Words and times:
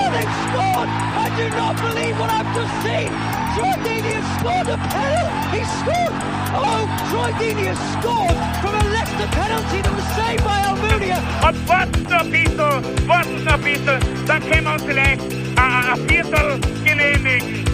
Oh, 0.00 0.08
they've 0.16 0.36
scored! 0.48 0.88
I 0.88 1.28
do 1.36 1.46
not 1.60 1.74
believe 1.76 2.16
what 2.18 2.30
I've 2.32 2.48
just 2.56 2.74
seen! 2.80 3.10
Troy 3.52 3.74
Deeney 3.84 4.16
has 4.16 4.28
scored 4.40 4.68
a 4.72 4.78
penalty! 4.80 5.60
He 5.60 5.62
scored! 5.76 6.14
Oh, 6.56 6.82
Troy 7.10 7.30
Deeney 7.36 7.66
has 7.68 7.80
scored 8.00 8.38
from 8.64 8.72
a 8.80 8.84
Leicester 8.96 9.28
penalty 9.36 9.78
that 9.84 9.92
was 9.92 10.08
saved 10.16 10.42
by 10.42 10.56
Almunia! 10.72 11.20
Und 11.46 11.68
warten 11.68 12.02
noch 12.04 12.24
ein 12.24 12.30
bisschen, 12.30 13.08
warten 13.08 13.44
noch 13.44 13.52
ein 13.52 13.62
bisschen, 13.62 14.00
dann 14.26 14.40
können 14.48 14.64
wir 14.64 14.72
uns 14.72 14.82
vielleicht 14.84 15.20
ein, 15.20 15.72
ein 15.92 16.08
Viertel 16.08 16.60
genehmigen. 16.82 17.64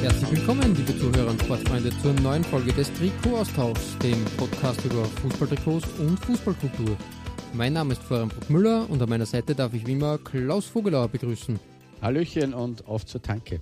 Herzlich 0.00 0.30
willkommen, 0.30 0.74
liebe 0.74 0.96
Zuhörer 0.98 1.30
und 1.30 1.42
Sportfreunde, 1.42 1.90
zur 2.00 2.14
neuen 2.14 2.44
Folge 2.44 2.72
des 2.72 2.90
Trikot-Austauschs, 2.94 3.98
dem 4.02 4.24
Podcast 4.38 4.82
über 4.86 5.04
Fußballtrikots 5.20 5.86
und 5.98 6.18
Fußballkultur. 6.24 6.96
Mein 7.54 7.72
Name 7.72 7.92
ist 7.94 8.02
Florian 8.02 8.28
Bruckmüller 8.28 8.88
und 8.88 9.02
an 9.02 9.08
meiner 9.08 9.26
Seite 9.26 9.54
darf 9.54 9.74
ich 9.74 9.86
wie 9.86 9.92
immer 9.92 10.18
Klaus 10.18 10.66
Vogelauer 10.66 11.08
begrüßen. 11.08 11.58
Hallöchen 12.00 12.54
und 12.54 12.86
auf 12.86 13.04
zur 13.06 13.20
Tanke. 13.20 13.60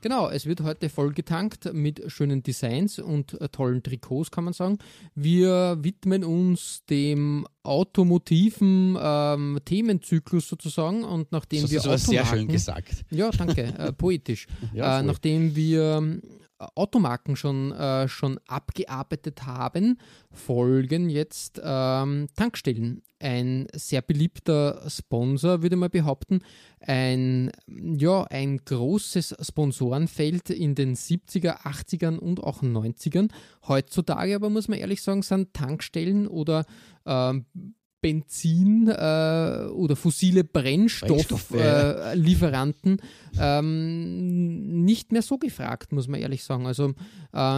Genau, 0.00 0.28
es 0.30 0.46
wird 0.46 0.62
heute 0.62 0.88
voll 0.88 1.12
getankt 1.12 1.72
mit 1.74 2.02
schönen 2.08 2.42
Designs 2.42 2.98
und 2.98 3.38
tollen 3.52 3.82
Trikots, 3.84 4.30
kann 4.32 4.44
man 4.44 4.52
sagen. 4.52 4.78
Wir 5.14 5.78
widmen 5.80 6.24
uns 6.24 6.82
dem 6.90 7.46
automotiven 7.62 8.96
ähm, 9.00 9.60
Themenzyklus 9.64 10.48
sozusagen 10.48 11.04
und 11.04 11.30
nachdem 11.30 11.62
Das 11.62 11.70
wir 11.70 11.78
ist 11.78 11.86
aber 11.86 11.98
sehr 11.98 12.22
Automarken- 12.22 12.38
schön 12.38 12.48
gesagt. 12.48 13.04
Ja, 13.10 13.30
danke, 13.30 13.62
äh, 13.62 13.92
poetisch. 13.92 14.46
Ja, 14.74 15.00
äh, 15.00 15.02
nachdem 15.04 15.54
wir 15.54 15.98
ähm, 15.98 16.22
Automarken 16.74 17.36
schon, 17.36 17.72
äh, 17.72 18.08
schon 18.08 18.38
abgearbeitet 18.46 19.46
haben, 19.46 19.98
folgen 20.30 21.10
jetzt 21.10 21.60
ähm, 21.62 22.28
Tankstellen. 22.36 23.02
Ein 23.18 23.68
sehr 23.74 24.02
beliebter 24.02 24.82
Sponsor, 24.88 25.62
würde 25.62 25.76
man 25.76 25.90
behaupten. 25.90 26.40
Ein, 26.80 27.52
ja, 27.68 28.24
ein 28.24 28.58
großes 28.64 29.36
Sponsorenfeld 29.40 30.50
in 30.50 30.74
den 30.74 30.96
70er, 30.96 31.62
80ern 31.62 32.18
und 32.18 32.42
auch 32.42 32.62
90ern. 32.62 33.30
Heutzutage 33.68 34.34
aber 34.34 34.50
muss 34.50 34.68
man 34.68 34.78
ehrlich 34.78 35.02
sagen, 35.02 35.22
sind 35.22 35.54
Tankstellen 35.54 36.26
oder 36.26 36.64
ähm, 37.06 37.46
Benzin 38.02 38.88
äh, 38.88 39.68
oder 39.70 39.96
fossile. 39.96 40.44
Brennstofflieferanten 40.44 42.02
äh, 42.02 42.14
Lieferanten, 42.16 43.00
ähm, 43.38 44.84
nicht 44.84 45.12
mehr 45.12 45.22
so 45.22 45.38
gefragt, 45.38 45.92
muss 45.92 46.08
man 46.08 46.20
ehrlich 46.20 46.42
sagen. 46.42 46.66
Also 46.66 46.88
äh, 46.88 46.92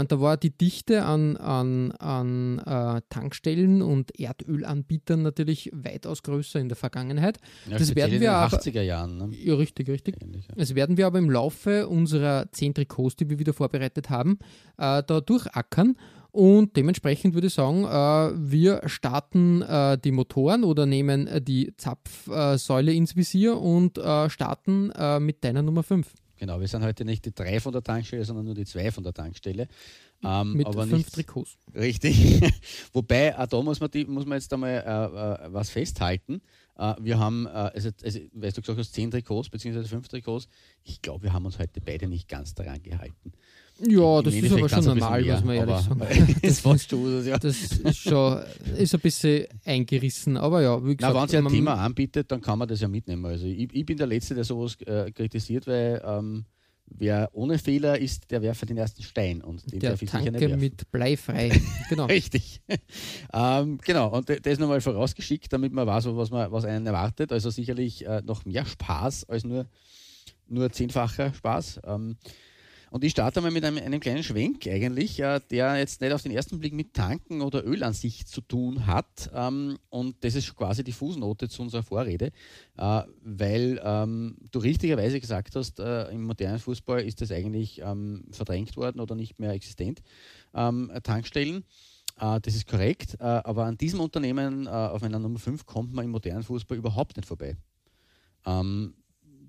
da 0.05 0.21
war 0.21 0.37
die 0.37 0.51
Dichte 0.51 1.05
an, 1.05 1.37
an, 1.39 1.93
an 1.93 2.59
äh, 2.59 3.01
Tankstellen 3.09 3.83
und 3.83 4.19
Erdölanbietern 4.21 5.23
natürlich 5.23 5.71
weitaus 5.73 6.23
größer 6.23 6.61
in 6.61 6.69
der 6.69 6.77
Vergangenheit. 6.77 7.39
Ja, 7.69 7.79
das 7.79 7.95
werden 7.95 8.15
in 8.15 8.21
wir 8.21 8.29
den 8.29 8.37
aber, 8.37 8.59
80er 8.59 8.83
Jahren. 8.83 9.17
Ne? 9.17 9.31
ja, 9.33 9.55
richtig, 9.55 9.89
richtig. 9.89 10.23
Ähnlich, 10.23 10.47
ja. 10.47 10.55
Das 10.57 10.75
werden 10.75 10.97
wir 10.97 11.07
aber 11.07 11.19
im 11.19 11.31
Laufe 11.31 11.89
unserer 11.89 12.53
zehn 12.53 12.75
Trikots, 12.75 13.17
die 13.17 13.31
wir 13.31 13.39
wieder 13.39 13.55
vorbereitet 13.55 14.11
haben, 14.11 14.39
äh, 14.77 15.03
da 15.03 15.21
durchackern. 15.21 15.97
Und 16.35 16.77
dementsprechend 16.77 17.35
würde 17.35 17.47
ich 17.47 17.55
sagen, 17.55 17.85
äh, 17.85 18.33
wir 18.37 18.81
starten 18.87 19.63
äh, 19.63 19.97
die 19.97 20.11
Motoren 20.11 20.65
oder 20.65 20.85
nehmen 20.85 21.29
äh, 21.29 21.41
die 21.41 21.73
Zapfsäule 21.77 22.93
ins 22.93 23.15
Visier 23.15 23.57
und 23.57 24.01
starten 24.29 24.93
mit 25.21 25.45
deiner 25.45 25.63
Nummer 25.63 25.85
5 25.85 26.13
Genau, 26.37 26.61
wir 26.61 26.67
sind 26.67 26.83
heute 26.83 27.05
nicht 27.05 27.25
die 27.25 27.33
drei 27.33 27.61
von 27.61 27.73
der 27.73 27.83
Tankstelle, 27.83 28.25
sondern 28.25 28.47
nur 28.47 28.55
die 28.55 28.65
zwei 28.65 28.91
von 28.91 29.05
der 29.05 29.15
Tankstelle. 29.15 29.69
Ähm, 30.25 30.55
mit 30.55 30.67
aber 30.67 30.87
fünf 30.87 31.09
Trikots. 31.11 31.57
Richtig. 31.75 32.43
Wobei, 32.93 33.39
auch 33.39 33.47
da 33.47 33.63
muss 33.63 33.79
man, 33.79 33.91
die, 33.91 34.05
muss 34.05 34.27
man 34.27 34.39
jetzt 34.39 34.53
einmal 34.53 34.79
äh, 34.79 35.53
was 35.53 35.71
festhalten. 35.71 36.43
Äh, 36.77 36.95
wir 37.01 37.19
haben, 37.19 37.47
äh, 37.47 37.51
also, 37.51 37.91
also, 38.03 38.21
weißt 38.33 38.57
du 38.57 38.63
gesagt 38.63 38.79
hast, 38.79 38.93
zehn 38.93 39.11
Trikots 39.11 39.49
bzw. 39.49 39.85
fünf 39.85 40.09
Trikots. 40.09 40.49
Ich 40.83 41.01
glaube, 41.01 41.23
wir 41.23 41.33
haben 41.33 41.47
uns 41.47 41.59
heute 41.59 41.81
beide 41.81 42.09
nicht 42.09 42.29
ganz 42.29 42.55
daran 42.55 42.83
gehalten. 42.83 43.33
Ja, 43.81 44.23
das 44.23 44.35
ist 44.35 44.53
aber 44.53 44.69
schon 44.69 44.85
normal, 44.85 45.23
mehr, 45.23 45.35
muss 45.35 45.45
man 45.45 45.57
ehrlich 45.57 45.77
sagen. 45.77 46.37
das 46.43 46.61
fast 46.61 46.91
schon, 46.91 47.27
ja. 47.27 47.39
Das 47.39 47.57
ist 47.57 47.99
schon 47.99 48.43
ist 48.77 48.95
ein 48.95 49.01
bisschen 49.01 49.47
eingerissen, 49.65 50.37
aber 50.37 50.63
ja, 50.63 50.83
wie 50.85 50.97
Na, 51.01 51.09
gesagt, 51.09 51.15
wenn 51.15 51.29
sich 51.29 51.39
ein 51.39 51.49
Thema 51.49 51.75
anbietet, 51.75 52.31
dann 52.31 52.41
kann 52.41 52.59
man 52.59 52.69
das 52.69 52.81
ja 52.81 52.89
mitnehmen. 52.89 53.25
Also 53.27 53.47
ich, 53.47 53.75
ich 53.75 53.85
bin 53.85 53.99
der 53.99 54.07
Letzte, 54.07 54.35
der 54.35 54.45
sowas 54.45 54.77
äh, 54.83 55.11
kritisiert, 55.11 55.67
weil 55.67 56.01
ähm, 56.07 56.45
wer 56.87 57.31
ohne 57.33 57.59
Fehler 57.59 57.99
ist, 57.99 58.31
der 58.31 58.43
werfe 58.43 58.65
den 58.65 58.77
ersten 58.77 59.03
Stein 59.03 59.43
und 59.43 59.71
den 59.73 59.81
der 59.81 59.91
darf 59.91 60.03
ich 60.03 60.11
sicher 60.11 60.23
nicht 60.23 60.33
Tanke 60.33 60.49
werfen. 60.49 60.61
mit 60.61 60.91
bleifrei. 60.93 61.61
Genau. 61.89 62.07
Richtig. 62.07 62.63
ähm, 63.33 63.79
genau, 63.85 64.17
und 64.17 64.29
das 64.29 64.59
nochmal 64.59 64.81
vorausgeschickt, 64.81 65.53
damit 65.53 65.73
man 65.73 65.87
weiß, 65.87 66.07
was, 66.11 66.31
man, 66.31 66.51
was 66.53 66.65
einen 66.65 66.87
erwartet. 66.87 67.33
Also 67.33 67.51
sicherlich 67.51 68.07
äh, 68.07 68.23
noch 68.25 68.45
mehr 68.45 68.65
Spaß 68.65 69.29
als 69.29 69.45
nur, 69.45 69.67
nur 70.47 70.71
zehnfacher 70.71 71.35
Spaß. 71.35 71.81
Ähm, 71.85 72.17
und 72.95 73.03
ich 73.03 73.11
starte 73.11 73.41
mal 73.41 73.51
mit 73.51 73.65
einem, 73.65 73.79
einem 73.79 73.99
kleinen 73.99 74.23
Schwenk 74.23 74.69
eigentlich, 74.69 75.19
äh, 75.19 75.41
der 75.51 75.77
jetzt 75.79 76.01
nicht 76.01 76.13
auf 76.13 76.23
den 76.23 76.31
ersten 76.31 76.61
Blick 76.61 76.73
mit 76.73 76.95
Tanken 76.95 77.43
oder 77.43 77.67
Öl 77.67 77.83
an 77.83 77.93
sich 77.93 78.25
zu 78.25 78.41
tun 78.41 78.87
hat. 78.87 79.33
Ähm, 79.35 79.81
und 79.91 80.23
das 80.23 80.37
ist 80.37 80.55
quasi 80.55 80.85
die 80.85 80.93
Fußnote 80.93 81.49
zu 81.49 81.63
unserer 81.63 81.83
Vorrede, 81.83 82.31
äh, 82.77 83.03
weil 83.21 83.81
ähm, 83.83 84.37
du 84.53 84.61
richtigerweise 84.61 85.19
gesagt 85.19 85.57
hast, 85.57 85.81
äh, 85.81 86.09
im 86.13 86.23
modernen 86.23 86.61
Fußball 86.61 87.03
ist 87.03 87.21
das 87.21 87.33
eigentlich 87.33 87.81
ähm, 87.83 88.27
verdrängt 88.31 88.77
worden 88.77 89.01
oder 89.01 89.17
nicht 89.17 89.41
mehr 89.41 89.51
existent. 89.51 90.01
Ähm, 90.55 90.93
Tankstellen. 91.03 91.65
Äh, 92.21 92.41
das 92.43 92.55
ist 92.55 92.69
korrekt, 92.69 93.17
äh, 93.19 93.25
aber 93.25 93.65
an 93.65 93.77
diesem 93.77 93.99
Unternehmen, 93.99 94.69
äh, 94.69 94.71
auf 94.71 95.03
meiner 95.03 95.19
Nummer 95.19 95.41
5, 95.41 95.67
kommt 95.67 95.93
man 95.93 96.05
im 96.05 96.13
modernen 96.13 96.45
Fußball 96.45 96.79
überhaupt 96.79 97.17
nicht 97.17 97.27
vorbei. 97.27 97.57
Ähm, 98.47 98.95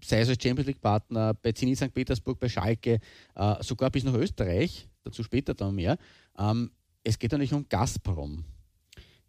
sei 0.07 0.21
es 0.21 0.29
als 0.29 0.41
Champions 0.41 0.67
League-Partner, 0.67 1.33
bei 1.33 1.51
Zenit 1.51 1.77
St. 1.77 1.93
Petersburg, 1.93 2.39
bei 2.39 2.49
Schalke, 2.49 2.99
äh, 3.35 3.63
sogar 3.63 3.89
bis 3.89 4.03
nach 4.03 4.13
Österreich, 4.13 4.87
dazu 5.03 5.23
später 5.23 5.53
dann 5.53 5.75
mehr. 5.75 5.97
Ähm, 6.37 6.71
es 7.03 7.19
geht 7.19 7.31
natürlich 7.31 7.53
um 7.53 7.67
Gazprom. 7.67 8.43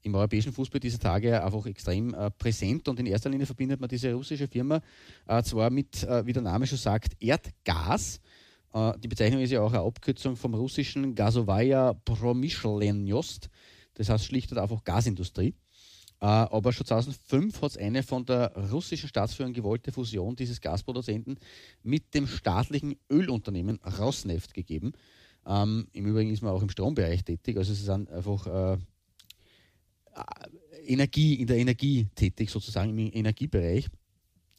Im 0.03 0.15
europäischen 0.15 0.53
Fußball 0.53 0.81
dieser 0.81 1.01
Tage 1.01 1.43
einfach 1.43 1.67
extrem 1.67 2.15
äh, 2.15 2.31
präsent 2.31 2.89
und 2.89 3.01
in 3.01 3.07
erster 3.07 3.29
Linie 3.29 3.47
verbindet 3.47 3.81
man 3.81 3.89
diese 3.89 4.15
russische 4.15 4.47
Firma 4.47 4.81
äh, 5.27 5.43
zwar 5.43 5.69
mit, 5.71 6.05
äh, 6.05 6.25
wie 6.25 6.33
der 6.33 6.43
Name 6.43 6.67
schon 6.67 6.79
sagt, 6.79 7.21
Erdgas. 7.21 8.21
Äh, 8.73 8.93
die 9.01 9.09
Bezeichnung 9.09 9.41
ist 9.41 9.51
ja 9.51 9.63
auch 9.63 9.73
eine 9.73 9.83
Abkürzung 9.83 10.37
vom 10.37 10.55
russischen 10.55 11.15
Gazovaya 11.15 11.95
Promyshlenjost. 12.05 13.49
Das 13.95 14.09
heißt 14.09 14.27
schlicht 14.27 14.53
und 14.53 14.59
einfach 14.59 14.85
Gasindustrie. 14.85 15.55
Äh, 16.21 16.27
aber 16.27 16.73
schon 16.73 16.87
2005 16.87 17.61
hat 17.61 17.73
es 17.73 17.77
eine 17.77 18.03
von 18.03 18.25
der 18.25 18.53
russischen 18.71 19.09
Staatsführung 19.09 19.53
gewollte 19.53 19.93
Fusion 19.93 20.35
dieses 20.35 20.61
Gasproduzenten 20.61 21.39
mit 21.83 22.15
dem 22.15 22.27
staatlichen 22.27 22.97
Ölunternehmen 23.11 23.79
Rosneft 23.99 24.55
gegeben. 24.55 24.93
Ähm, 25.47 25.89
Im 25.93 26.07
Übrigen 26.07 26.31
ist 26.31 26.43
man 26.43 26.53
auch 26.53 26.63
im 26.63 26.71
Strombereich 26.71 27.25
tätig, 27.25 27.57
also 27.57 27.73
sie 27.73 27.85
sind 27.85 28.11
einfach 28.11 28.47
äh, 28.47 28.79
äh, 30.17 30.93
Energie, 30.93 31.35
in 31.35 31.47
der 31.47 31.59
Energie 31.59 32.09
tätig, 32.15 32.51
sozusagen 32.51 32.91
im 32.91 33.13
Energiebereich. 33.13 33.89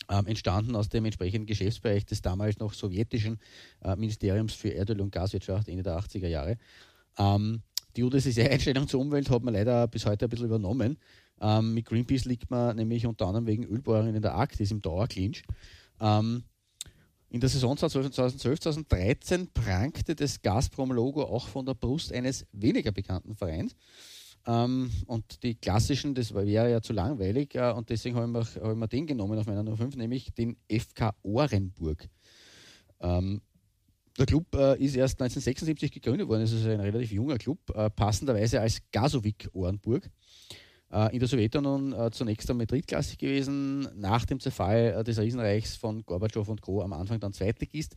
Ähm, 0.10 0.26
entstanden 0.28 0.76
aus 0.78 0.88
dem 0.88 1.04
entsprechenden 1.04 1.46
Geschäftsbereich 1.46 2.06
des 2.06 2.22
damals 2.22 2.60
noch 2.60 2.74
sowjetischen 2.74 3.40
äh, 3.82 3.94
Ministeriums 3.98 4.54
für 4.54 4.74
Erdöl 4.74 5.02
und 5.02 5.12
Gaswirtschaft 5.12 5.68
Ende 5.68 5.84
der 5.84 6.00
80er 6.00 6.28
Jahre. 6.28 6.58
Ähm, 7.18 7.62
die 7.98 8.04
UdSSR-Einstellung 8.04 8.88
zur 8.88 9.02
Umwelt 9.02 9.30
hat 9.30 9.44
man 9.44 9.54
leider 9.54 9.86
bis 9.88 10.06
heute 10.06 10.26
ein 10.26 10.30
bisschen 10.30 10.46
übernommen. 10.46 10.98
Ähm, 11.40 11.74
mit 11.74 11.86
Greenpeace 11.86 12.26
liegt 12.26 12.50
man 12.50 12.76
nämlich 12.76 13.06
unter 13.06 13.28
anderem 13.28 13.48
wegen 13.48 13.64
Ölbohrungen 13.66 14.16
in 14.16 14.22
der 14.22 14.36
Arktis 14.36 14.72
im 14.72 14.82
Dauerclinch. 14.82 15.44
Ähm, 16.00 16.44
in 17.30 17.42
der 17.42 17.50
Saison 17.50 17.76
2012, 17.76 18.60
2013 18.60 19.50
prangte 19.54 20.16
das 20.16 20.42
Gazprom-Logo 20.42 21.24
auch 21.24 21.48
von 21.48 21.66
der 21.66 21.74
Brust 21.74 22.14
eines 22.14 22.46
weniger 22.54 22.92
bekannten 22.92 23.36
Vereins. 23.36 23.76
Ähm, 24.46 24.90
und 25.08 25.44
die 25.44 25.56
klassischen, 25.56 26.16
das 26.16 26.34
wäre 26.34 26.72
ja 26.72 26.82
zu 26.82 26.94
langweilig, 26.94 27.54
äh, 27.56 27.72
und 27.74 27.90
deswegen 27.90 28.16
habe 28.16 28.40
ich, 28.42 28.56
habe 28.62 28.72
ich 28.72 28.78
mir 28.78 28.88
den 28.88 29.06
genommen 29.06 29.38
auf 29.38 29.46
meiner 29.46 29.62
Nummer 29.62 29.78
5, 29.78 29.98
nämlich 29.98 30.34
den 30.34 30.56
FK 30.70 31.14
Orenburg. 31.22 32.08
Ähm, 33.02 33.42
der 34.18 34.26
Club 34.26 34.46
äh, 34.56 34.84
ist 34.84 34.96
erst 34.96 35.22
1976 35.22 35.92
gegründet 35.92 36.28
worden, 36.30 36.44
es 36.44 36.54
ist 36.54 36.66
ein 36.66 36.80
relativ 36.80 37.12
junger 37.12 37.38
Club, 37.38 37.60
äh, 37.76 37.90
passenderweise 37.90 38.62
als 38.62 38.82
Gasowik 38.92 39.50
Orenburg. 39.54 40.10
Äh, 40.92 41.14
in 41.14 41.20
der 41.20 41.28
Sowjetunion 41.28 41.92
äh, 41.92 42.12
zunächst 42.12 42.50
einmal 42.50 42.66
drittklassig 42.66 43.18
gewesen, 43.18 43.90
nach 44.00 44.26
dem 44.26 44.40
Zerfall 44.40 44.96
äh, 44.98 45.04
des 45.04 45.20
Riesenreichs 45.20 45.76
von 45.76 46.06
Gorbatschow 46.06 46.48
und 46.48 46.62
Co. 46.62 46.82
am 46.82 46.94
Anfang 46.94 47.20
dann 47.20 47.34
Zweitligist. 47.34 47.96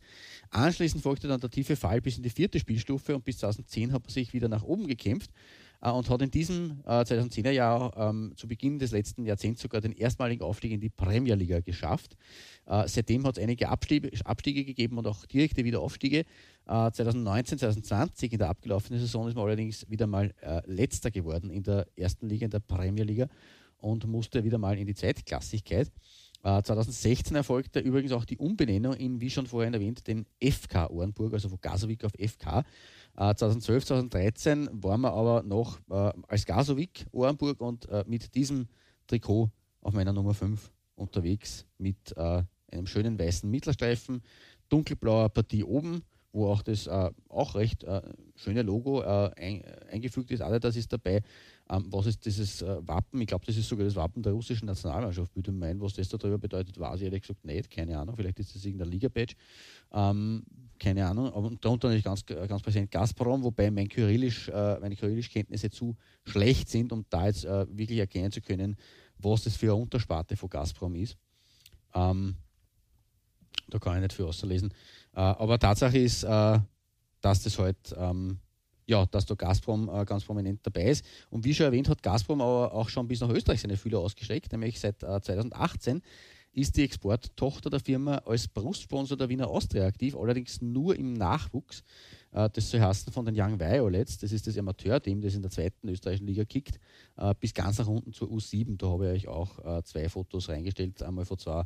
Anschließend 0.49 1.01
folgte 1.01 1.29
dann 1.29 1.39
der 1.39 1.49
tiefe 1.49 1.77
Fall 1.77 2.01
bis 2.01 2.17
in 2.17 2.23
die 2.23 2.29
vierte 2.29 2.59
Spielstufe 2.59 3.15
und 3.15 3.23
bis 3.23 3.37
2010 3.37 3.93
hat 3.93 4.03
man 4.03 4.09
sich 4.09 4.33
wieder 4.33 4.49
nach 4.49 4.63
oben 4.63 4.87
gekämpft 4.87 5.31
und 5.81 6.09
hat 6.09 6.21
in 6.21 6.29
diesem 6.29 6.81
2010er 6.85 7.49
Jahr 7.51 7.97
ähm, 7.97 8.33
zu 8.35 8.47
Beginn 8.47 8.77
des 8.77 8.91
letzten 8.91 9.25
Jahrzehnts 9.25 9.61
sogar 9.61 9.81
den 9.81 9.93
erstmaligen 9.93 10.43
Aufstieg 10.43 10.71
in 10.71 10.79
die 10.79 10.89
Premier 10.89 11.35
Liga 11.35 11.59
geschafft. 11.59 12.15
seitdem 12.85 13.25
hat 13.25 13.37
es 13.37 13.43
einige 13.43 13.69
Abstiege, 13.69 14.11
Abstiege, 14.23 14.63
gegeben 14.63 14.97
und 14.99 15.07
auch 15.07 15.25
direkte 15.25 15.63
Wiederaufstiege. 15.63 16.25
2019, 16.65 17.57
2020 17.57 18.33
in 18.33 18.39
der 18.39 18.49
abgelaufenen 18.49 18.99
Saison 18.99 19.27
ist 19.27 19.35
man 19.35 19.45
allerdings 19.45 19.89
wieder 19.89 20.07
mal 20.07 20.33
äh, 20.41 20.61
letzter 20.65 21.11
geworden 21.11 21.49
in 21.49 21.63
der 21.63 21.87
ersten 21.95 22.29
Liga, 22.29 22.45
in 22.45 22.51
der 22.51 22.59
Premier 22.59 23.03
Liga 23.03 23.27
und 23.79 24.07
musste 24.07 24.43
wieder 24.43 24.57
mal 24.57 24.77
in 24.77 24.87
die 24.87 24.93
Zweitklassigkeit. 24.93 25.91
Äh, 26.43 26.63
2016 26.63 27.35
erfolgte 27.35 27.79
übrigens 27.79 28.11
auch 28.11 28.25
die 28.25 28.37
Umbenennung 28.37 28.93
in, 28.93 29.21
wie 29.21 29.29
schon 29.29 29.47
vorhin 29.47 29.73
erwähnt, 29.73 30.07
den 30.07 30.25
FK 30.41 30.89
Ohrenburg, 30.89 31.33
also 31.33 31.49
von 31.49 31.59
Gasowik 31.61 32.03
auf 32.03 32.13
FK. 32.13 32.63
Äh, 33.17 33.35
2012, 33.35 33.85
2013 33.85 34.69
waren 34.71 35.01
wir 35.01 35.13
aber 35.13 35.43
noch 35.43 35.79
äh, 35.89 36.11
als 36.27 36.45
Gasowik 36.45 37.05
Ohrenburg 37.11 37.61
und 37.61 37.87
äh, 37.89 38.03
mit 38.07 38.33
diesem 38.35 38.67
Trikot 39.07 39.49
auf 39.81 39.93
meiner 39.93 40.13
Nummer 40.13 40.33
5 40.33 40.71
unterwegs 40.95 41.65
mit 41.77 42.15
äh, 42.15 42.43
einem 42.71 42.87
schönen 42.87 43.19
weißen 43.19 43.49
Mittelstreifen, 43.49 44.21
dunkelblauer 44.69 45.29
Partie 45.29 45.63
oben 45.63 46.03
wo 46.33 46.47
auch 46.47 46.61
das 46.61 46.87
äh, 46.87 47.11
auch 47.29 47.55
recht 47.55 47.83
äh, 47.83 48.01
schöne 48.35 48.61
Logo 48.61 49.01
äh, 49.01 49.31
ein, 49.37 49.63
eingefügt 49.91 50.31
ist. 50.31 50.39
das 50.39 50.75
ist 50.75 50.91
dabei. 50.91 51.21
Ähm, 51.69 51.85
was 51.89 52.05
ist 52.05 52.25
dieses 52.25 52.61
äh, 52.61 52.77
Wappen? 52.87 53.21
Ich 53.21 53.27
glaube, 53.27 53.45
das 53.45 53.57
ist 53.57 53.67
sogar 53.67 53.85
das 53.85 53.95
Wappen 53.95 54.23
der 54.23 54.33
russischen 54.33 54.65
Nationalmannschaft. 54.65 55.33
Bitte 55.33 55.51
meinen, 55.51 55.81
was 55.81 55.93
das 55.93 56.09
darüber 56.09 56.37
bedeutet, 56.37 56.79
weiß 56.79 56.99
ich 56.99 57.05
ehrlich 57.05 57.21
gesagt 57.21 57.43
nicht. 57.45 57.69
Keine 57.69 57.97
Ahnung. 57.97 58.15
Vielleicht 58.15 58.39
ist 58.39 58.55
das 58.55 58.63
irgendein 58.63 58.89
Liga-Badge. 58.89 59.35
Ähm, 59.91 60.43
keine 60.81 61.05
Ahnung. 61.05 61.31
Aber 61.33 61.51
darunter 61.61 61.87
natürlich 61.87 62.03
ganz, 62.03 62.25
ganz 62.25 62.61
präsent 62.61 62.89
Gazprom, 62.89 63.43
wobei 63.43 63.69
mein 63.69 63.87
Kyrillisch, 63.87 64.49
äh, 64.49 64.79
meine 64.79 64.95
Kyrillisch-Kenntnisse 64.95 65.69
zu 65.69 65.95
schlecht 66.25 66.69
sind, 66.69 66.91
um 66.91 67.05
da 67.09 67.27
jetzt 67.27 67.45
äh, 67.45 67.67
wirklich 67.69 67.99
erkennen 67.99 68.31
zu 68.31 68.41
können, 68.41 68.75
was 69.19 69.43
das 69.43 69.55
für 69.55 69.67
eine 69.67 69.75
Untersparte 69.75 70.35
von 70.35 70.49
Gazprom 70.49 70.95
ist. 70.95 71.17
Ähm, 71.93 72.35
da 73.69 73.77
kann 73.77 73.95
ich 73.95 74.01
nicht 74.01 74.13
viel 74.13 74.25
auslesen. 74.25 74.73
Äh, 75.13 75.19
aber 75.19 75.59
Tatsache 75.59 75.99
ist, 75.99 76.23
äh, 76.23 76.59
dass 77.21 77.43
das 77.43 77.59
halt, 77.59 77.77
ähm, 77.95 78.39
ja, 78.87 79.05
dass 79.05 79.27
da 79.27 79.35
Gazprom 79.35 79.87
äh, 79.87 80.03
ganz 80.03 80.25
prominent 80.25 80.61
dabei 80.63 80.85
ist. 80.85 81.05
Und 81.29 81.45
wie 81.45 81.53
schon 81.53 81.67
erwähnt, 81.67 81.89
hat 81.89 82.01
Gazprom 82.01 82.41
aber 82.41 82.73
auch 82.73 82.89
schon 82.89 83.07
bis 83.07 83.21
nach 83.21 83.29
Österreich 83.29 83.61
seine 83.61 83.77
Fühler 83.77 83.99
ausgestreckt, 83.99 84.51
nämlich 84.51 84.79
seit 84.79 85.01
2018 85.01 86.01
ist 86.53 86.75
die 86.75 86.83
Exporttochter 86.83 87.69
der 87.69 87.79
Firma 87.79 88.17
als 88.17 88.47
Brustsponsor 88.47 89.17
der 89.17 89.29
Wiener 89.29 89.47
Austria 89.47 89.85
aktiv, 89.85 90.15
allerdings 90.15 90.61
nur 90.61 90.95
im 90.97 91.13
Nachwuchs. 91.13 91.83
Das 92.31 92.69
soll 92.69 92.79
heißen 92.79 93.11
von 93.11 93.25
den 93.25 93.35
Young 93.37 93.59
Violets, 93.59 94.17
das 94.17 94.31
ist 94.31 94.47
das 94.47 94.57
Amateurteam, 94.57 95.21
das 95.21 95.35
in 95.35 95.41
der 95.41 95.51
zweiten 95.51 95.89
österreichischen 95.89 96.27
Liga 96.27 96.45
kickt, 96.45 96.79
bis 97.41 97.53
ganz 97.53 97.77
nach 97.77 97.87
unten 97.87 98.13
zur 98.13 98.29
U7. 98.29 98.77
Da 98.77 98.87
habe 98.87 99.15
ich 99.15 99.27
euch 99.27 99.33
auch 99.33 99.83
zwei 99.83 100.07
Fotos 100.07 100.47
reingestellt, 100.47 101.03
einmal 101.03 101.25
von 101.25 101.37
zwei 101.37 101.65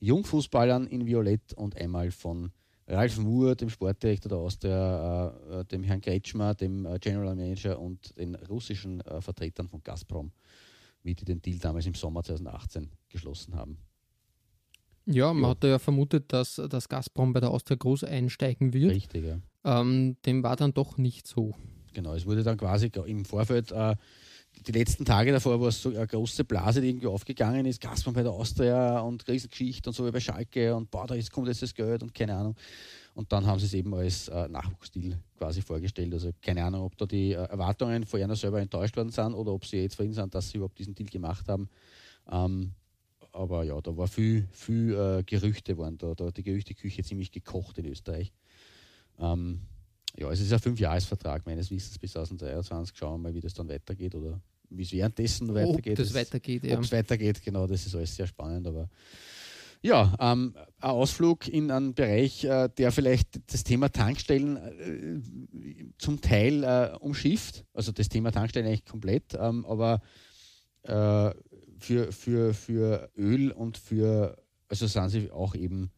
Jungfußballern 0.00 0.86
in 0.86 1.06
Violett 1.06 1.52
und 1.54 1.76
einmal 1.76 2.10
von 2.10 2.50
Ralf 2.88 3.18
Moore, 3.18 3.56
dem 3.56 3.68
Sportdirektor 3.68 4.28
der 4.28 4.38
Austria, 4.38 5.28
äh, 5.50 5.64
dem 5.64 5.82
Herrn 5.82 6.00
Kretschmer, 6.00 6.54
dem 6.54 6.86
äh, 6.86 6.98
General 7.00 7.34
Manager 7.34 7.80
und 7.80 8.16
den 8.16 8.36
russischen 8.36 9.00
äh, 9.00 9.20
Vertretern 9.20 9.68
von 9.68 9.82
Gazprom, 9.82 10.30
wie 11.02 11.14
die 11.14 11.24
den 11.24 11.42
Deal 11.42 11.58
damals 11.58 11.86
im 11.86 11.94
Sommer 11.94 12.22
2018 12.22 12.88
geschlossen 13.08 13.56
haben. 13.56 13.78
Ja, 15.06 15.32
man 15.32 15.44
ja. 15.44 15.48
hatte 15.50 15.68
ja 15.68 15.78
vermutet, 15.78 16.32
dass 16.32 16.60
das 16.68 16.88
Gazprom 16.88 17.32
bei 17.32 17.40
der 17.40 17.50
Austria 17.50 17.76
groß 17.76 18.04
einsteigen 18.04 18.72
wird. 18.72 18.92
Richtig, 18.92 19.24
ja. 19.24 19.38
Ähm, 19.64 20.16
dem 20.26 20.42
war 20.42 20.56
dann 20.56 20.74
doch 20.74 20.98
nicht 20.98 21.26
so. 21.26 21.54
Genau, 21.92 22.14
es 22.14 22.26
wurde 22.26 22.42
dann 22.42 22.58
quasi 22.58 22.90
im 23.06 23.24
Vorfeld 23.24 23.72
äh, 23.72 23.96
die 24.66 24.72
letzten 24.72 25.04
Tage 25.04 25.32
davor, 25.32 25.60
wo 25.60 25.68
es 25.68 25.80
so 25.80 25.90
eine 25.90 26.06
große 26.06 26.44
Blase, 26.44 26.80
die 26.80 26.88
irgendwie 26.88 27.06
aufgegangen 27.06 27.66
ist, 27.66 27.80
Gazprom 27.80 28.14
bei 28.14 28.22
der 28.22 28.32
Austria 28.32 29.00
und 29.00 29.26
Riesengeschichte 29.28 29.90
und 29.90 29.94
so 29.94 30.06
wie 30.06 30.10
bei 30.10 30.20
Schalke 30.20 30.74
und 30.74 30.90
boah, 30.90 31.06
da 31.06 31.14
ist, 31.14 31.30
kommt 31.30 31.48
jetzt 31.48 31.62
das 31.62 31.74
Geld 31.74 32.02
und 32.02 32.14
keine 32.14 32.34
Ahnung. 32.34 32.56
Und 33.14 33.32
dann 33.32 33.46
haben 33.46 33.58
sie 33.58 33.66
es 33.66 33.74
eben 33.74 33.94
als 33.94 34.28
äh, 34.28 34.48
Nachwuchsstil 34.48 35.18
quasi 35.38 35.62
vorgestellt. 35.62 36.12
Also 36.12 36.30
keine 36.42 36.64
Ahnung, 36.64 36.82
ob 36.82 36.96
da 36.98 37.06
die 37.06 37.32
äh, 37.32 37.36
Erwartungen 37.36 38.04
von 38.04 38.20
einer 38.20 38.36
selber 38.36 38.60
enttäuscht 38.60 38.96
worden 38.96 39.10
sind 39.10 39.34
oder 39.34 39.52
ob 39.52 39.64
sie 39.64 39.78
jetzt 39.78 39.94
vorhin 39.96 40.12
sind, 40.12 40.34
dass 40.34 40.50
sie 40.50 40.58
überhaupt 40.58 40.78
diesen 40.78 40.94
Deal 40.94 41.08
gemacht 41.08 41.48
haben. 41.48 41.68
Ähm, 42.30 42.72
aber 43.36 43.64
ja, 43.64 43.80
da 43.80 43.96
war 43.96 44.08
viel, 44.08 44.48
viel 44.52 44.94
äh, 44.94 45.22
Gerüchte 45.22 45.76
waren 45.78 45.98
da, 45.98 46.14
da 46.14 46.30
die 46.30 46.42
Gerüchteküche 46.42 47.04
ziemlich 47.04 47.30
gekocht 47.30 47.78
in 47.78 47.86
Österreich. 47.86 48.32
Ähm, 49.18 49.60
ja, 50.16 50.30
es 50.30 50.40
ist 50.40 50.52
ein 50.52 50.58
Fünfjahresvertrag 50.58 51.44
meines 51.46 51.70
Wissens 51.70 51.98
bis 51.98 52.12
2023. 52.12 52.96
Schauen 52.96 53.20
wir 53.20 53.28
mal, 53.28 53.34
wie 53.34 53.40
das 53.40 53.54
dann 53.54 53.68
weitergeht 53.68 54.14
oder 54.14 54.40
wie 54.70 54.82
es 54.82 54.92
währenddessen 54.92 55.54
weitergeht. 55.54 55.98
Ob 55.98 56.06
das 56.06 56.14
weitergeht, 56.14 56.64
ja. 56.64 56.76
Ob 56.76 56.84
es 56.84 56.92
weitergeht, 56.92 57.42
genau, 57.42 57.66
das 57.66 57.86
ist 57.86 57.94
alles 57.94 58.16
sehr 58.16 58.26
spannend. 58.26 58.66
Aber 58.66 58.88
ja, 59.82 60.14
ähm, 60.18 60.54
ein 60.80 60.90
Ausflug 60.90 61.46
in 61.48 61.70
einen 61.70 61.94
Bereich, 61.94 62.44
äh, 62.44 62.68
der 62.76 62.90
vielleicht 62.90 63.52
das 63.52 63.62
Thema 63.62 63.90
Tankstellen 63.90 64.56
äh, 64.56 65.92
zum 65.98 66.20
Teil 66.20 66.64
äh, 66.64 66.96
umschifft. 66.98 67.64
Also 67.74 67.92
das 67.92 68.08
Thema 68.08 68.32
Tankstellen 68.32 68.66
eigentlich 68.66 68.86
komplett, 68.86 69.34
ähm, 69.38 69.66
aber 69.66 70.00
äh, 70.82 71.34
für, 71.86 72.12
für, 72.12 72.52
für 72.52 73.10
Öl 73.16 73.52
und 73.52 73.78
für, 73.78 74.36
also 74.68 74.86
sind 74.86 75.08
sie 75.10 75.30
auch 75.30 75.54
eben 75.54 75.90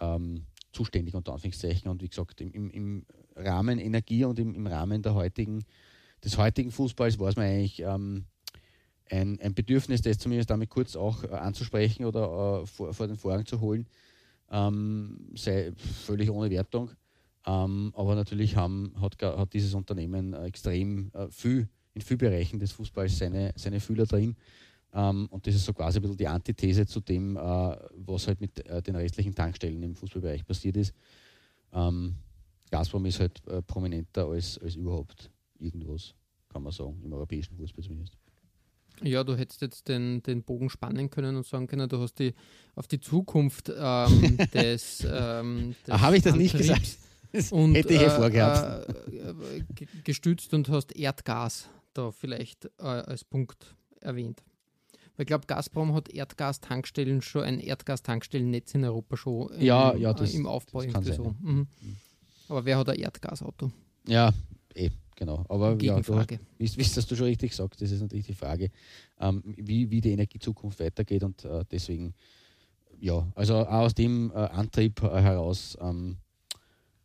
ähm, 0.00 0.46
zuständig 0.72 1.14
unter 1.14 1.34
Anführungszeichen. 1.34 1.90
Und 1.90 2.02
wie 2.02 2.08
gesagt, 2.08 2.40
im, 2.40 2.70
im, 2.70 3.06
Rahmen 3.36 3.78
Energie 3.78 4.24
und 4.24 4.38
im, 4.40 4.54
im 4.54 4.66
Rahmen 4.66 5.02
der 5.02 5.14
heutigen, 5.14 5.64
des 6.24 6.38
heutigen 6.38 6.72
Fußballs 6.72 7.18
war 7.20 7.28
es 7.28 7.36
mir 7.36 7.44
eigentlich 7.44 7.80
ähm, 7.80 8.24
ein, 9.10 9.38
ein 9.40 9.54
Bedürfnis, 9.54 10.02
das 10.02 10.18
zumindest 10.18 10.50
damit 10.50 10.70
kurz 10.70 10.96
auch 10.96 11.22
äh, 11.22 11.28
anzusprechen 11.28 12.04
oder 12.04 12.62
äh, 12.62 12.66
vor, 12.66 12.92
vor, 12.92 13.06
den 13.06 13.16
Vorhang 13.16 13.46
zu 13.46 13.60
holen, 13.60 13.86
ähm, 14.50 15.30
sei 15.36 15.72
völlig 15.76 16.30
ohne 16.30 16.50
Wertung. 16.50 16.90
Ähm, 17.46 17.92
aber 17.94 18.16
natürlich 18.16 18.56
haben, 18.56 18.92
hat, 19.00 19.22
hat 19.22 19.52
dieses 19.52 19.74
Unternehmen 19.74 20.32
äh, 20.32 20.46
extrem 20.46 21.12
äh, 21.14 21.28
viel, 21.30 21.68
in 21.94 22.00
vielen 22.00 22.18
Bereichen 22.18 22.58
des 22.58 22.72
Fußballs 22.72 23.18
seine, 23.18 23.52
seine 23.56 23.78
Fühler 23.78 24.06
drin. 24.06 24.34
Ähm, 24.94 25.26
und 25.30 25.46
das 25.46 25.54
ist 25.54 25.64
so 25.64 25.72
quasi 25.72 25.98
ein 25.98 26.02
bisschen 26.02 26.16
die 26.16 26.28
Antithese 26.28 26.86
zu 26.86 27.00
dem, 27.00 27.36
äh, 27.36 27.40
was 27.40 28.26
halt 28.26 28.40
mit 28.40 28.64
äh, 28.66 28.82
den 28.82 28.96
restlichen 28.96 29.34
Tankstellen 29.34 29.82
im 29.82 29.94
Fußballbereich 29.94 30.44
passiert 30.46 30.76
ist. 30.76 30.94
Ähm, 31.72 32.14
Gazprom 32.70 33.04
ist 33.06 33.20
halt 33.20 33.46
äh, 33.48 33.62
prominenter 33.62 34.26
als, 34.26 34.58
als 34.58 34.76
überhaupt 34.76 35.30
irgendwas, 35.58 36.14
kann 36.48 36.62
man 36.62 36.72
sagen, 36.72 37.00
im 37.04 37.12
europäischen 37.12 37.56
Fußball 37.56 37.84
zumindest. 37.84 38.16
Ja, 39.02 39.22
du 39.22 39.36
hättest 39.36 39.60
jetzt 39.60 39.88
den, 39.88 40.22
den 40.22 40.42
Bogen 40.42 40.70
spannen 40.70 41.08
können 41.08 41.36
und 41.36 41.46
sagen 41.46 41.66
können, 41.66 41.88
du 41.88 42.00
hast 42.00 42.18
die 42.18 42.34
auf 42.74 42.88
die 42.88 43.00
Zukunft 43.00 43.70
ähm, 43.76 44.36
des, 44.54 45.06
ähm, 45.08 45.74
des 45.86 45.94
ah, 45.94 46.00
Habe 46.00 46.16
ich 46.16 46.22
das 46.22 46.34
nicht 46.34 46.56
gesagt? 46.56 46.98
Das 47.32 47.52
und, 47.52 47.74
hätte 47.74 47.94
ich 47.94 48.00
äh, 48.00 48.10
vorgehabt. 48.10 48.88
Äh, 49.08 49.74
gestützt 50.02 50.52
und 50.54 50.68
hast 50.68 50.96
Erdgas 50.96 51.68
da 51.94 52.10
vielleicht 52.10 52.66
äh, 52.78 52.82
als 52.82 53.24
Punkt 53.24 53.76
erwähnt. 54.00 54.42
Ich 55.18 55.26
glaube, 55.26 55.46
Gazprom 55.46 55.94
hat 55.94 56.08
Erdgastankstellen 56.10 57.22
schon, 57.22 57.42
ein 57.42 57.58
Erdgastankstellennetz 57.58 58.74
in 58.74 58.84
Europa 58.84 59.16
schon 59.16 59.48
im, 59.54 59.62
ja, 59.62 60.12
das, 60.12 60.32
im 60.32 60.46
Aufbau. 60.46 60.82
Das 60.82 60.92
irgendwie 60.94 61.12
so. 61.12 61.34
Mhm. 61.40 61.66
Aber 62.48 62.64
wer 62.64 62.78
hat 62.78 62.88
ein 62.88 62.98
Erdgasauto? 62.98 63.72
Ja, 64.06 64.32
eh, 64.74 64.90
genau. 65.16 65.44
Aber 65.48 65.76
ja, 65.82 66.00
du 66.00 66.26
wisst, 66.58 66.78
wisst, 66.78 66.96
dass 66.96 67.06
du 67.06 67.16
schon 67.16 67.26
richtig 67.26 67.54
sagst, 67.54 67.82
das 67.82 67.90
ist 67.90 68.00
natürlich 68.00 68.26
die 68.26 68.34
Frage, 68.34 68.70
ähm, 69.18 69.42
wie, 69.44 69.90
wie 69.90 70.00
die 70.00 70.12
Energiezukunft 70.12 70.78
weitergeht 70.78 71.24
und 71.24 71.44
äh, 71.44 71.64
deswegen, 71.70 72.14
ja, 73.00 73.26
also 73.34 73.56
auch 73.56 73.70
aus 73.70 73.94
dem 73.94 74.30
äh, 74.30 74.34
Antrieb 74.34 75.02
heraus 75.02 75.76
ähm, 75.80 76.16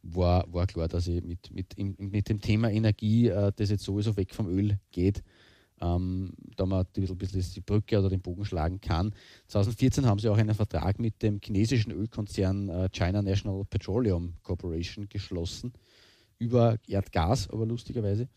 war, 0.03 0.45
war 0.53 0.67
klar, 0.67 0.87
dass 0.87 1.07
ich 1.07 1.23
mit, 1.23 1.51
mit, 1.51 1.73
in, 1.73 1.95
mit 1.97 2.29
dem 2.29 2.41
Thema 2.41 2.69
Energie, 2.69 3.27
äh, 3.27 3.51
das 3.55 3.69
jetzt 3.69 3.83
sowieso 3.83 4.15
weg 4.17 4.35
vom 4.35 4.47
Öl 4.47 4.77
geht, 4.91 5.23
ähm, 5.83 6.33
da 6.55 6.65
man 6.65 6.85
ein 6.85 7.17
bisschen 7.17 7.53
die 7.55 7.61
Brücke 7.61 7.99
oder 7.99 8.09
den 8.09 8.21
Bogen 8.21 8.45
schlagen 8.45 8.79
kann. 8.79 9.13
2014 9.47 10.05
haben 10.05 10.19
sie 10.19 10.29
auch 10.29 10.37
einen 10.37 10.55
Vertrag 10.55 10.99
mit 10.99 11.21
dem 11.21 11.39
chinesischen 11.43 11.91
Ölkonzern 11.91 12.69
äh, 12.69 12.89
China 12.89 13.21
National 13.21 13.65
Petroleum 13.65 14.33
Corporation 14.43 15.09
geschlossen 15.09 15.73
über 16.39 16.77
Erdgas, 16.87 17.49
aber 17.49 17.65
lustigerweise. 17.65 18.29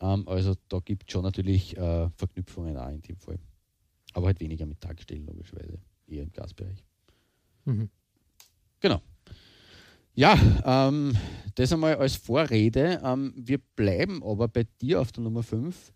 Ähm, 0.00 0.28
also 0.28 0.54
da 0.68 0.78
gibt 0.80 1.04
es 1.08 1.12
schon 1.12 1.22
natürlich 1.22 1.76
äh, 1.76 2.10
Verknüpfungen 2.16 2.76
auch 2.76 2.90
in 2.90 3.02
dem 3.02 3.16
Fall. 3.16 3.38
Aber 4.12 4.26
halt 4.26 4.40
weniger 4.40 4.66
mit 4.66 4.80
Tankstellen, 4.80 5.26
logischerweise, 5.26 5.78
eher 6.06 6.22
im 6.22 6.32
Gasbereich. 6.32 6.84
Mhm. 7.64 7.88
Genau. 8.80 9.00
Ja, 10.14 10.38
ähm, 10.64 11.16
das 11.54 11.72
einmal 11.72 11.96
als 11.96 12.14
Vorrede. 12.14 13.00
Ähm, 13.02 13.32
wir 13.36 13.58
bleiben 13.58 14.22
aber 14.22 14.46
bei 14.46 14.64
dir 14.80 15.00
auf 15.00 15.10
der 15.10 15.24
Nummer 15.24 15.42
5 15.42 15.92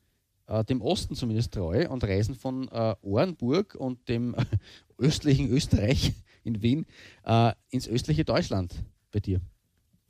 äh, 0.48 0.64
dem 0.64 0.80
Osten 0.80 1.14
zumindest 1.14 1.52
treu 1.54 1.88
und 1.88 2.04
reisen 2.04 2.34
von 2.34 2.68
äh, 2.68 2.94
Orenburg 3.02 3.74
und 3.74 4.08
dem 4.08 4.34
östlichen 4.98 5.50
Österreich 5.50 6.12
in 6.42 6.62
Wien 6.62 6.86
äh, 7.24 7.52
ins 7.70 7.88
östliche 7.88 8.24
Deutschland 8.24 8.74
bei 9.12 9.20
dir. 9.20 9.40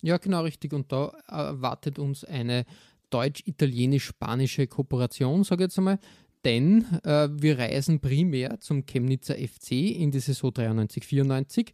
Ja, 0.02 0.16
genau 0.18 0.42
richtig. 0.42 0.72
Und 0.72 0.92
da 0.92 1.08
erwartet 1.26 1.98
uns 1.98 2.24
eine 2.24 2.64
deutsch-italienisch-spanische 3.10 4.66
Kooperation, 4.66 5.42
sage 5.44 5.64
ich 5.64 5.68
jetzt 5.68 5.78
einmal. 5.78 5.98
Denn 6.44 6.84
äh, 7.02 7.28
wir 7.32 7.58
reisen 7.58 8.00
primär 8.00 8.60
zum 8.60 8.86
Chemnitzer 8.86 9.34
FC 9.34 9.72
in 9.72 10.12
die 10.12 10.20
Saison 10.20 10.50
93-94. 10.50 11.72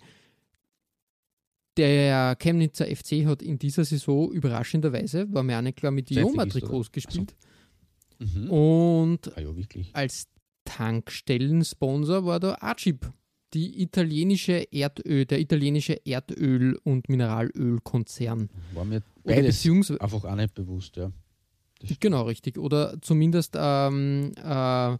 Der 1.76 2.36
Chemnitzer 2.36 2.86
FC 2.86 3.26
hat 3.26 3.42
in 3.42 3.58
dieser 3.58 3.84
Saison 3.84 4.32
überraschenderweise, 4.32 5.30
war 5.34 5.42
mir 5.42 5.58
auch 5.58 5.62
nicht 5.62 5.76
klar, 5.76 5.92
mit 5.92 6.08
Joma-Trikots 6.08 6.92
gespielt. 6.92 7.34
So. 7.38 7.48
Mhm. 8.18 8.50
Und 8.50 9.36
ah, 9.36 9.40
ja, 9.40 9.50
als 9.92 10.26
Tankstellensponsor 10.64 12.24
war 12.24 12.40
da 12.40 12.56
Archib, 12.60 13.12
die 13.52 13.82
italienische 13.82 14.66
Erdöl, 14.72 15.26
der 15.26 15.40
italienische 15.40 15.94
Erdöl- 16.04 16.78
und 16.82 17.08
Mineralölkonzern. 17.08 18.50
War 18.72 18.84
mir 18.84 19.02
beides 19.22 19.66
einfach 20.00 20.24
auch 20.24 20.34
nicht 20.34 20.54
bewusst, 20.54 20.96
ja. 20.96 21.12
Genau, 22.00 22.22
richtig. 22.22 22.58
Oder 22.58 23.00
zumindest, 23.00 23.54
ähm, 23.56 24.32
äh, 24.42 24.96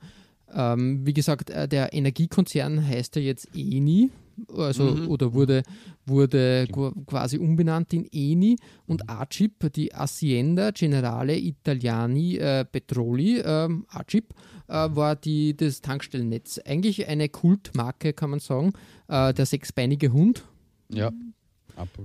ähm, 0.53 1.07
wie 1.07 1.15
gesagt, 1.15 1.51
äh, 1.51 1.67
der 1.67 1.93
Energiekonzern 1.93 2.87
heißt 2.87 3.17
ja 3.17 3.23
jetzt 3.23 3.49
ENI, 3.55 4.11
also 4.57 4.85
mhm. 4.85 5.09
oder 5.09 5.33
wurde, 5.33 5.63
wurde 6.07 6.67
quasi 7.07 7.39
umbenannt 7.39 7.93
in 7.93 8.07
ENI 8.13 8.57
und 8.87 9.03
mhm. 9.03 9.11
ACIP, 9.11 9.73
die 9.73 9.95
Azienda 9.95 10.71
Generale 10.71 11.37
Italiani 11.37 12.37
äh, 12.37 12.65
Petroli, 12.65 13.39
äh, 13.39 13.69
ACIP, 13.89 14.35
äh, 14.69 14.73
war 14.73 15.17
die, 15.17 15.57
das 15.57 15.81
Tankstellennetz. 15.81 16.61
Eigentlich 16.65 17.07
eine 17.09 17.29
Kultmarke, 17.29 18.13
kann 18.13 18.31
man 18.31 18.41
sagen. 18.41 18.73
Äh, 19.09 19.35
der 19.35 19.47
sechsbeinige 19.47 20.13
Hund. 20.13 20.45
Ja. 20.89 21.13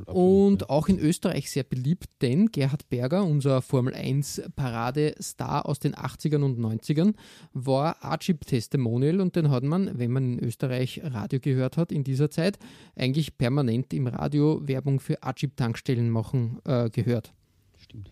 Und 0.05 0.61
ja. 0.61 0.69
auch 0.69 0.87
in 0.87 0.99
Österreich 0.99 1.49
sehr 1.49 1.63
beliebt, 1.63 2.09
denn 2.21 2.51
Gerhard 2.51 2.89
Berger, 2.89 3.23
unser 3.23 3.61
Formel 3.61 3.93
1 3.93 4.41
Parade-Star 4.55 5.65
aus 5.65 5.79
den 5.79 5.95
80ern 5.95 6.43
und 6.43 6.59
90ern, 6.59 7.13
war 7.53 8.03
Archib 8.03 8.45
Testimonial 8.45 9.21
und 9.21 9.35
den 9.35 9.51
hat 9.51 9.63
man, 9.63 9.97
wenn 9.97 10.11
man 10.11 10.37
in 10.37 10.43
Österreich 10.43 11.01
Radio 11.03 11.39
gehört 11.39 11.77
hat, 11.77 11.91
in 11.91 12.03
dieser 12.03 12.31
Zeit 12.31 12.57
eigentlich 12.95 13.37
permanent 13.37 13.93
im 13.93 14.07
Radio 14.07 14.67
Werbung 14.67 14.99
für 14.99 15.21
Archib 15.23 15.55
Tankstellen 15.55 16.09
machen 16.09 16.59
äh, 16.65 16.89
gehört. 16.89 17.33
Stimmt. 17.77 18.11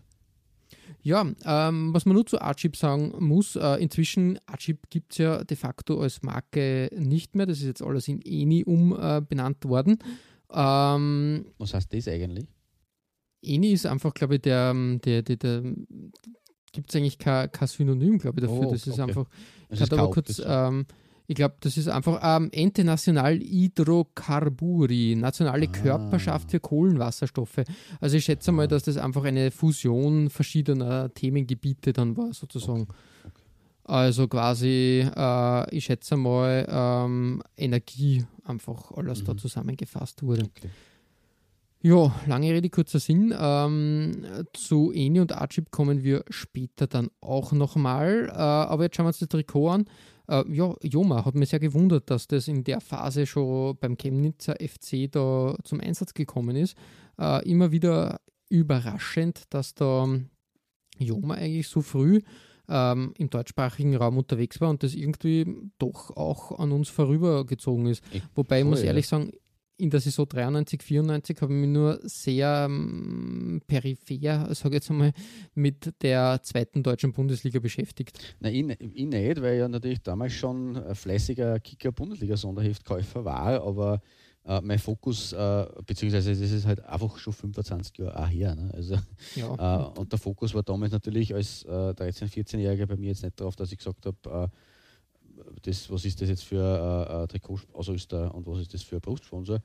Ja, 1.02 1.24
ähm, 1.44 1.94
was 1.94 2.06
man 2.06 2.14
nur 2.14 2.26
zu 2.26 2.40
Archib 2.40 2.76
sagen 2.76 3.14
muss, 3.18 3.56
äh, 3.56 3.76
inzwischen 3.76 4.38
Archib 4.46 4.90
gibt 4.90 5.12
es 5.12 5.18
ja 5.18 5.44
de 5.44 5.56
facto 5.56 6.00
als 6.00 6.22
Marke 6.22 6.90
nicht 6.96 7.34
mehr, 7.34 7.46
das 7.46 7.58
ist 7.58 7.66
jetzt 7.66 7.82
alles 7.82 8.08
in 8.08 8.20
ENI 8.20 8.64
umbenannt 8.64 9.64
äh, 9.64 9.68
worden. 9.68 9.98
Ähm, 10.52 11.46
Was 11.58 11.74
heißt 11.74 11.92
das 11.92 12.08
eigentlich? 12.08 12.46
Eni 13.42 13.72
ist 13.72 13.86
einfach, 13.86 14.14
glaube 14.14 14.36
ich, 14.36 14.42
der, 14.42 14.74
der, 14.74 15.22
der, 15.22 15.36
der 15.36 15.62
gibt 16.72 16.90
es 16.90 16.96
eigentlich 16.96 17.18
kein, 17.18 17.50
kein 17.52 17.68
Synonym, 17.68 18.18
glaube 18.18 18.40
ich, 18.40 18.46
dafür. 18.46 18.66
Oh, 18.66 18.72
das 18.72 18.86
ist 18.86 18.94
okay. 18.94 19.02
einfach, 19.02 19.26
ich 19.70 19.80
hatte 19.80 19.98
aber 19.98 20.10
kurz, 20.10 20.42
ähm, 20.44 20.86
ich 21.26 21.36
glaube, 21.36 21.56
das 21.60 21.76
ist 21.76 21.88
einfach 21.88 22.20
ähm, 22.22 22.48
Ente 22.52 22.84
National 22.84 23.38
Hydrocarburi, 23.38 25.14
nationale 25.14 25.68
ah. 25.68 25.72
Körperschaft 25.72 26.50
für 26.50 26.58
Kohlenwasserstoffe. 26.58 27.64
Also 28.00 28.16
ich 28.16 28.24
schätze 28.24 28.50
ah. 28.50 28.54
mal, 28.54 28.68
dass 28.68 28.84
das 28.84 28.96
einfach 28.96 29.24
eine 29.24 29.50
Fusion 29.50 30.30
verschiedener 30.30 31.12
Themengebiete 31.12 31.92
dann 31.92 32.16
war, 32.16 32.32
sozusagen. 32.32 32.82
Okay. 32.82 32.92
Also 33.88 34.28
quasi, 34.28 35.08
äh, 35.16 35.74
ich 35.74 35.86
schätze 35.86 36.18
mal, 36.18 36.66
ähm, 36.68 37.42
Energie 37.56 38.22
einfach 38.44 38.92
alles 38.92 39.22
mhm. 39.22 39.24
da 39.24 39.36
zusammengefasst 39.38 40.22
wurde. 40.22 40.44
Okay. 40.44 40.68
Ja, 41.80 42.14
lange 42.26 42.52
Rede, 42.52 42.68
kurzer 42.68 42.98
Sinn. 42.98 43.34
Ähm, 43.38 44.26
zu 44.52 44.92
Eni 44.92 45.20
und 45.20 45.32
Archib 45.32 45.70
kommen 45.70 46.02
wir 46.02 46.22
später 46.28 46.86
dann 46.86 47.08
auch 47.22 47.52
nochmal. 47.52 48.28
Äh, 48.28 48.32
aber 48.36 48.84
jetzt 48.84 48.96
schauen 48.96 49.06
wir 49.06 49.08
uns 49.08 49.20
das 49.20 49.28
Trikot 49.30 49.70
an. 49.70 49.84
Äh, 50.28 50.44
ja, 50.52 50.74
Joma 50.82 51.24
hat 51.24 51.34
mich 51.34 51.48
sehr 51.48 51.60
gewundert, 51.60 52.10
dass 52.10 52.26
das 52.26 52.46
in 52.46 52.64
der 52.64 52.82
Phase 52.82 53.24
schon 53.24 53.78
beim 53.80 53.96
Chemnitzer 53.96 54.56
FC 54.60 55.10
da 55.10 55.56
zum 55.64 55.80
Einsatz 55.80 56.12
gekommen 56.12 56.56
ist. 56.56 56.76
Äh, 57.18 57.48
immer 57.48 57.72
wieder 57.72 58.20
überraschend, 58.50 59.44
dass 59.48 59.74
da 59.74 60.06
Joma 60.98 61.36
eigentlich 61.36 61.68
so 61.68 61.80
früh 61.80 62.20
ähm, 62.68 63.14
im 63.18 63.30
deutschsprachigen 63.30 63.96
Raum 63.96 64.18
unterwegs 64.18 64.60
war 64.60 64.70
und 64.70 64.82
das 64.82 64.94
irgendwie 64.94 65.46
doch 65.78 66.16
auch 66.16 66.58
an 66.58 66.72
uns 66.72 66.88
vorübergezogen 66.88 67.86
ist. 67.86 68.02
Ich 68.12 68.22
Wobei 68.34 68.60
ich 68.60 68.64
muss 68.64 68.82
ehrlich 68.82 69.06
ja. 69.06 69.18
sagen, 69.18 69.32
in 69.78 69.90
der 69.90 70.00
Saison 70.00 70.28
93, 70.28 70.82
94 70.82 71.40
habe 71.40 71.54
ich 71.54 71.60
mich 71.60 71.68
nur 71.68 72.00
sehr 72.02 72.66
ähm, 72.68 73.62
peripher, 73.66 74.52
sage 74.54 74.68
ich 74.70 74.74
jetzt 74.74 74.90
einmal, 74.90 75.12
mit 75.54 75.94
der 76.02 76.40
zweiten 76.42 76.82
deutschen 76.82 77.12
Bundesliga 77.12 77.60
beschäftigt. 77.60 78.18
Nein, 78.40 78.70
ich, 78.70 78.80
ich 78.80 79.06
nicht, 79.06 79.40
weil 79.40 79.54
ich 79.54 79.60
ja 79.60 79.68
natürlich 79.68 80.02
damals 80.02 80.32
schon 80.32 80.76
ein 80.76 80.94
fleißiger 80.94 81.60
Kicker-Bundesliga-Sonderheftkäufer 81.60 83.24
war, 83.24 83.62
aber 83.62 84.02
äh, 84.44 84.60
mein 84.60 84.78
Fokus, 84.78 85.32
äh, 85.32 85.66
beziehungsweise 85.86 86.30
das 86.30 86.50
ist 86.50 86.66
halt 86.66 86.84
einfach 86.84 87.18
schon 87.18 87.32
25 87.32 87.98
Jahre 87.98 88.18
auch 88.18 88.28
her. 88.28 88.54
Ne? 88.54 88.70
Also, 88.74 88.96
ja. 89.34 89.90
äh, 89.94 89.98
und 89.98 90.12
der 90.12 90.18
Fokus 90.18 90.54
war 90.54 90.62
damals 90.62 90.92
natürlich 90.92 91.34
als 91.34 91.64
äh, 91.64 91.68
13-, 91.68 92.30
14-Jähriger 92.30 92.86
bei 92.86 92.96
mir 92.96 93.08
jetzt 93.08 93.22
nicht 93.22 93.38
darauf, 93.38 93.56
dass 93.56 93.72
ich 93.72 93.78
gesagt 93.78 94.06
habe, 94.06 94.16
äh, 94.24 94.48
das, 95.62 95.90
was 95.90 96.04
ist 96.04 96.20
das 96.20 96.28
jetzt 96.28 96.44
für 96.44 97.24
äh, 97.24 97.26
Trikotausrüster 97.28 98.34
und 98.34 98.46
was 98.46 98.60
ist 98.60 98.74
das 98.74 98.82
für 98.82 98.96
ein 98.96 99.00
Brustsponsor. 99.00 99.60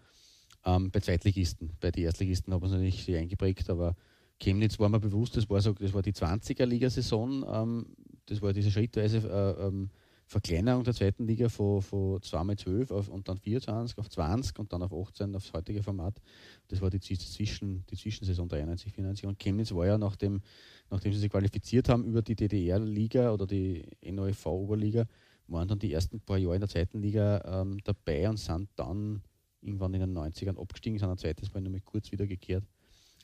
Ähm, 0.66 0.92
bei 0.92 1.00
Zweitligisten, 1.00 1.72
bei 1.80 1.92
den 1.92 2.06
Erstligisten 2.06 2.54
haben 2.54 2.62
wir 2.62 2.68
es 2.68 2.72
natürlich 2.74 3.04
sehr 3.04 3.20
eingeprägt, 3.20 3.70
aber 3.70 3.96
Chemnitz 4.40 4.80
war 4.80 4.90
mir 4.90 5.00
bewusst, 5.00 5.36
das 5.38 5.50
war, 5.50 5.62
so, 5.62 5.74
das 5.74 5.94
war 5.94 6.02
die 6.02 6.14
20er-Ligasaison, 6.14 7.46
ähm, 7.48 7.86
das 8.26 8.42
war 8.42 8.54
diese 8.54 8.72
schrittweise 8.72 9.18
äh, 9.18 9.68
ähm, 9.68 9.90
Verkleinerung 10.26 10.84
der 10.84 10.94
zweiten 10.94 11.26
Liga 11.28 11.50
von, 11.50 11.82
von 11.82 12.20
2x12 12.20 12.92
auf, 12.92 13.10
und 13.10 13.28
dann 13.28 13.38
24 13.38 13.98
auf 13.98 14.10
20 14.10 14.58
und 14.60 14.74
dann 14.74 14.82
auf 14.82 14.94
18 14.94 15.36
aufs 15.36 15.54
heutige 15.54 15.84
Format. 15.84 16.22
Das 16.68 16.82
war 16.82 16.90
die, 16.90 17.00
Zwischen, 17.00 17.86
die 17.88 17.98
Zwischensaison 17.98 18.48
93, 18.48 18.94
94. 18.94 19.26
Und 19.26 19.40
Chemnitz 19.40 19.74
war 19.74 19.86
ja, 19.86 19.98
nachdem, 19.98 20.42
nachdem 20.90 21.14
sie 21.14 21.20
sich 21.20 21.30
qualifiziert 21.30 21.90
haben 21.90 22.06
über 22.06 22.22
die 22.22 22.36
DDR-Liga 22.36 23.32
oder 23.32 23.46
die 23.46 23.86
NOFV-Oberliga, 24.04 25.06
waren 25.48 25.68
dann 25.68 25.80
die 25.80 25.92
ersten 25.92 26.20
paar 26.22 26.38
Jahre 26.38 26.56
in 26.56 26.62
der 26.62 26.70
zweiten 26.70 27.02
Liga 27.02 27.62
ähm, 27.62 27.80
dabei 27.84 28.30
und 28.30 28.38
sind 28.38 28.70
dann 28.76 29.22
irgendwann 29.62 29.94
in 29.94 30.02
den 30.02 30.18
90ern 30.18 30.60
abgestiegen, 30.60 31.00
sind 31.00 31.10
ein 31.10 31.18
zweites 31.18 31.54
Mal 31.54 31.62
nur 31.62 31.72
mit 31.72 31.86
kurz 31.86 32.12
wieder 32.12 32.26
gekehrt. 32.26 32.64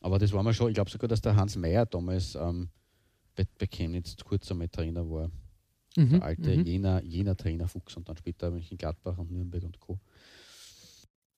Aber 0.02 0.20
das 0.20 0.32
war 0.32 0.44
mir 0.44 0.54
schon, 0.54 0.70
ich 0.70 0.76
glaube 0.76 0.90
sogar, 0.90 1.08
dass 1.08 1.22
der 1.22 1.36
Hans 1.36 1.56
Meyer 1.56 1.86
damals 1.86 2.36
ähm, 2.36 2.70
bei, 3.36 3.46
bei 3.58 3.68
Chemnitz 3.68 4.16
kurz 4.24 4.50
einmal 4.52 4.70
Trainer 4.70 5.10
war. 5.10 5.30
Mhm, 5.98 6.10
der 6.10 6.24
alte 6.24 6.58
mhm. 6.58 6.64
Jena, 6.66 7.02
Jena 7.02 7.36
Trainer 7.36 7.68
Fuchs 7.68 7.96
und 7.98 8.08
dann 8.10 8.18
später 8.18 8.54
in 8.56 8.78
Gladbach 8.78 9.18
und 9.18 9.32
Nürnberg 9.32 9.64
und 9.64 9.80
Co. 9.80 10.00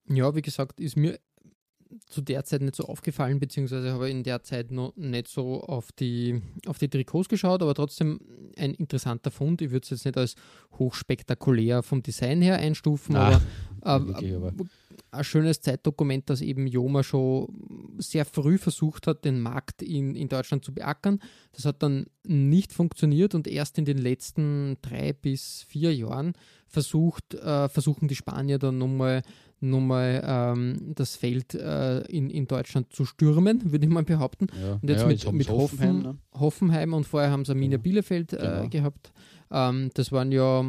Ja, 0.08 0.36
wie 0.36 0.42
gesagt, 0.42 0.80
ist 0.80 0.98
mir 0.98 1.20
zu 2.08 2.22
der 2.22 2.44
Zeit 2.44 2.62
nicht 2.62 2.76
so 2.76 2.86
aufgefallen, 2.86 3.40
beziehungsweise 3.40 3.92
habe 3.92 4.08
ich 4.08 4.16
in 4.16 4.24
der 4.24 4.44
Zeit 4.44 4.72
noch 4.72 4.96
nicht 4.96 5.28
so 5.28 5.62
auf 5.62 5.92
die, 5.92 6.42
auf 6.66 6.78
die 6.78 6.90
Trikots 6.90 7.30
geschaut, 7.30 7.62
aber 7.62 7.74
trotzdem 7.74 8.20
ein 8.58 8.74
interessanter 8.74 9.32
Fund. 9.32 9.62
Ich 9.62 9.72
würde 9.72 9.84
es 9.84 9.90
jetzt 9.90 10.06
nicht 10.06 10.18
als 10.18 10.36
hochspektakulär 10.78 11.84
vom 11.84 12.02
Design 12.02 12.42
her 12.42 12.58
einstufen, 12.58 13.16
Ach, 13.16 13.42
aber, 13.82 14.22
äh, 14.22 14.36
aber, 14.36 14.54
ein 15.12 15.24
schönes 15.24 15.62
Zeitdokument, 15.62 16.30
dass 16.30 16.42
eben 16.42 16.68
Joma 16.68 17.04
schon 17.04 17.48
sehr 17.98 18.26
früh 18.26 18.58
versucht 18.58 19.08
hat, 19.08 19.26
den 19.26 19.42
Markt 19.42 19.82
in, 19.82 20.16
in 20.16 20.30
Deutschland 20.30 20.64
zu 20.64 20.74
beackern. 20.74 21.20
Das 21.52 21.66
hat 21.66 21.84
dann 21.84 22.06
nicht 22.24 22.72
funktioniert 22.72 23.36
und 23.36 23.48
erst 23.48 23.78
in 23.78 23.86
den 23.86 23.98
letzten 23.98 24.78
drei 24.82 25.14
bis 25.14 25.64
vier 25.64 25.94
Jahren 25.94 26.34
versucht, 26.68 27.34
äh, 27.34 27.68
versuchen 27.68 28.08
die 28.08 28.16
Spanier 28.16 28.58
dann 28.58 28.78
nochmal 28.78 29.22
nochmal 29.64 30.24
ähm, 30.26 30.94
das 30.96 31.16
Feld 31.16 31.54
äh, 31.54 32.00
in, 32.08 32.32
in 32.32 32.48
Deutschland 32.48 32.92
zu 32.94 33.06
stürmen, 33.06 33.62
würde 33.72 33.86
ich 33.86 33.92
mal 33.92 34.04
behaupten. 34.04 34.48
Ja. 34.60 34.80
Und 34.82 34.90
jetzt 34.90 35.02
ja, 35.02 35.08
mit, 35.08 35.32
mit 35.34 35.50
Hoffenheim, 35.50 35.98
Hoffen, 35.98 36.02
ne? 36.02 36.40
Hoffenheim 36.40 36.94
und 36.94 37.06
vorher 37.06 37.30
haben 37.30 37.46
sie 37.46 37.52
Arminia 37.52 37.78
genau. 37.78 37.84
Bielefeld 37.84 38.34
äh, 38.34 38.38
genau. 38.38 38.70
gehabt. 38.70 39.14
Ähm, 39.52 39.92
das 39.94 40.12
waren 40.12 40.32
ja 40.32 40.66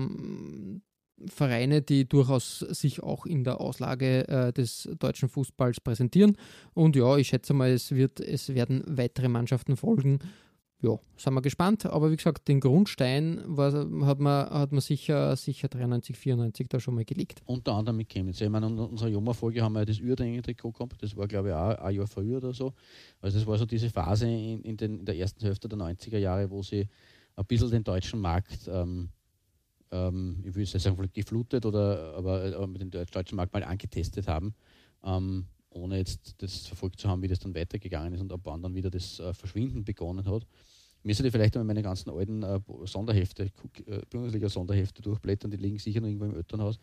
Vereine, 1.27 1.83
die 1.83 2.09
durchaus 2.09 2.61
sich 2.61 3.03
auch 3.03 3.27
in 3.27 3.45
der 3.45 3.61
Auslage 3.61 4.29
äh, 4.29 4.53
des 4.53 4.89
deutschen 4.99 5.29
Fußballs 5.29 5.81
präsentieren. 5.81 6.37
Und 6.75 6.97
ja, 6.97 7.17
ich 7.17 7.29
schätze 7.29 7.55
mal, 7.55 7.71
es, 7.71 7.93
wird, 7.93 8.21
es 8.21 8.55
werden 8.55 8.83
weitere 8.87 9.29
Mannschaften 9.29 9.77
folgen. 9.77 10.19
Ja, 10.83 10.99
sind 11.17 11.35
wir 11.35 11.43
gespannt. 11.43 11.87
Aber 11.87 12.11
wie 12.11 12.17
gesagt, 12.17 12.49
den 12.49 12.59
Grundstein 12.59 13.41
war, 13.47 13.73
hat, 14.05 14.19
man, 14.19 14.51
hat 14.51 14.73
man 14.73 14.81
sicher, 14.81 15.37
sicher 15.37 15.69
93, 15.69 16.17
94 16.17 16.69
da 16.69 16.81
schon 16.81 16.97
mal 16.97 17.05
gelegt. 17.05 17.41
Unter 17.47 17.75
anderem 17.75 17.99
mit 17.99 18.09
Chemnitz. 18.09 18.41
Ich 18.41 18.49
meine, 18.49 18.67
in 18.67 18.79
unserer 18.79 19.09
Joma-Folge 19.09 19.63
haben 19.63 19.75
wir 19.75 19.81
ja 19.81 19.85
das 19.85 20.01
Uerdingen-Trikot 20.01 20.73
gehabt. 20.73 21.01
Das 21.01 21.17
war, 21.17 21.29
glaube 21.29 21.51
ich, 21.51 21.55
auch 21.55 21.79
ein 21.79 21.95
Jahr 21.95 22.09
früher 22.09 22.39
oder 22.39 22.53
so. 22.53 22.73
Also, 23.21 23.39
das 23.39 23.47
war 23.47 23.59
so 23.59 23.65
diese 23.65 23.91
Phase 23.91 24.27
in, 24.27 24.63
in, 24.63 24.77
den, 24.77 24.99
in 24.99 25.05
der 25.05 25.17
ersten 25.17 25.45
Hälfte 25.45 25.69
der 25.69 25.79
90er 25.79 26.19
Jahre, 26.19 26.51
wo 26.51 26.65
sie 26.65 26.89
ein 27.37 27.45
bisschen 27.47 27.71
den 27.71 27.85
deutschen 27.85 28.21
Markt, 28.21 28.69
ähm, 28.69 29.09
ähm, 29.93 30.43
ich 30.45 30.55
würde 30.55 30.79
sagen, 30.79 31.11
geflutet 31.13 31.65
oder 31.67 32.15
aber, 32.17 32.57
aber 32.57 32.79
den 32.79 32.91
deutschen 32.91 33.37
Markt 33.37 33.53
mal 33.53 33.63
angetestet 33.63 34.27
haben, 34.27 34.55
ähm, 35.05 35.47
ohne 35.71 35.99
jetzt 35.99 36.35
das 36.39 36.67
verfolgt 36.67 36.99
zu 36.99 37.09
haben, 37.09 37.23
wie 37.23 37.29
das 37.29 37.39
dann 37.39 37.55
weitergegangen 37.55 38.15
ist 38.15 38.21
und 38.21 38.33
ab 38.33 38.41
wann 38.45 38.63
dann 38.63 38.75
wieder 38.75 38.91
das 38.91 39.21
äh, 39.21 39.33
Verschwinden 39.35 39.85
begonnen 39.85 40.27
hat. 40.27 40.47
Müsste 41.05 41.27
ich 41.27 41.33
vielleicht 41.33 41.55
mal 41.55 41.65
meine 41.65 41.83
ganzen 41.83 42.11
alten 42.11 42.43
äh, 42.43 42.61
Sonderhefte, 42.85 43.51
äh, 43.87 44.01
Bundesliga-Sonderhefte 44.09 45.03
durchblättern, 45.03 45.51
die 45.51 45.57
liegen 45.57 45.79
sicher 45.79 46.01
noch 46.01 46.09
irgendwo 46.09 46.27
im 46.27 46.37
Elternhaus. 46.37 46.79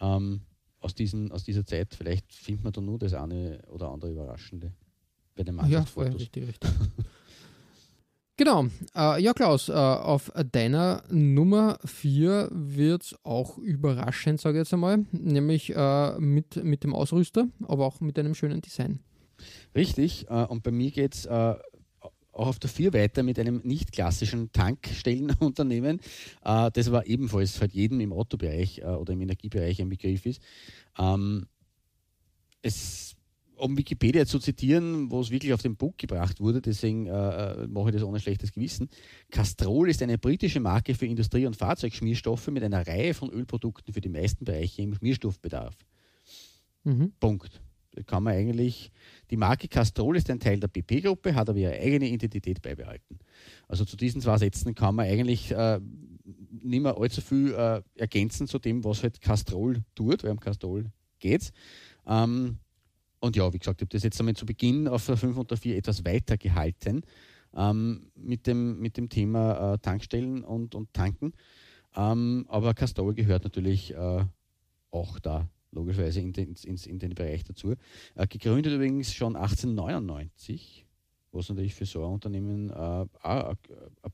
Ähm, 0.00 0.42
aus, 0.80 0.94
diesen, 0.94 1.32
aus 1.32 1.42
dieser 1.42 1.64
Zeit, 1.64 1.94
vielleicht 1.94 2.32
findet 2.32 2.64
man 2.64 2.72
da 2.72 2.80
nur 2.80 2.98
das 2.98 3.14
eine 3.14 3.60
oder 3.68 3.90
andere 3.90 4.12
Überraschende 4.12 4.72
bei 5.34 5.42
den 5.42 5.54
Mannschaftsfotos. 5.54 6.12
Ja, 6.12 6.18
richtig, 6.18 6.48
richtig. 6.48 6.70
Genau. 8.38 8.66
Äh, 8.94 9.22
ja, 9.22 9.32
Klaus, 9.32 9.70
äh, 9.70 9.72
auf 9.72 10.30
deiner 10.52 11.02
Nummer 11.08 11.78
4 11.86 12.50
wird 12.52 13.02
es 13.02 13.16
auch 13.24 13.56
überraschend, 13.56 14.42
sage 14.42 14.58
ich 14.58 14.60
jetzt 14.60 14.74
einmal, 14.74 15.06
nämlich 15.10 15.74
äh, 15.74 16.18
mit, 16.18 16.62
mit 16.62 16.84
dem 16.84 16.94
Ausrüster, 16.94 17.48
aber 17.66 17.86
auch 17.86 18.00
mit 18.00 18.18
einem 18.18 18.34
schönen 18.34 18.60
Design. 18.60 19.00
Richtig, 19.74 20.26
äh, 20.28 20.44
und 20.44 20.62
bei 20.62 20.70
mir 20.70 20.90
geht 20.90 21.14
es 21.14 21.24
äh, 21.24 21.54
auch 22.32 22.48
auf 22.48 22.58
der 22.58 22.68
4 22.68 22.92
weiter 22.92 23.22
mit 23.22 23.38
einem 23.38 23.62
nicht 23.64 23.92
klassischen 23.92 24.52
Tankstellenunternehmen, 24.52 26.00
äh, 26.44 26.70
das 26.70 26.88
aber 26.88 27.06
ebenfalls 27.06 27.58
halt 27.58 27.72
jedem 27.72 28.00
im 28.00 28.12
Autobereich 28.12 28.84
oder 28.84 29.14
im 29.14 29.22
Energiebereich 29.22 29.80
ein 29.80 29.88
Begriff 29.88 30.26
ist. 30.26 30.42
Ähm, 30.98 31.46
es 32.60 33.15
um 33.56 33.76
Wikipedia 33.76 34.26
zu 34.26 34.38
zitieren, 34.38 35.10
wo 35.10 35.20
es 35.20 35.30
wirklich 35.30 35.52
auf 35.52 35.62
den 35.62 35.76
Punkt 35.76 35.98
gebracht 35.98 36.40
wurde, 36.40 36.60
deswegen 36.60 37.06
äh, 37.06 37.10
äh, 37.10 37.66
mache 37.66 37.88
ich 37.88 37.94
das 37.94 38.02
ohne 38.02 38.20
schlechtes 38.20 38.52
Gewissen. 38.52 38.88
Castrol 39.30 39.88
ist 39.88 40.02
eine 40.02 40.18
britische 40.18 40.60
Marke 40.60 40.94
für 40.94 41.06
Industrie- 41.06 41.46
und 41.46 41.56
Fahrzeugschmierstoffe 41.56 42.48
mit 42.48 42.62
einer 42.62 42.86
Reihe 42.86 43.14
von 43.14 43.30
Ölprodukten 43.30 43.92
für 43.92 44.00
die 44.00 44.08
meisten 44.08 44.44
Bereiche 44.44 44.82
im 44.82 44.94
Schmierstoffbedarf. 44.94 45.74
Mhm. 46.84 47.12
Punkt. 47.18 47.60
Da 47.92 48.02
kann 48.02 48.24
man 48.24 48.34
eigentlich, 48.34 48.90
die 49.30 49.38
Marke 49.38 49.68
Castrol 49.68 50.18
ist 50.18 50.28
ein 50.28 50.38
Teil 50.38 50.60
der 50.60 50.68
BP-Gruppe, 50.68 51.34
hat 51.34 51.48
aber 51.48 51.58
ihre 51.58 51.72
eigene 51.72 52.08
Identität 52.08 52.60
beibehalten. 52.60 53.18
Also 53.68 53.86
zu 53.86 53.96
diesen 53.96 54.20
zwei 54.20 54.36
Sätzen 54.36 54.74
kann 54.74 54.94
man 54.96 55.06
eigentlich 55.06 55.50
äh, 55.50 55.80
nicht 56.62 56.82
mehr 56.82 56.98
allzu 56.98 57.22
viel 57.22 57.54
äh, 57.54 57.80
ergänzen 57.94 58.48
zu 58.48 58.58
dem, 58.58 58.84
was 58.84 59.02
halt 59.02 59.22
Castrol 59.22 59.82
tut, 59.94 60.24
weil 60.24 60.32
um 60.32 60.40
Castrol 60.40 60.84
geht 61.18 61.52
ähm, 62.06 62.58
und 63.20 63.36
ja, 63.36 63.52
wie 63.52 63.58
gesagt, 63.58 63.80
ich 63.80 63.86
habe 63.86 63.92
das 63.92 64.02
jetzt 64.02 64.20
einmal 64.20 64.34
zu 64.34 64.46
Beginn 64.46 64.88
auf 64.88 65.06
der 65.06 65.16
5 65.16 65.36
und 65.36 65.50
der 65.50 65.58
4 65.58 65.76
etwas 65.76 66.04
weiter 66.04 66.36
gehalten 66.36 67.02
ähm, 67.54 68.10
mit, 68.14 68.46
dem, 68.46 68.78
mit 68.80 68.96
dem 68.96 69.08
Thema 69.08 69.74
äh, 69.74 69.78
Tankstellen 69.78 70.44
und, 70.44 70.74
und 70.74 70.92
Tanken. 70.92 71.32
Ähm, 71.94 72.44
aber 72.48 72.74
Castrol 72.74 73.14
gehört 73.14 73.44
natürlich 73.44 73.94
äh, 73.94 74.24
auch 74.90 75.18
da 75.18 75.48
logischerweise 75.72 76.20
in 76.20 76.32
den, 76.32 76.54
in, 76.64 76.76
in 76.76 76.98
den 76.98 77.14
Bereich 77.14 77.44
dazu. 77.44 77.74
Äh, 78.14 78.26
gegründet 78.26 78.72
übrigens 78.72 79.14
schon 79.14 79.36
1899 79.36 80.86
was 81.36 81.48
natürlich 81.50 81.74
für 81.74 81.84
so 81.84 82.02
ein 82.04 82.12
Unternehmen 82.14 82.70
äh, 82.70 83.06
ein 83.22 83.56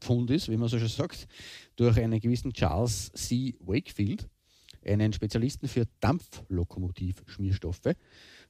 Pfund 0.01 0.31
ist, 0.31 0.49
wie 0.51 0.57
man 0.57 0.69
so 0.69 0.79
schon 0.79 0.89
sagt, 0.89 1.29
durch 1.77 1.97
einen 1.99 2.21
gewissen 2.21 2.53
Charles 2.53 3.13
C. 3.13 3.55
Wakefield, 3.61 4.29
einen 4.87 5.13
Spezialisten 5.13 5.69
für 5.69 5.87
Dampflokomotivschmierstoffe. 6.01 7.95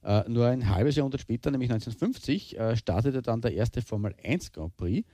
Äh, 0.03 0.29
nur 0.29 0.47
ein 0.47 0.69
halbes 0.69 0.95
Jahrhundert 0.95 1.21
später, 1.21 1.51
nämlich 1.51 1.71
1950, 1.71 2.57
äh, 2.59 2.75
startete 2.75 3.21
dann 3.21 3.41
der 3.41 3.53
erste 3.53 3.81
Formel 3.81 4.15
1 4.23 4.51
Grand 4.51 4.75
Prix. 4.75 5.07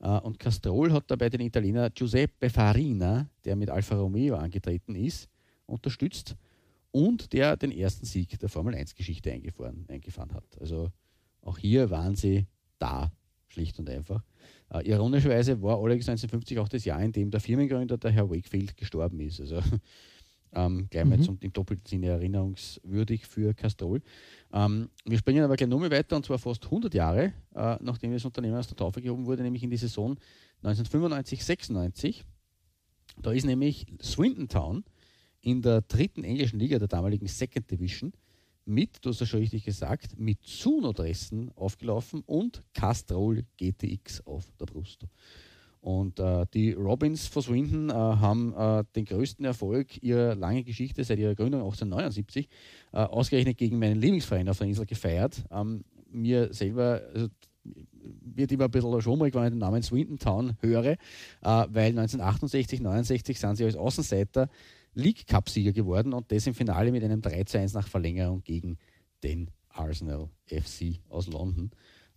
Äh, 0.00 0.08
und 0.08 0.38
Castrol 0.38 0.92
hat 0.92 1.10
dabei 1.10 1.28
den 1.28 1.40
Italiener 1.40 1.90
Giuseppe 1.90 2.50
Farina, 2.50 3.28
der 3.44 3.56
mit 3.56 3.70
Alfa 3.70 3.96
Romeo 3.96 4.36
angetreten 4.36 4.94
ist, 4.94 5.28
unterstützt 5.66 6.36
und 6.92 7.32
der 7.32 7.56
den 7.56 7.70
ersten 7.70 8.06
Sieg 8.06 8.38
der 8.38 8.48
Formel 8.48 8.74
1-Geschichte 8.74 9.30
eingefahren, 9.30 9.86
eingefahren 9.88 10.32
hat. 10.34 10.44
Also 10.60 10.90
auch 11.42 11.58
hier 11.58 11.90
waren 11.90 12.16
sie 12.16 12.46
da, 12.78 13.12
schlicht 13.48 13.78
und 13.78 13.88
einfach. 13.88 14.22
Äh, 14.72 14.88
ironischerweise 14.88 15.60
war 15.62 15.78
allerdings 15.78 16.08
1950 16.08 16.58
auch 16.58 16.68
das 16.68 16.84
Jahr, 16.84 17.02
in 17.02 17.12
dem 17.12 17.30
der 17.30 17.40
Firmengründer, 17.40 17.98
der 17.98 18.10
Herr 18.10 18.30
Wakefield, 18.30 18.76
gestorben 18.76 19.20
ist. 19.20 19.40
Also 19.40 19.60
ähm, 20.52 20.88
gleich 20.90 21.04
mal 21.04 21.18
mhm. 21.18 21.22
zum, 21.22 21.38
im 21.40 21.52
doppelten 21.52 21.86
Sinne 21.86 22.08
erinnerungswürdig 22.08 23.26
für 23.26 23.54
Castrol. 23.54 24.02
Ähm, 24.52 24.88
wir 25.04 25.18
springen 25.18 25.44
aber 25.44 25.56
gleich 25.56 25.68
nochmal 25.68 25.90
weiter 25.90 26.16
und 26.16 26.26
zwar 26.26 26.38
fast 26.38 26.64
100 26.64 26.92
Jahre, 26.94 27.32
äh, 27.54 27.76
nachdem 27.80 28.12
das 28.12 28.24
Unternehmen 28.24 28.56
aus 28.56 28.66
der 28.66 28.76
Taufe 28.76 29.00
gehoben 29.00 29.26
wurde, 29.26 29.42
nämlich 29.42 29.62
in 29.62 29.70
die 29.70 29.76
Saison 29.76 30.16
1995-96. 30.62 32.22
Da 33.22 33.32
ist 33.32 33.44
nämlich 33.44 33.86
Swindon 34.02 34.48
Town 34.48 34.84
in 35.40 35.62
der 35.62 35.82
dritten 35.82 36.24
englischen 36.24 36.58
Liga 36.58 36.78
der 36.78 36.88
damaligen 36.88 37.26
Second 37.26 37.70
Division 37.70 38.12
mit, 38.64 39.04
du 39.04 39.10
hast 39.10 39.20
ja 39.20 39.26
schon 39.26 39.40
richtig 39.40 39.64
gesagt, 39.64 40.18
mit 40.18 40.42
Zuno-Dressen 40.42 41.50
aufgelaufen 41.56 42.22
und 42.26 42.62
Castrol 42.74 43.44
GTX 43.56 44.26
auf 44.26 44.50
der 44.58 44.66
Brust. 44.66 45.06
Und 45.80 46.20
äh, 46.20 46.44
die 46.52 46.72
Robins 46.72 47.26
von 47.26 47.42
Swindon 47.42 47.88
äh, 47.88 47.92
haben 47.92 48.52
äh, 48.54 48.84
den 48.94 49.06
größten 49.06 49.44
Erfolg 49.44 50.02
ihrer 50.02 50.34
langen 50.34 50.64
Geschichte 50.64 51.02
seit 51.04 51.18
ihrer 51.18 51.34
Gründung 51.34 51.62
1879 51.62 52.48
äh, 52.92 52.98
ausgerechnet 52.98 53.56
gegen 53.56 53.78
meinen 53.78 54.00
Lieblingsverein 54.00 54.48
auf 54.48 54.58
der 54.58 54.66
Insel 54.66 54.84
gefeiert. 54.84 55.42
Ähm, 55.50 55.84
mir 56.10 56.52
selber 56.52 57.00
also, 57.14 57.28
wird 57.62 58.52
immer 58.52 58.64
ein 58.64 58.70
bisschen 58.70 59.00
schwummrig, 59.00 59.34
wenn 59.34 59.44
ich 59.44 59.50
den 59.50 59.58
Namen 59.58 59.82
Swindon 59.82 60.18
Town 60.18 60.56
höre, 60.60 60.92
äh, 60.92 60.96
weil 61.42 61.90
1968, 61.90 62.80
69 62.80 63.38
sind 63.38 63.56
sie 63.56 63.64
als 63.64 63.76
Außenseiter 63.76 64.48
League 64.94 65.26
Cup-Sieger 65.26 65.72
geworden 65.72 66.12
und 66.12 66.30
das 66.32 66.46
im 66.46 66.54
Finale 66.54 66.92
mit 66.92 67.04
einem 67.04 67.22
3 67.22 67.44
zu 67.44 67.58
1 67.58 67.74
nach 67.74 67.88
Verlängerung 67.88 68.42
gegen 68.42 68.76
den 69.22 69.50
Arsenal 69.68 70.28
FC 70.46 71.00
aus 71.08 71.26
London. 71.28 71.70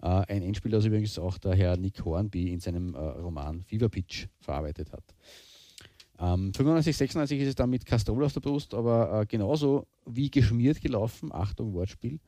Äh, 0.03 0.25
ein 0.27 0.41
Endspiel, 0.41 0.71
das 0.71 0.83
übrigens 0.83 1.17
auch 1.17 1.37
der 1.37 1.55
Herr 1.55 1.77
Nick 1.77 2.03
Hornby 2.03 2.51
in 2.51 2.59
seinem 2.59 2.93
äh, 2.93 2.97
Roman 2.97 3.63
Fever 3.63 3.87
Pitch 3.87 4.27
verarbeitet 4.41 4.91
hat. 4.91 5.03
Ähm, 6.19 6.53
95, 6.53 6.97
96 6.97 7.39
ist 7.39 7.47
es 7.47 7.55
dann 7.55 7.69
mit 7.69 7.85
Castrol 7.85 8.25
auf 8.25 8.33
der 8.33 8.41
Brust, 8.41 8.73
aber 8.73 9.21
äh, 9.21 9.25
genauso 9.25 9.87
wie 10.05 10.29
geschmiert 10.29 10.81
gelaufen. 10.81 11.31
Achtung, 11.31 11.73
Wortspiel. 11.73 12.19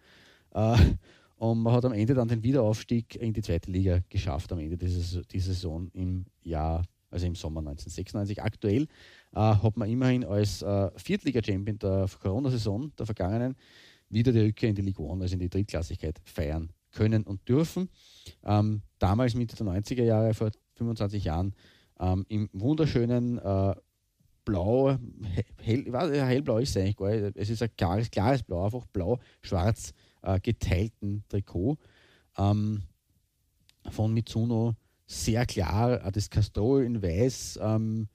Und 1.37 1.63
man 1.63 1.73
hat 1.73 1.83
am 1.83 1.91
Ende 1.91 2.13
dann 2.13 2.29
den 2.29 2.41
Wiederaufstieg 2.43 3.17
in 3.17 3.33
die 3.33 3.41
zweite 3.41 3.69
Liga 3.69 3.99
geschafft, 4.07 4.53
am 4.53 4.59
Ende 4.59 4.77
dieser, 4.77 5.21
dieser 5.23 5.53
Saison 5.53 5.89
im 5.91 6.25
Jahr, 6.43 6.85
also 7.11 7.27
im 7.27 7.35
Sommer 7.35 7.59
1996. 7.59 8.41
Aktuell 8.41 8.83
äh, 9.33 9.39
hat 9.39 9.75
man 9.75 9.89
immerhin 9.89 10.23
als 10.23 10.61
äh, 10.61 10.89
Viertliga-Champion 10.95 11.77
der 11.79 12.07
Corona-Saison, 12.21 12.93
der 12.97 13.05
vergangenen, 13.05 13.55
wieder 14.09 14.31
die 14.31 14.39
Rückkehr 14.39 14.69
in 14.69 14.75
die 14.75 14.81
Ligue 14.81 15.11
1, 15.11 15.21
also 15.23 15.33
in 15.33 15.41
die 15.41 15.49
Drittklassigkeit, 15.49 16.21
feiern 16.23 16.69
können 16.95 17.23
und 17.23 17.47
dürfen. 17.47 17.89
Ähm, 18.43 18.81
damals 18.97 19.35
Mitte 19.35 19.55
der 19.55 19.67
90er 19.67 20.03
Jahre, 20.03 20.33
vor 20.33 20.49
25 20.75 21.25
Jahren, 21.25 21.53
ähm, 21.99 22.25
im 22.27 22.49
wunderschönen 22.53 23.37
äh, 23.37 23.75
Blau, 24.43 24.97
hell, 25.63 25.91
hellblau 25.91 26.59
ist 26.59 26.69
es 26.69 26.77
eigentlich 26.77 26.97
gar 26.97 27.09
nicht, 27.09 27.35
es 27.35 27.49
ist 27.49 27.63
ein 27.63 27.75
klares, 27.75 28.11
klares 28.11 28.43
Blau, 28.43 28.65
einfach 28.65 28.85
blau-schwarz 28.87 29.91
äh, 30.21 30.39
geteilten 30.39 31.23
Trikot 31.29 31.77
ähm, 32.37 32.83
von 33.89 34.13
Mitsuno, 34.13 34.75
sehr 35.07 35.45
klar, 35.45 36.05
äh, 36.05 36.11
das 36.11 36.29
Castrol 36.29 36.83
in 36.83 37.01
weiß, 37.01 37.59
ähm, 37.61 38.07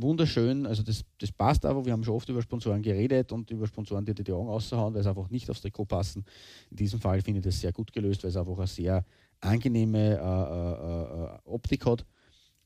wunderschön, 0.00 0.66
also 0.66 0.82
das, 0.82 1.04
das 1.18 1.32
passt 1.32 1.64
aber. 1.64 1.84
Wir 1.84 1.92
haben 1.92 2.04
schon 2.04 2.14
oft 2.14 2.28
über 2.28 2.42
Sponsoren 2.42 2.82
geredet 2.82 3.32
und 3.32 3.50
über 3.50 3.66
Sponsoren, 3.66 4.04
die 4.04 4.14
die 4.14 4.32
Augen 4.32 4.48
raushauen, 4.48 4.94
weil 4.94 5.02
sie 5.02 5.08
einfach 5.08 5.30
nicht 5.30 5.50
aufs 5.50 5.60
Trikot 5.60 5.86
passen. 5.86 6.24
In 6.70 6.76
diesem 6.76 7.00
Fall 7.00 7.20
finde 7.20 7.40
ich 7.40 7.44
das 7.44 7.60
sehr 7.60 7.72
gut 7.72 7.92
gelöst, 7.92 8.22
weil 8.22 8.30
es 8.30 8.36
einfach 8.36 8.58
eine 8.58 8.66
sehr 8.66 9.04
angenehme 9.40 10.16
äh, 10.16 10.20
äh, 10.20 11.24
äh 11.24 11.38
Optik 11.44 11.86
hat. 11.86 12.06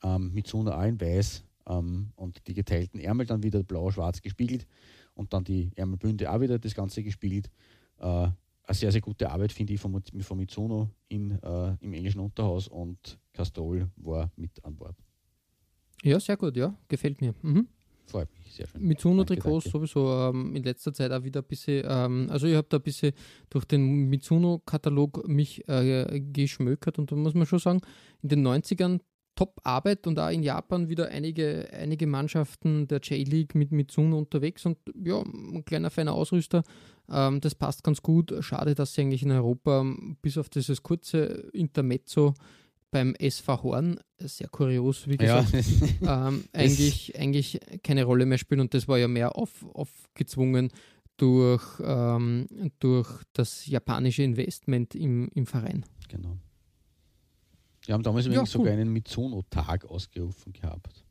Ähm, 0.05 0.33
mit 0.33 0.49
so 0.49 0.61
einer 0.61 0.77
allen 0.77 1.01
weiß 1.01 1.45
ähm, 1.69 2.11
und 2.17 2.47
die 2.49 2.55
geteilten 2.55 2.99
Ärmel 2.99 3.27
dann 3.27 3.43
wieder 3.43 3.63
blau-schwarz 3.63 4.21
gespiegelt 4.21 4.67
und 5.15 5.33
dann 5.33 5.45
die 5.45 5.71
Ärmelbünde 5.77 6.31
auch 6.31 6.41
wieder 6.41 6.59
das 6.59 6.75
Ganze 6.75 7.03
gespiegelt. 7.03 7.51
Äh, 7.99 8.07
eine 8.65 8.75
sehr, 8.75 8.93
sehr 8.93 9.01
gute 9.01 9.31
Arbeit, 9.31 9.53
finde 9.53 9.75
ich, 9.75 9.81
von, 9.81 10.03
von 10.03 10.39
Mitsuno 10.39 10.89
in, 11.09 11.33
äh, 11.43 11.77
im 11.81 11.93
englischen 11.93 12.21
Unterhaus 12.21 12.69
und 12.69 13.19
Castrol 13.33 13.89
war 13.97 14.31
mit 14.37 14.65
an 14.65 14.77
Bord. 14.77 14.97
Ja, 16.03 16.19
sehr 16.21 16.37
gut, 16.37 16.57
ja, 16.57 16.75
gefällt 16.89 17.21
mir. 17.21 17.35
Mhm. 17.43 17.69
Freut 18.07 18.29
mich, 18.35 18.53
sehr 18.53 18.67
schön. 18.67 18.83
Mitsuno-Trikots 18.83 19.71
sowieso 19.71 20.31
ähm, 20.31 20.55
in 20.57 20.63
letzter 20.65 20.93
Zeit 20.93 21.13
auch 21.13 21.23
wieder 21.23 21.41
ein 21.41 21.47
bisschen, 21.47 21.87
ähm, 21.89 22.27
also 22.31 22.47
ich 22.47 22.57
habe 22.57 22.67
da 22.69 22.79
ein 22.79 22.83
bisschen 22.83 23.13
durch 23.49 23.65
den 23.65 24.09
Mitsuno-Katalog 24.09 25.29
mich 25.29 25.67
äh, 25.69 26.21
geschmökert 26.21 26.99
und 26.99 27.11
da 27.11 27.17
muss 27.17 27.35
man 27.35 27.47
schon 27.47 27.61
sagen, 27.61 27.81
in 28.23 28.29
den 28.29 28.47
90ern 28.47 29.01
Top-Arbeit 29.35 30.07
und 30.07 30.19
auch 30.19 30.29
in 30.29 30.43
Japan 30.43 30.89
wieder 30.89 31.09
einige, 31.09 31.71
einige 31.73 32.07
Mannschaften 32.07 32.87
der 32.87 33.01
J-League 33.01 33.55
mit 33.55 33.73
Mitsuno 33.73 34.19
unterwegs 34.19 34.67
und 34.67 34.79
ja, 35.03 35.23
ein 35.23 35.65
kleiner 35.65 35.91
feiner 35.91 36.13
Ausrüster, 36.13 36.65
ähm, 37.11 37.41
das 37.41 37.55
passt 37.55 37.83
ganz 37.83 38.03
gut. 38.03 38.35
Schade, 38.41 38.75
dass 38.75 38.93
sie 38.93 39.03
eigentlich 39.03 39.23
in 39.23 39.31
Europa 39.31 39.87
bis 40.21 40.37
auf 40.37 40.51
dieses 40.51 40.83
kurze 40.83 41.49
Intermezzo 41.53 42.35
beim 42.93 43.15
SV 43.17 43.63
Horn, 43.65 43.99
sehr 44.21 44.49
kurios, 44.49 45.09
wie 45.09 45.17
Ja, 45.17 45.41
gesagt, 45.43 45.67
ähm, 46.03 46.45
eigentlich, 46.53 47.19
eigentlich 47.19 47.59
keine 47.83 48.05
Rolle 48.05 48.25
mehr 48.27 48.39
spielen 48.39 48.61
und 48.61 48.73
das 48.75 48.87
war 48.87 48.99
ja 48.99 49.09
mehr 49.09 49.35
auf, 49.37 49.65
aufgezwungen 49.75 50.71
durch, 51.17 51.65
ähm, 51.83 52.47
durch 52.79 53.09
das 53.33 53.67
japanische 53.67 54.23
Investment 54.23 54.95
im, 54.95 55.29
im 55.35 55.47
Verein. 55.47 55.85
genau. 56.09 56.37
Wir 57.85 57.95
haben 57.95 58.05
damals 58.05 58.27
Ja, 58.27 58.31
übrigens 58.33 58.53
sogar 58.53 58.73
cool. 58.75 58.81
einen 58.81 58.93
Mitsuno-Tag 58.93 59.87
ausgerufen 59.87 60.53
gehabt. 60.53 61.05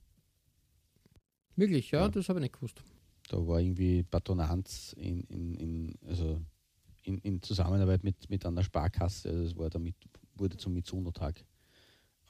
Wirklich, 1.57 1.91
ja, 1.91 2.01
Ja. 2.03 2.07
das 2.09 2.29
habe 2.29 2.39
ich 2.39 2.43
nicht 2.43 2.53
gewusst. 2.53 2.81
Da 3.29 3.45
war 3.45 3.59
irgendwie 3.59 4.03
Batonanz 4.03 4.93
in, 4.97 5.19
in, 5.25 5.55
in, 5.55 5.93
also 6.07 6.39
in, 7.03 7.17
in 7.19 7.41
Zusammenarbeit 7.41 8.03
mit, 8.05 8.29
mit 8.29 8.45
einer 8.45 8.63
Sparkasse. 8.63 9.29
Also 9.29 9.43
es 9.43 9.57
war 9.57 9.69
damit, 9.69 9.95
wurde 10.35 10.55
zum 10.57 10.73
Mitsuno-Tag 10.73 11.39
äh, 11.39 11.43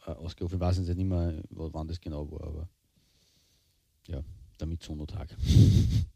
ausgerufen. 0.05 0.55
Ich 0.55 0.61
weiß 0.61 0.77
jetzt 0.79 0.87
nicht 0.95 1.07
mehr, 1.07 1.41
wo- 1.49 1.69
wann 1.73 1.87
das 1.87 1.99
genau 1.99 2.29
war, 2.31 2.47
aber 2.47 2.69
ja, 4.07 4.21
der 4.59 4.67
Mitsuno-Tag. 4.67 5.35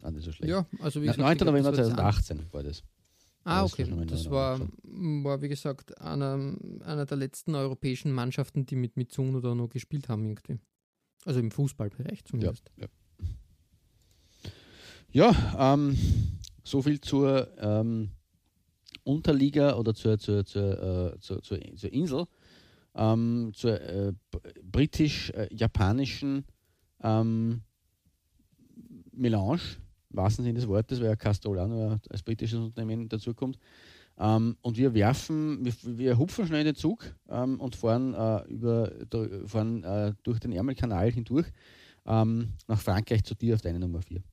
War 0.02 0.12
nicht 0.12 0.24
so 0.26 0.32
schlecht. 0.32 0.50
Ja, 0.52 0.65
also 0.80 1.02
wie 1.02 1.06
Na, 1.08 1.12
gesagt, 1.13 1.19
9. 1.19 1.32
ich 1.34 1.38
glaub, 1.38 1.48
November 1.50 1.71
das 1.71 1.78
war 1.78 1.95
das 2.12 2.26
2018 2.26 2.54
war 2.54 2.63
das. 2.63 2.84
Ah, 3.48 3.63
okay. 3.63 3.86
Das 4.08 4.30
war, 4.32 4.60
war, 4.84 5.41
wie 5.43 5.50
gesagt, 5.50 6.02
einer, 6.02 6.56
einer 6.84 7.06
der 7.06 7.17
letzten 7.17 7.54
europäischen 7.54 8.12
Mannschaften, 8.12 8.65
die 8.65 8.76
mit 8.76 8.98
Mitsuno 8.98 9.39
da 9.39 9.54
noch 9.54 9.69
gespielt 9.69 10.10
haben 10.10 10.26
irgendwie. 10.26 10.58
Also 11.26 11.39
im 11.39 11.52
Fußballbereich 11.52 12.19
Ja, 12.19 12.26
zumindest. 12.26 12.71
ja. 12.78 12.88
ja 15.12 15.74
ähm, 15.74 15.95
so 16.63 16.82
viel 16.82 17.00
zur 17.00 17.48
ähm, 17.60 18.10
Unterliga 19.04 19.76
oder 19.76 19.93
zur, 19.93 20.17
zur, 20.17 20.43
zur, 20.45 21.13
äh, 21.13 21.19
zur, 21.19 21.41
zur, 21.43 21.60
zur 21.76 21.93
Insel, 21.93 22.26
ähm, 22.95 23.51
zur 23.53 23.79
äh, 23.81 24.13
britisch-japanischen 24.63 26.45
ähm, 27.01 27.62
Melange, 29.12 29.62
im 30.10 30.17
wahrsten 30.17 30.43
Sinne 30.43 30.60
des 30.60 30.67
Wortes, 30.67 30.99
weil 30.99 31.08
ja 31.08 31.67
noch 31.67 31.99
als 32.10 32.23
britisches 32.23 32.60
Unternehmen 32.60 33.10
dazukommt. 33.10 33.58
Ähm, 34.17 34.55
und 34.62 34.77
wir 34.77 34.93
werfen, 34.93 35.65
wir, 35.65 35.73
wir 35.97 36.17
hupfen 36.17 36.47
schnell 36.47 36.62
in 36.62 36.67
den 36.67 36.75
Zug 36.75 37.03
ähm, 37.29 37.60
und 37.60 37.75
fahren, 37.75 38.13
äh, 38.13 38.47
über, 38.47 38.91
fahren 39.45 39.84
äh, 39.84 40.13
durch 40.23 40.39
den 40.39 40.53
Ärmelkanal 40.53 41.12
hindurch 41.12 41.47
ähm, 42.05 42.53
nach 42.67 42.79
Frankreich 42.79 43.23
zu 43.23 43.36
dir 43.36 43.55
auf 43.55 43.62
deine 43.62 43.79
Nummer 43.79 44.01
4. 44.01 44.23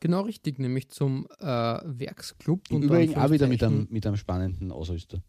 Genau 0.00 0.22
richtig, 0.22 0.58
nämlich 0.58 0.88
zum 0.88 1.26
äh, 1.40 1.44
Werksclub. 1.44 2.62
Im 2.70 2.76
unter 2.76 2.86
Übrigen 2.86 3.14
auch 3.16 3.30
wieder 3.30 3.46
mit 3.46 3.62
einem, 3.62 3.88
mit 3.90 4.06
einem 4.06 4.16
spannenden 4.16 4.70
Ausrüster. 4.70 5.22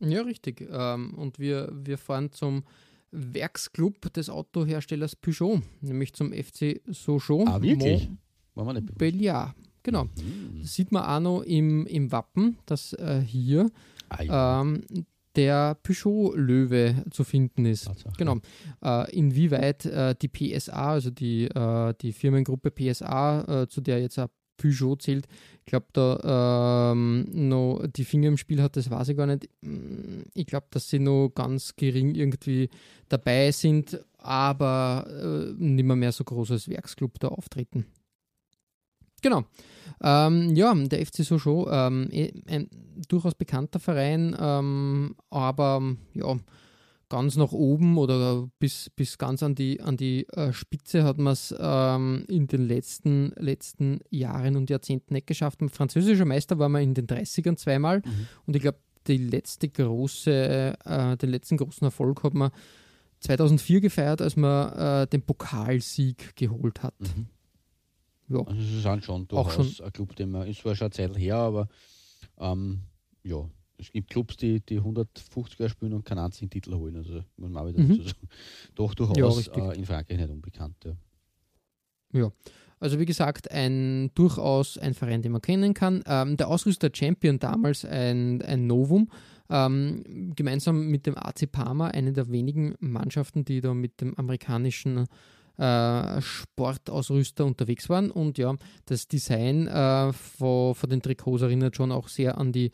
Ja, 0.00 0.22
richtig. 0.22 0.66
Ähm, 0.70 1.14
und 1.14 1.38
wir, 1.38 1.70
wir 1.72 1.98
fahren 1.98 2.32
zum 2.32 2.64
Werksclub 3.12 4.12
des 4.12 4.30
Autoherstellers 4.30 5.16
Peugeot, 5.16 5.60
nämlich 5.80 6.12
zum 6.14 6.32
FC 6.32 6.80
Sochaux. 6.86 7.44
Ah, 7.46 7.60
wirklich? 7.60 8.08
Bewusst. 8.08 8.78
Montbéliard. 8.78 9.54
Genau. 9.82 10.04
Mhm. 10.04 10.60
Das 10.62 10.74
sieht 10.74 10.92
man 10.92 11.04
auch 11.04 11.20
noch 11.20 11.42
im, 11.42 11.86
im 11.86 12.12
Wappen, 12.12 12.58
dass 12.66 12.92
äh, 12.94 13.20
hier 13.20 13.70
Ah, 14.10 14.22
ja. 14.22 14.60
ähm, 14.62 14.82
der 15.36 15.76
Peugeot-Löwe 15.82 17.04
zu 17.10 17.24
finden 17.24 17.64
ist. 17.64 17.84
Tatsache. 17.84 18.12
Genau. 18.18 18.38
Äh, 18.84 19.10
inwieweit 19.16 19.86
äh, 19.86 20.14
die 20.20 20.28
PSA, 20.28 20.92
also 20.92 21.10
die, 21.10 21.44
äh, 21.44 21.94
die 22.00 22.12
Firmengruppe 22.12 22.70
PSA, 22.70 23.62
äh, 23.62 23.68
zu 23.68 23.80
der 23.80 24.00
jetzt 24.00 24.18
auch 24.18 24.28
Peugeot 24.60 24.96
zählt, 24.96 25.26
ich 25.60 25.66
glaube, 25.66 25.86
da 25.92 26.90
ähm, 26.92 27.26
noch 27.32 27.86
die 27.86 28.04
Finger 28.04 28.28
im 28.28 28.36
Spiel 28.36 28.60
hat, 28.62 28.76
das 28.76 28.90
weiß 28.90 29.08
ich 29.08 29.16
gar 29.16 29.26
nicht. 29.26 29.48
Mm, 29.62 30.22
Ich 30.34 30.46
glaube, 30.46 30.66
dass 30.70 30.88
sie 30.88 30.98
noch 30.98 31.30
ganz 31.34 31.76
gering 31.76 32.14
irgendwie 32.14 32.68
dabei 33.08 33.52
sind, 33.52 34.00
aber 34.18 35.06
äh, 35.08 35.62
nicht 35.62 35.84
mehr, 35.84 35.96
mehr 35.96 36.12
so 36.12 36.24
groß 36.24 36.50
als 36.52 36.68
Werksclub 36.68 37.18
da 37.20 37.28
auftreten. 37.28 37.86
Genau. 39.22 39.44
Ähm, 40.02 40.54
ja, 40.56 40.74
der 40.74 41.06
FC 41.06 41.24
Sochaux, 41.24 41.68
ähm, 41.70 42.08
eh, 42.10 42.32
ein 42.48 42.68
durchaus 43.08 43.34
bekannter 43.34 43.78
Verein, 43.78 44.34
ähm, 44.38 45.14
aber 45.28 45.82
ja, 46.14 46.36
ganz 47.10 47.36
nach 47.36 47.52
oben 47.52 47.98
oder 47.98 48.48
bis, 48.58 48.88
bis 48.96 49.18
ganz 49.18 49.42
an 49.42 49.54
die, 49.54 49.80
an 49.82 49.98
die 49.98 50.26
äh, 50.28 50.52
Spitze 50.54 51.04
hat 51.04 51.18
man 51.18 51.34
es 51.34 51.54
ähm, 51.58 52.24
in 52.28 52.46
den 52.46 52.66
letzten, 52.66 53.32
letzten 53.36 54.00
Jahren 54.08 54.56
und 54.56 54.70
Jahrzehnten 54.70 55.12
nicht 55.12 55.26
geschafft. 55.26 55.58
Französischer 55.70 56.24
Meister 56.24 56.58
war 56.58 56.70
man 56.70 56.82
in 56.82 56.94
den 56.94 57.06
30ern 57.06 57.56
zweimal 57.56 57.98
Mhm. 57.98 58.26
und 58.46 58.56
ich 58.56 58.62
glaube, 58.62 58.78
die 59.06 59.18
letzte 59.18 59.68
große, 59.68 60.76
äh, 60.84 61.16
den 61.16 61.30
letzten 61.30 61.56
großen 61.58 61.84
Erfolg 61.84 62.22
hat 62.22 62.32
man 62.34 62.50
2004 63.20 63.80
gefeiert, 63.82 64.22
als 64.22 64.36
man 64.36 64.72
äh, 65.02 65.06
den 65.06 65.22
Pokalsieg 65.22 66.34
geholt 66.36 66.82
hat. 66.82 66.94
Mhm. 67.00 67.26
Ja. 68.28 68.44
Also 68.46 68.62
sie 68.62 68.80
sind 68.80 69.04
schon 69.04 69.26
Auch 69.32 69.52
durchaus 69.54 69.80
ein 69.80 69.92
Club, 69.92 70.14
den 70.16 70.30
man, 70.30 70.46
ist 70.46 70.60
zwar 70.60 70.76
schon 70.76 70.86
eine 70.86 70.92
Zeit 70.92 71.18
her, 71.18 71.36
aber 71.36 71.68
ähm, 72.38 72.82
ja, 73.24 73.44
es 73.80 73.90
gibt 73.92 74.10
Clubs, 74.10 74.36
die, 74.36 74.60
die 74.60 74.80
150er 74.80 75.68
spielen 75.68 75.94
und 75.94 76.04
keinen 76.04 76.18
einzigen 76.20 76.50
Titel 76.50 76.74
holen. 76.74 76.96
Also 76.96 77.24
muss 77.36 77.50
man 77.50 77.62
auch 77.64 77.68
wieder 77.68 77.80
Mhm. 77.82 77.88
dazu 77.88 78.02
sagen. 78.02 78.28
Doch 78.74 78.90
Ja, 78.90 78.94
durchaus 79.06 79.38
richtig. 79.38 79.62
äh, 79.64 79.76
in 79.76 79.84
Frankreich 79.86 80.18
nicht 80.18 80.30
unbekannt. 80.30 80.76
Ja. 82.12 82.30
Also 82.78 82.98
wie 82.98 83.04
gesagt, 83.04 83.50
ein 83.50 84.10
durchaus 84.14 84.78
ein 84.78 84.94
Verein, 84.94 85.20
den 85.22 85.32
man 85.32 85.42
kennen 85.42 85.74
kann. 85.74 86.02
Ähm, 86.06 86.36
der 86.36 86.48
Ausrüster 86.48 86.88
Champion 86.92 87.38
damals 87.38 87.84
ein, 87.84 88.40
ein 88.42 88.66
Novum, 88.66 89.10
ähm, 89.50 90.32
gemeinsam 90.34 90.86
mit 90.86 91.06
dem 91.06 91.16
AC 91.16 91.46
Parma, 91.50 91.88
eine 91.88 92.12
der 92.12 92.30
wenigen 92.30 92.74
Mannschaften, 92.80 93.44
die 93.44 93.60
da 93.60 93.74
mit 93.74 94.00
dem 94.00 94.14
amerikanischen 94.16 95.06
äh, 95.58 96.20
Sportausrüster 96.22 97.44
unterwegs 97.44 97.90
waren. 97.90 98.10
Und 98.10 98.38
ja, 98.38 98.56
das 98.86 99.08
Design 99.08 99.66
äh, 99.66 100.12
von, 100.14 100.74
von 100.74 100.88
den 100.88 101.02
Trikots 101.02 101.42
erinnert 101.42 101.76
schon 101.76 101.92
auch 101.92 102.08
sehr 102.08 102.38
an 102.38 102.50
die 102.50 102.70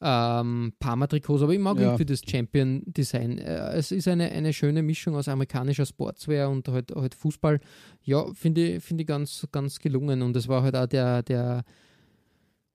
ähm, 0.00 0.72
Parma-Trikots, 0.78 1.42
aber 1.42 1.52
ich 1.52 1.58
mag 1.58 1.76
Ja. 1.76 1.82
irgendwie 1.88 2.06
das 2.06 2.20
Champion-Design. 2.28 3.38
Äh, 3.38 3.72
es 3.74 3.90
ist 3.92 4.06
eine, 4.08 4.30
eine 4.30 4.52
schöne 4.52 4.82
Mischung 4.82 5.16
aus 5.16 5.28
amerikanischer 5.28 5.86
Sportswear 5.86 6.50
und 6.50 6.68
halt, 6.68 6.92
halt 6.94 7.14
Fußball. 7.14 7.60
Ja, 8.02 8.26
finde 8.34 8.76
ich, 8.76 8.84
finde 8.84 9.02
ich 9.02 9.08
ganz, 9.08 9.46
ganz 9.50 9.78
gelungen. 9.78 10.22
Und 10.22 10.36
es 10.36 10.46
war 10.48 10.62
halt 10.62 10.76
auch 10.76 10.86
der, 10.86 11.22
der 11.22 11.64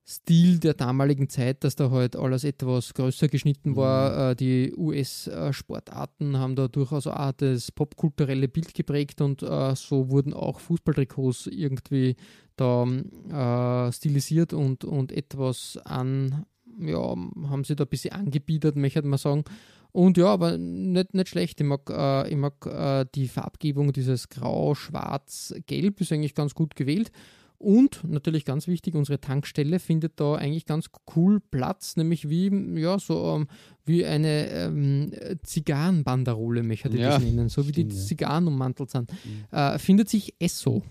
Stil 0.06 0.60
der 0.60 0.74
damaligen 0.74 1.30
Zeit, 1.30 1.64
dass 1.64 1.78
da 1.78 1.90
halt 1.90 2.18
alles 2.18 2.44
etwas 2.44 2.94
größer 2.94 3.30
geschnitten 3.30 3.78
war. 3.78 4.32
Äh, 4.32 4.36
die 4.36 4.74
US-Sportarten 4.76 6.38
haben 6.38 6.56
da 6.58 6.68
durchaus 6.68 7.08
auch 7.08 7.32
das 7.32 7.72
popkulturelle 7.72 8.50
Bild 8.50 8.74
geprägt 8.74 9.22
und 9.22 9.44
äh, 9.44 9.76
so 9.76 10.10
wurden 10.10 10.34
auch 10.34 10.60
Fußballtrikots 10.60 11.48
irgendwie 11.48 12.18
da 12.58 12.86
äh, 12.86 13.92
stilisiert 13.94 14.52
und, 14.54 14.84
und 14.84 15.14
etwas 15.14 15.78
an, 15.86 16.46
ja, 16.80 17.16
haben 17.50 17.64
sie 17.64 17.76
da 17.76 17.84
ein 17.84 17.90
bisschen 17.90 18.14
angebiedert, 18.14 18.76
möchte 18.76 19.02
man 19.04 19.20
sagen. 19.20 19.44
Und 19.92 20.18
ja, 20.18 20.28
aber 20.28 20.58
nicht, 20.58 21.14
nicht 21.14 21.30
schlecht. 21.30 21.62
Ich 21.62 21.68
mag, 21.68 21.90
äh, 21.90 22.28
ich 22.30 22.36
mag 22.36 22.66
äh, 22.66 23.06
die 23.14 23.28
Farbgebung, 23.28 23.94
dieses 23.94 24.28
Grau, 24.30 24.74
Schwarz, 24.74 25.54
Gelb 25.68 26.02
ist 26.02 26.12
eigentlich 26.12 26.34
ganz 26.34 26.56
gut 26.56 26.76
gewählt. 26.76 27.12
Und 27.60 28.04
natürlich 28.04 28.44
ganz 28.44 28.68
wichtig, 28.68 28.94
unsere 28.94 29.22
Tankstelle 29.22 29.80
findet 29.80 30.20
da 30.20 30.36
eigentlich 30.36 30.66
ganz 30.66 30.90
cool 31.16 31.40
Platz, 31.40 31.96
nämlich 31.96 32.28
wie, 32.28 32.52
ja, 32.78 33.00
so 33.00 33.36
ähm, 33.38 33.48
wie 33.86 34.06
eine 34.06 34.50
ähm, 34.50 35.14
Zigarrenbanderole, 35.44 36.62
möchte 36.64 36.90
ich 36.90 36.96
Ja, 36.96 37.12
das 37.12 37.24
nennen, 37.24 37.48
so 37.48 37.66
wie 37.66 37.72
die 37.72 37.84
ja. 37.84 37.90
Zigarren 37.90 38.48
ummantelt 38.48 38.90
sind. 38.90 39.12
Äh, 39.52 39.80
findet 39.80 40.10
sich 40.10 40.34
Esso. 40.40 40.82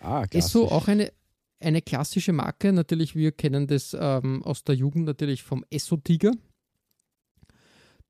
Ah, 0.00 0.24
Esso 0.30 0.60
klassisch. 0.60 0.72
auch 0.72 0.88
eine, 0.88 1.12
eine 1.60 1.82
klassische 1.82 2.32
Marke. 2.32 2.72
Natürlich, 2.72 3.14
wir 3.14 3.32
kennen 3.32 3.66
das 3.66 3.96
ähm, 3.98 4.42
aus 4.42 4.64
der 4.64 4.74
Jugend 4.74 5.06
natürlich 5.06 5.42
vom 5.42 5.64
Esso-Tiger. 5.70 6.32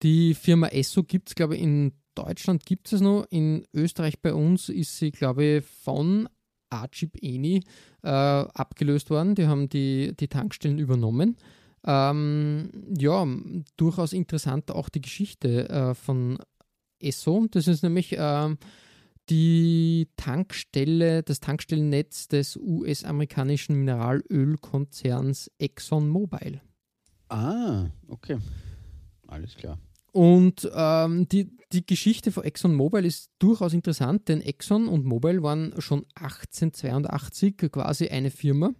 Die 0.02 0.34
Firma 0.34 0.68
Esso 0.68 1.02
gibt 1.02 1.28
es, 1.28 1.34
glaube 1.34 1.56
ich, 1.56 1.62
in 1.62 1.92
Deutschland 2.14 2.64
gibt 2.64 2.92
es 2.92 3.00
noch. 3.00 3.26
In 3.30 3.66
Österreich 3.72 4.20
bei 4.20 4.32
uns 4.34 4.68
ist 4.68 4.96
sie, 4.98 5.10
glaube 5.10 5.44
ich, 5.44 5.64
von 5.64 6.28
Archib 6.70 7.16
Eni 7.22 7.62
äh, 8.02 8.08
abgelöst 8.08 9.10
worden. 9.10 9.34
Die 9.34 9.46
haben 9.46 9.68
die, 9.68 10.14
die 10.18 10.28
Tankstellen 10.28 10.78
übernommen. 10.78 11.36
Ähm, 11.84 12.70
ja, 12.98 13.26
durchaus 13.76 14.12
interessant 14.12 14.70
auch 14.70 14.88
die 14.88 15.00
Geschichte 15.00 15.68
äh, 15.68 15.94
von 15.94 16.38
Esso. 17.00 17.46
Das 17.50 17.66
ist 17.66 17.82
nämlich 17.82 18.14
ähm, 18.18 18.58
die 19.30 20.08
Tankstelle, 20.16 21.22
das 21.22 21.40
Tankstellennetz 21.40 22.28
des 22.28 22.56
US-amerikanischen 22.56 23.76
Mineralölkonzerns 23.76 25.50
ExxonMobil. 25.58 26.60
Ah, 27.28 27.86
okay. 28.08 28.38
Alles 29.28 29.56
klar. 29.56 29.78
Und 30.12 30.68
ähm, 30.74 31.28
die, 31.28 31.56
die 31.72 31.86
Geschichte 31.86 32.32
von 32.32 32.42
ExxonMobil 32.42 33.04
ist 33.04 33.30
durchaus 33.38 33.72
interessant, 33.72 34.28
denn 34.28 34.40
Exxon 34.40 34.88
und 34.88 35.04
Mobil 35.04 35.42
waren 35.42 35.72
schon 35.80 36.04
1882 36.16 37.56
quasi 37.70 38.08
eine 38.08 38.30
Firma. 38.30 38.72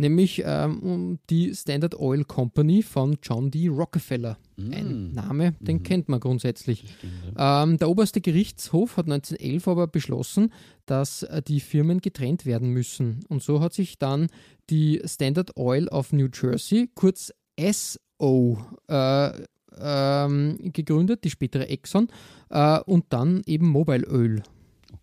Nämlich 0.00 0.42
ähm, 0.44 1.18
die 1.28 1.54
Standard 1.54 1.94
Oil 1.94 2.24
Company 2.24 2.82
von 2.82 3.18
John 3.22 3.50
D. 3.50 3.68
Rockefeller. 3.68 4.38
Mm. 4.56 4.72
Ein 4.72 5.12
Name, 5.12 5.54
den 5.60 5.76
mhm. 5.76 5.82
kennt 5.82 6.08
man 6.08 6.18
grundsätzlich. 6.18 6.80
Stimmt, 6.80 7.38
ja. 7.38 7.62
ähm, 7.62 7.78
der 7.78 7.88
oberste 7.88 8.20
Gerichtshof 8.20 8.96
hat 8.96 9.06
1911 9.06 9.68
aber 9.68 9.86
beschlossen, 9.86 10.52
dass 10.86 11.22
äh, 11.22 11.42
die 11.42 11.60
Firmen 11.60 12.00
getrennt 12.00 12.46
werden 12.46 12.70
müssen. 12.70 13.20
Und 13.28 13.42
so 13.42 13.60
hat 13.60 13.74
sich 13.74 13.98
dann 13.98 14.28
die 14.70 15.00
Standard 15.04 15.56
Oil 15.56 15.86
of 15.88 16.12
New 16.12 16.28
Jersey, 16.32 16.90
kurz 16.94 17.32
SO, 17.58 18.58
äh, 18.88 19.30
ähm, 19.78 20.72
gegründet, 20.72 21.24
die 21.24 21.30
spätere 21.30 21.68
Exxon, 21.68 22.08
äh, 22.48 22.80
und 22.80 23.04
dann 23.10 23.42
eben 23.46 23.68
Mobile 23.68 24.08
Oil. 24.10 24.42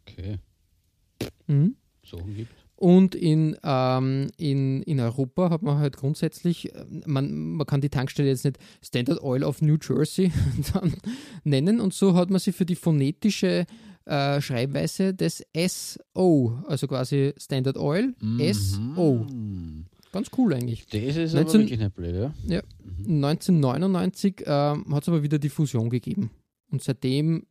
Okay. 0.02 0.40
Mhm. 1.48 1.76
So 2.04 2.18
gibt 2.18 2.67
und 2.78 3.16
in, 3.16 3.58
ähm, 3.64 4.28
in, 4.38 4.84
in 4.84 5.00
Europa 5.00 5.50
hat 5.50 5.64
man 5.64 5.80
halt 5.80 5.98
grundsätzlich, 5.98 6.74
äh, 6.76 6.86
man, 7.06 7.54
man 7.54 7.66
kann 7.66 7.82
die 7.82 7.90
Tankstelle 7.90 8.30
jetzt 8.30 8.46
nicht 8.46 8.60
Standard 8.84 9.22
Oil 9.24 9.44
of 9.44 9.62
New 9.64 9.78
Jersey 9.82 10.32
nennen 11.44 11.80
und 11.82 11.96
so 11.96 12.16
hat 12.16 12.30
man 12.30 12.40
sie 12.40 12.52
für 12.52 12.68
die 12.68 12.76
phonetische 12.76 13.66
äh, 14.06 14.40
Schreibweise 14.42 15.16
des 15.16 15.44
SO, 15.56 16.64
also 16.68 16.88
quasi 16.88 17.34
Standard 17.38 17.78
Oil, 17.78 18.14
mhm. 18.22 18.54
SO. 18.54 19.26
Ganz 20.12 20.30
cool 20.38 20.54
eigentlich. 20.54 20.86
Das 20.86 21.18
ist 21.18 21.34
19, 21.34 21.38
aber 21.38 21.54
wirklich 21.54 21.80
nicht 21.80 21.96
blöd, 21.96 22.16
ja? 22.16 22.34
ja 22.48 22.62
mhm. 22.84 23.26
1999 23.26 24.42
äh, 24.42 24.46
hat 24.46 25.02
es 25.02 25.10
aber 25.10 25.24
wieder 25.24 25.40
die 25.40 25.50
Fusion 25.50 25.90
gegeben 25.90 26.30
und 26.70 26.84
seitdem 26.84 27.48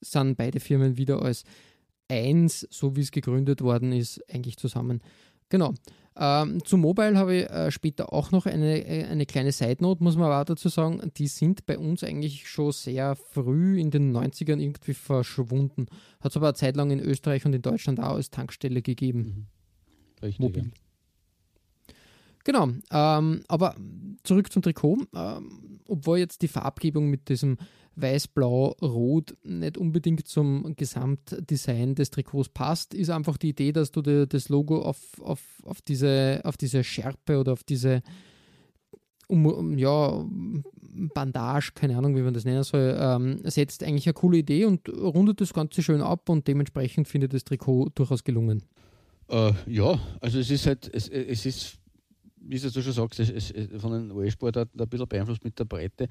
sind 0.00 0.36
beide 0.36 0.60
Firmen 0.60 0.96
wieder 0.96 1.20
als 1.20 1.42
eins, 2.08 2.66
so 2.70 2.96
wie 2.96 3.00
es 3.00 3.10
gegründet 3.10 3.62
worden 3.62 3.92
ist, 3.92 4.20
eigentlich 4.32 4.56
zusammen. 4.56 5.00
Genau. 5.48 5.74
Ähm, 6.18 6.64
zu 6.64 6.78
Mobile 6.78 7.18
habe 7.18 7.36
ich 7.36 7.50
äh, 7.50 7.70
später 7.70 8.12
auch 8.12 8.30
noch 8.30 8.46
eine, 8.46 8.86
äh, 8.86 9.04
eine 9.04 9.26
kleine 9.26 9.52
Side-Note, 9.52 10.02
muss 10.02 10.16
man 10.16 10.30
aber 10.30 10.44
dazu 10.44 10.70
sagen. 10.70 11.12
Die 11.16 11.28
sind 11.28 11.66
bei 11.66 11.78
uns 11.78 12.02
eigentlich 12.02 12.48
schon 12.48 12.72
sehr 12.72 13.16
früh 13.16 13.78
in 13.78 13.90
den 13.90 14.16
90ern 14.16 14.58
irgendwie 14.58 14.94
verschwunden. 14.94 15.86
Hat 16.20 16.32
es 16.32 16.36
aber 16.36 16.48
eine 16.48 16.54
Zeit 16.54 16.76
lang 16.76 16.90
in 16.90 17.00
Österreich 17.00 17.44
und 17.44 17.54
in 17.54 17.62
Deutschland 17.62 18.00
auch 18.00 18.14
als 18.14 18.30
Tankstelle 18.30 18.80
gegeben. 18.80 19.20
Mhm. 19.20 19.46
Richtig. 20.22 20.40
Mobil. 20.40 20.62
Ja. 20.64 20.70
Genau, 22.44 22.68
ähm, 22.92 23.42
aber 23.48 23.74
zurück 24.22 24.52
zum 24.52 24.62
Trikot. 24.62 24.98
Ähm, 25.14 25.80
obwohl 25.88 26.18
jetzt 26.18 26.42
die 26.42 26.48
Farbgebung 26.48 27.10
mit 27.10 27.28
diesem 27.28 27.58
Weiß-Blau-Rot 27.96 29.36
nicht 29.42 29.78
unbedingt 29.78 30.28
zum 30.28 30.74
Gesamtdesign 30.76 31.94
des 31.94 32.10
Trikots 32.10 32.48
passt, 32.48 32.94
ist 32.94 33.10
einfach 33.10 33.36
die 33.36 33.50
Idee, 33.50 33.72
dass 33.72 33.90
du 33.90 34.02
das 34.26 34.48
Logo 34.48 34.82
auf, 34.82 34.98
auf, 35.20 35.40
auf, 35.64 35.80
diese, 35.82 36.40
auf 36.44 36.56
diese 36.56 36.84
Schärpe 36.84 37.38
oder 37.38 37.52
auf 37.52 37.64
diese 37.64 38.02
um, 39.28 39.76
ja, 39.76 40.24
Bandage, 41.14 41.72
keine 41.74 41.96
Ahnung, 41.96 42.16
wie 42.16 42.22
man 42.22 42.34
das 42.34 42.44
nennen 42.44 42.62
soll, 42.62 42.96
ähm, 42.98 43.40
setzt 43.44 43.82
eigentlich 43.82 44.06
eine 44.06 44.14
coole 44.14 44.38
Idee 44.38 44.64
und 44.64 44.88
rundet 44.88 45.40
das 45.40 45.52
Ganze 45.52 45.82
schön 45.82 46.00
ab 46.00 46.28
und 46.28 46.46
dementsprechend 46.46 47.08
findet 47.08 47.34
das 47.34 47.44
Trikot 47.44 47.90
durchaus 47.94 48.24
gelungen. 48.24 48.62
Äh, 49.28 49.52
ja, 49.66 49.98
also 50.20 50.38
es 50.38 50.50
ist 50.50 50.66
halt, 50.66 50.88
es, 50.92 51.08
es 51.08 51.46
ist, 51.46 51.78
wie 52.36 52.58
du 52.58 52.70
schon 52.70 52.92
sagst, 52.92 53.20
es, 53.20 53.30
es, 53.50 53.52
von 53.80 53.92
den 53.92 54.12
US-Sportarten 54.12 54.80
ein 54.80 54.88
bisschen 54.88 55.08
beeinflusst 55.08 55.44
mit 55.44 55.58
der 55.58 55.64
Breite. 55.64 56.08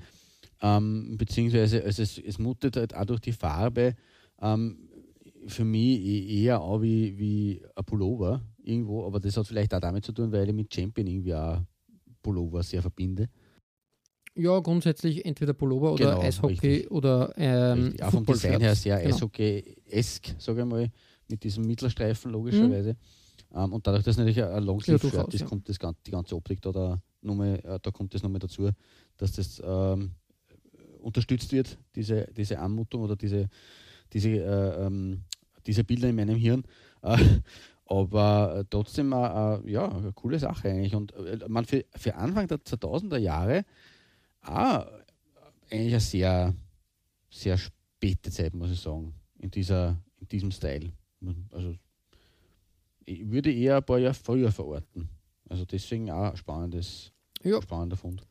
Ähm, 0.62 1.18
beziehungsweise 1.18 1.84
also 1.84 2.02
es, 2.02 2.18
es 2.18 2.39
mutet 2.39 2.78
halt 2.78 2.96
auch 2.96 3.06
durch 3.06 3.20
die 3.20 3.34
Farbe 3.34 3.96
ähm, 4.41 4.78
für 5.48 5.65
mich 5.65 6.00
e-, 6.00 6.44
eher 6.44 6.62
auch 6.62 6.82
wie, 6.82 7.18
wie 7.18 7.62
ein 7.76 7.86
Pullover 7.86 8.41
irgendwo, 8.63 9.06
aber 9.06 9.20
das 9.20 9.38
hat 9.38 9.48
vielleicht 9.48 9.74
auch 9.74 9.80
damit 9.80 10.06
zu 10.06 10.12
tun, 10.12 10.32
weil 10.32 10.48
ich 10.48 10.56
mit 10.56 10.74
Champion 10.74 11.08
irgendwie 11.08 11.36
auch 11.36 11.62
Pullover 12.22 12.63
sehr 12.63 12.82
verbinde. 12.82 13.30
Ja, 14.38 14.60
grundsätzlich 14.60 15.24
entweder 15.26 15.54
Pullover 15.54 15.94
oder 15.94 16.12
genau, 16.12 16.22
Eishockey 16.22 16.68
richtig. 16.68 16.91
oder 16.91 17.34
ähm, 17.38 17.94
Auch 18.02 18.12
vom 18.12 18.26
Design 18.26 18.60
her 18.60 18.76
sehr 18.76 19.00
genau. 19.02 19.15
Eishockey-esk, 19.15 20.36
sage 20.39 20.62
ich 20.62 20.68
mal, 20.68 20.91
mit 21.30 21.44
diesem 21.44 21.65
Mittelstreifen 21.65 22.32
logischerweise. 22.32 22.94
Mhm. 22.94 22.98
Um, 23.52 23.72
und 23.72 23.88
dadurch, 23.88 24.04
dass 24.04 24.18
natürlich 24.18 24.44
ein 24.44 24.63
Longsleeve-Shirt 24.63 25.13
ja, 25.13 25.24
ist, 25.34 25.39
ja. 25.39 25.48
kommt 25.48 25.70
das, 25.70 25.78
die 26.06 26.12
ganze 26.12 26.36
Optik 26.36 26.62
da, 26.62 26.74
da, 26.74 27.02
mehr, 27.22 27.63
äh, 27.63 27.80
da 27.82 27.91
kommt 27.91 28.13
das 28.13 28.22
nochmal 28.22 28.39
dazu, 28.39 28.70
dass 29.15 29.32
das 29.32 29.62
ähm, 29.63 30.12
unterstützt 31.06 31.52
wird, 31.52 31.78
diese, 31.96 32.28
diese 32.36 32.60
Anmutung 32.60 33.04
oder 33.04 33.15
diese, 33.15 33.48
diese, 34.12 34.30
äh, 34.30 34.86
ähm, 34.86 35.22
diese 35.68 35.84
Bilder 35.84 36.10
in 36.10 36.15
meinem 36.15 36.36
Hirn. 36.36 36.63
Äh, 37.04 37.18
aber 37.86 38.65
trotzdem 38.70 39.13
äh, 39.13 39.72
ja, 39.72 39.88
eine 39.88 40.12
coole 40.13 40.39
Sache 40.39 40.70
eigentlich. 40.70 40.96
Und 40.96 41.13
äh, 41.13 41.39
man 41.48 41.65
für, 41.65 41.86
für 41.96 42.15
Anfang 42.15 42.48
der 42.48 42.58
2000er 42.58 43.18
Jahre 43.18 43.63
auch 44.41 44.88
eigentlich 45.70 45.94
eine 45.94 46.00
sehr, 46.00 46.56
sehr 47.30 47.58
späte 47.58 48.32
Zeit, 48.32 48.56
muss 48.56 48.72
ich 48.72 48.80
sagen, 48.80 49.13
in, 49.39 49.52
dieser, 49.52 50.02
in 50.20 50.28
diesem 50.28 50.52
Style. 50.52 50.91
Also 51.52 51.76
ich 53.06 53.30
würde 53.30 53.54
eher 53.54 53.78
ein 53.78 53.86
paar 53.86 54.00
Jahre 54.00 54.15
früher 54.15 54.52
verorten. 54.52 55.10
Also 55.48 55.65
deswegen 55.65 56.10
auch 56.10 56.32
ein 56.32 56.38
spannendes, 56.38 57.12
ja. 57.44 57.62
spannender 57.62 57.98
Fund. 57.98 58.26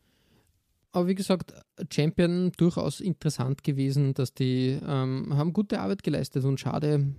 Aber 0.95 1.09
wie 1.09 1.17
gesagt, 1.17 1.53
Champion 1.93 2.53
durchaus 2.57 3.01
interessant 3.01 3.65
gewesen, 3.65 4.15
dass 4.15 4.33
die 4.33 4.79
ähm, 4.87 5.37
haben 5.37 5.53
gute 5.53 5.81
Arbeit 5.81 6.05
geleistet 6.05 6.45
und 6.45 6.61
schade. 6.61 7.15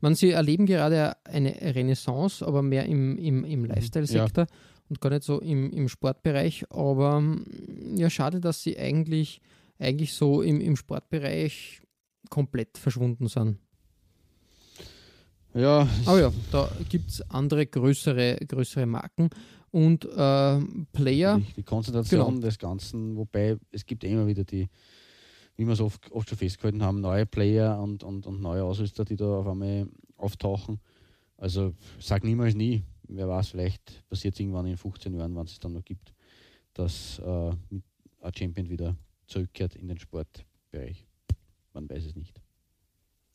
Man, 0.00 0.14
sie 0.14 0.30
erleben 0.30 0.64
gerade 0.64 1.14
eine 1.24 1.54
Renaissance, 1.60 2.44
aber 2.44 2.62
mehr 2.62 2.86
im, 2.86 3.18
im, 3.18 3.44
im 3.44 3.60
mhm. 3.60 3.66
Lifestyle-Sektor 3.66 4.46
ja. 4.48 4.56
und 4.88 5.02
gar 5.02 5.10
nicht 5.10 5.24
so 5.24 5.40
im, 5.40 5.70
im 5.72 5.90
Sportbereich. 5.90 6.64
Aber 6.70 7.22
ja, 7.94 8.08
schade, 8.08 8.40
dass 8.40 8.62
sie 8.62 8.78
eigentlich, 8.78 9.42
eigentlich 9.78 10.14
so 10.14 10.40
im, 10.40 10.62
im 10.62 10.76
Sportbereich 10.76 11.82
komplett 12.30 12.78
verschwunden 12.78 13.28
sind. 13.28 13.58
Ja. 15.52 15.86
Aber 16.06 16.20
ja, 16.20 16.32
da 16.50 16.70
gibt 16.88 17.10
es 17.10 17.30
andere 17.30 17.66
größere, 17.66 18.38
größere 18.46 18.86
Marken 18.86 19.28
und 19.70 20.04
äh, 20.04 20.60
Player. 20.92 21.40
Die 21.56 21.62
Konzentration 21.62 22.34
genau. 22.34 22.40
des 22.40 22.58
Ganzen, 22.58 23.16
wobei 23.16 23.56
es 23.70 23.84
gibt 23.84 24.04
immer 24.04 24.26
wieder 24.26 24.44
die, 24.44 24.68
wie 25.56 25.66
wir 25.66 25.72
es 25.72 25.80
oft, 25.80 26.10
oft 26.12 26.28
schon 26.28 26.38
festgehalten 26.38 26.82
haben, 26.82 27.00
neue 27.00 27.26
Player 27.26 27.80
und, 27.80 28.02
und, 28.02 28.26
und 28.26 28.40
neue 28.40 28.64
Ausrüster, 28.64 29.04
die 29.04 29.16
da 29.16 29.38
auf 29.38 29.46
einmal 29.46 29.88
auftauchen. 30.16 30.80
Also 31.36 31.74
sag 32.00 32.24
niemals 32.24 32.54
nie. 32.54 32.82
Wer 33.08 33.28
weiß, 33.28 33.48
vielleicht 33.48 34.06
passiert 34.08 34.34
es 34.34 34.40
irgendwann 34.40 34.66
in 34.66 34.76
15 34.76 35.14
Jahren, 35.14 35.34
wann 35.34 35.46
es 35.46 35.58
dann 35.58 35.72
noch 35.72 35.84
gibt, 35.84 36.12
dass 36.74 37.18
äh, 37.20 37.50
ein 37.50 38.34
Champion 38.36 38.68
wieder 38.68 38.96
zurückkehrt 39.26 39.76
in 39.76 39.88
den 39.88 39.98
Sportbereich. 39.98 41.06
Man 41.72 41.88
weiß 41.88 42.04
es 42.06 42.16
nicht. 42.16 42.40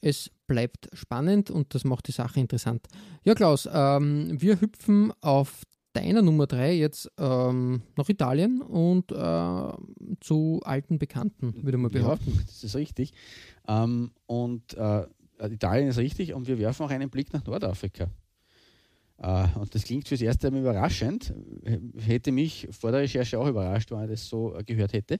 Es 0.01 0.29
bleibt 0.47 0.89
spannend 0.93 1.49
und 1.49 1.73
das 1.73 1.85
macht 1.85 2.07
die 2.07 2.11
Sache 2.11 2.39
interessant. 2.39 2.87
Ja, 3.23 3.33
Klaus, 3.33 3.67
ähm, 3.71 4.39
wir 4.39 4.59
hüpfen 4.59 5.13
auf 5.21 5.63
deiner 5.93 6.21
Nummer 6.21 6.47
drei 6.47 6.73
jetzt 6.73 7.11
ähm, 7.17 7.81
nach 7.95 8.09
Italien 8.09 8.61
und 8.61 9.11
äh, 9.11 9.71
zu 10.19 10.61
alten 10.63 10.99
Bekannten, 10.99 11.55
würde 11.63 11.77
man 11.77 11.91
behaupten. 11.91 12.31
Ja, 12.31 12.41
das 12.45 12.63
ist 12.63 12.75
richtig. 12.75 13.13
Ähm, 13.67 14.11
und 14.25 14.73
äh, 14.73 15.05
Italien 15.41 15.89
ist 15.89 15.97
richtig 15.97 16.33
und 16.33 16.47
wir 16.47 16.57
werfen 16.57 16.85
auch 16.85 16.89
einen 16.89 17.09
Blick 17.09 17.31
nach 17.33 17.45
Nordafrika. 17.45 18.09
Uh, 19.21 19.47
und 19.59 19.73
das 19.73 19.83
klingt 19.83 20.07
fürs 20.07 20.21
erste 20.21 20.49
Mal 20.49 20.61
überraschend, 20.61 21.33
hätte 21.97 22.31
mich 22.31 22.67
vor 22.71 22.91
der 22.91 23.01
Recherche 23.01 23.39
auch 23.39 23.47
überrascht, 23.47 23.91
wenn 23.91 24.03
ich 24.03 24.09
das 24.09 24.27
so 24.27 24.53
uh, 24.53 24.59
gehört 24.65 24.91
hätte. 24.91 25.17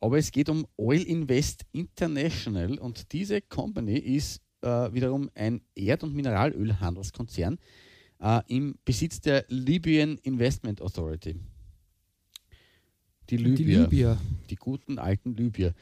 Aber 0.00 0.16
es 0.18 0.32
geht 0.32 0.48
um 0.48 0.66
Oil 0.76 1.02
Invest 1.02 1.64
International 1.72 2.78
und 2.78 3.12
diese 3.12 3.42
Company 3.42 3.98
ist 3.98 4.40
uh, 4.64 4.92
wiederum 4.92 5.30
ein 5.34 5.60
Erd- 5.76 6.02
und 6.02 6.14
Mineralölhandelskonzern, 6.14 7.58
äh, 8.20 8.40
im 8.48 8.76
Besitz 8.84 9.20
der 9.20 9.44
Libyan 9.48 10.18
Investment 10.22 10.80
Authority. 10.80 11.36
Die 13.30 13.36
Libyer. 13.36 13.56
Die, 13.56 13.96
Libyer. 13.96 14.18
die 14.50 14.56
guten 14.56 14.98
alten 14.98 15.34
Libyer. 15.34 15.72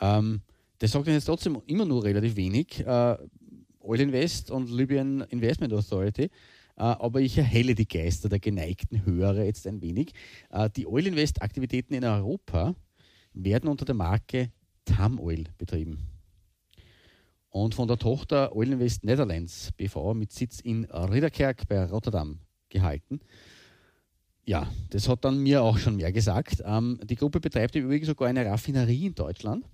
Ähm, 0.00 0.42
das 0.78 0.92
sagt 0.92 1.06
jetzt 1.06 1.24
trotzdem 1.24 1.60
immer 1.66 1.84
nur 1.84 2.04
relativ 2.04 2.36
wenig. 2.36 2.80
Äh, 2.80 3.16
Oil 3.80 4.00
Invest 4.00 4.50
und 4.50 4.70
Libyan 4.70 5.22
Investment 5.22 5.72
Authority. 5.72 6.24
Äh, 6.24 6.30
aber 6.76 7.20
ich 7.20 7.36
erhelle 7.38 7.74
die 7.74 7.88
Geister 7.88 8.28
der 8.28 8.40
geneigten 8.40 9.04
Hörer 9.04 9.44
jetzt 9.44 9.66
ein 9.66 9.80
wenig. 9.80 10.12
Äh, 10.50 10.68
die 10.70 10.86
Oil 10.86 11.06
Invest 11.06 11.42
Aktivitäten 11.42 11.94
in 11.94 12.04
Europa 12.04 12.74
werden 13.32 13.68
unter 13.68 13.84
der 13.84 13.94
Marke 13.94 14.50
Tam 14.84 15.18
Oil 15.18 15.44
betrieben 15.56 16.19
und 17.50 17.74
von 17.74 17.88
der 17.88 17.98
Tochter 17.98 18.54
Oil 18.54 18.72
Invest 18.72 19.04
Netherlands 19.04 19.72
BV 19.76 20.14
mit 20.14 20.32
Sitz 20.32 20.60
in 20.60 20.84
Ridderkerk 20.84 21.68
bei 21.68 21.84
Rotterdam 21.84 22.38
gehalten. 22.68 23.20
Ja, 24.44 24.68
das 24.90 25.08
hat 25.08 25.24
dann 25.24 25.38
mir 25.38 25.62
auch 25.62 25.78
schon 25.78 25.96
mehr 25.96 26.12
gesagt. 26.12 26.62
Ähm, 26.64 26.98
die 27.04 27.16
Gruppe 27.16 27.40
betreibt 27.40 27.76
im 27.76 27.84
Übrigen 27.84 28.06
sogar 28.06 28.28
eine 28.28 28.44
Raffinerie 28.46 29.06
in 29.06 29.14
Deutschland. 29.14 29.64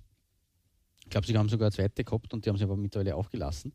Ich 1.03 1.09
glaube, 1.09 1.25
sie 1.25 1.37
haben 1.37 1.49
sogar 1.49 1.67
eine 1.67 1.71
zweite 1.71 2.03
gehabt 2.03 2.33
und 2.33 2.45
die 2.45 2.49
haben 2.49 2.57
sie 2.57 2.65
aber 2.65 2.75
mittlerweile 2.75 3.15
aufgelassen. 3.15 3.73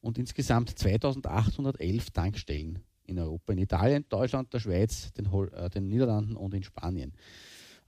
Und 0.00 0.18
insgesamt 0.18 0.78
2811 0.78 2.10
Tankstellen 2.10 2.80
in 3.06 3.18
Europa, 3.18 3.52
in 3.52 3.58
Italien, 3.58 4.04
Deutschland, 4.08 4.52
der 4.52 4.60
Schweiz, 4.60 5.12
den, 5.14 5.30
Hol 5.30 5.52
äh, 5.54 5.70
den 5.70 5.88
Niederlanden 5.88 6.36
und 6.36 6.52
in 6.52 6.62
Spanien. 6.62 7.12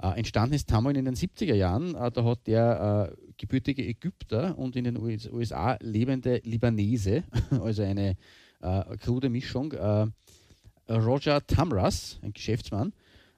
Äh, 0.01 0.19
entstanden 0.19 0.55
ist 0.55 0.69
Tamoil 0.69 0.97
in 0.97 1.05
den 1.05 1.17
70er 1.17 1.55
Jahren. 1.55 1.95
Äh, 1.95 2.11
da 2.13 2.25
hat 2.25 2.47
der 2.47 3.13
äh, 3.13 3.33
gebürtige 3.37 3.85
Ägypter 3.85 4.57
und 4.57 4.77
in 4.77 4.85
den 4.85 4.97
USA 4.97 5.77
lebende 5.81 6.41
Libanese, 6.45 7.25
also 7.51 7.83
eine 7.83 8.17
äh, 8.61 8.97
krude 8.99 9.29
Mischung, 9.29 9.73
äh, 9.73 10.07
Roger 10.89 11.45
Tamras, 11.47 12.19
ein 12.23 12.33
Geschäftsmann, 12.33 12.93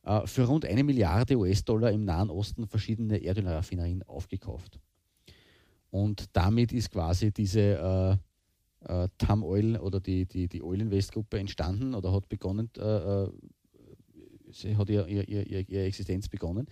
äh, 0.05 0.27
für 0.27 0.45
rund 0.45 0.67
eine 0.67 0.85
Milliarde 0.85 1.37
US-Dollar 1.37 1.93
im 1.93 2.05
Nahen 2.05 2.31
Osten 2.31 2.67
verschiedene 2.67 3.19
Erdölraffinerien 3.23 4.03
aufgekauft. 4.03 4.79
Und 5.91 6.27
damit 6.35 6.73
ist 6.73 6.91
quasi 6.91 7.33
diese 7.33 8.19
äh, 8.87 9.09
Tam 9.19 9.43
Oil 9.43 9.77
oder 9.77 10.01
die, 10.01 10.25
die, 10.27 10.49
die 10.49 10.63
Oil 10.63 10.81
Invest 10.81 11.13
Gruppe 11.13 11.39
entstanden 11.39 11.95
oder 11.95 12.13
hat 12.13 12.29
begonnen, 12.29 12.71
äh, 12.79 13.27
sie 14.53 14.77
hat 14.77 14.89
ihr, 14.89 15.07
ihr, 15.07 15.29
ihr, 15.29 15.69
ihre 15.69 15.85
Existenz 15.85 16.29
begonnen. 16.29 16.67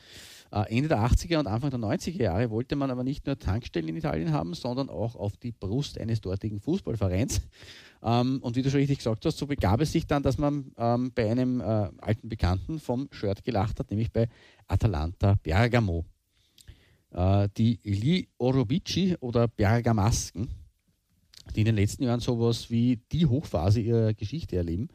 Äh, 0.50 0.76
Ende 0.76 0.88
der 0.88 0.98
80er 0.98 1.38
und 1.38 1.46
Anfang 1.46 1.70
der 1.70 1.80
90er 1.80 2.22
Jahre 2.22 2.50
wollte 2.50 2.76
man 2.76 2.90
aber 2.90 3.04
nicht 3.04 3.26
nur 3.26 3.38
Tankstellen 3.38 3.88
in 3.88 3.96
Italien 3.96 4.32
haben, 4.32 4.54
sondern 4.54 4.88
auch 4.88 5.14
auf 5.14 5.36
die 5.36 5.52
Brust 5.52 5.98
eines 5.98 6.20
dortigen 6.20 6.60
Fußballvereins. 6.60 7.42
Ähm, 8.02 8.38
und 8.42 8.56
wie 8.56 8.62
du 8.62 8.70
schon 8.70 8.80
richtig 8.80 8.98
gesagt 8.98 9.24
hast, 9.24 9.38
so 9.38 9.46
begab 9.46 9.80
es 9.80 9.92
sich 9.92 10.06
dann, 10.06 10.22
dass 10.22 10.38
man 10.38 10.72
ähm, 10.78 11.12
bei 11.14 11.30
einem 11.30 11.60
äh, 11.60 11.64
alten 11.98 12.28
Bekannten 12.28 12.78
vom 12.78 13.08
Shirt 13.10 13.44
gelacht 13.44 13.78
hat, 13.80 13.90
nämlich 13.90 14.12
bei 14.12 14.28
Atalanta 14.66 15.36
Bergamo. 15.42 16.04
Äh, 17.10 17.48
die 17.56 17.80
Li 17.82 18.28
Orobici 18.38 19.16
oder 19.20 19.48
Bergamasken, 19.48 20.48
die 21.56 21.60
in 21.60 21.66
den 21.66 21.76
letzten 21.76 22.04
Jahren 22.04 22.20
sowas 22.20 22.70
wie 22.70 23.00
die 23.10 23.26
Hochphase 23.26 23.80
ihrer 23.80 24.14
Geschichte 24.14 24.56
erleben, 24.56 24.88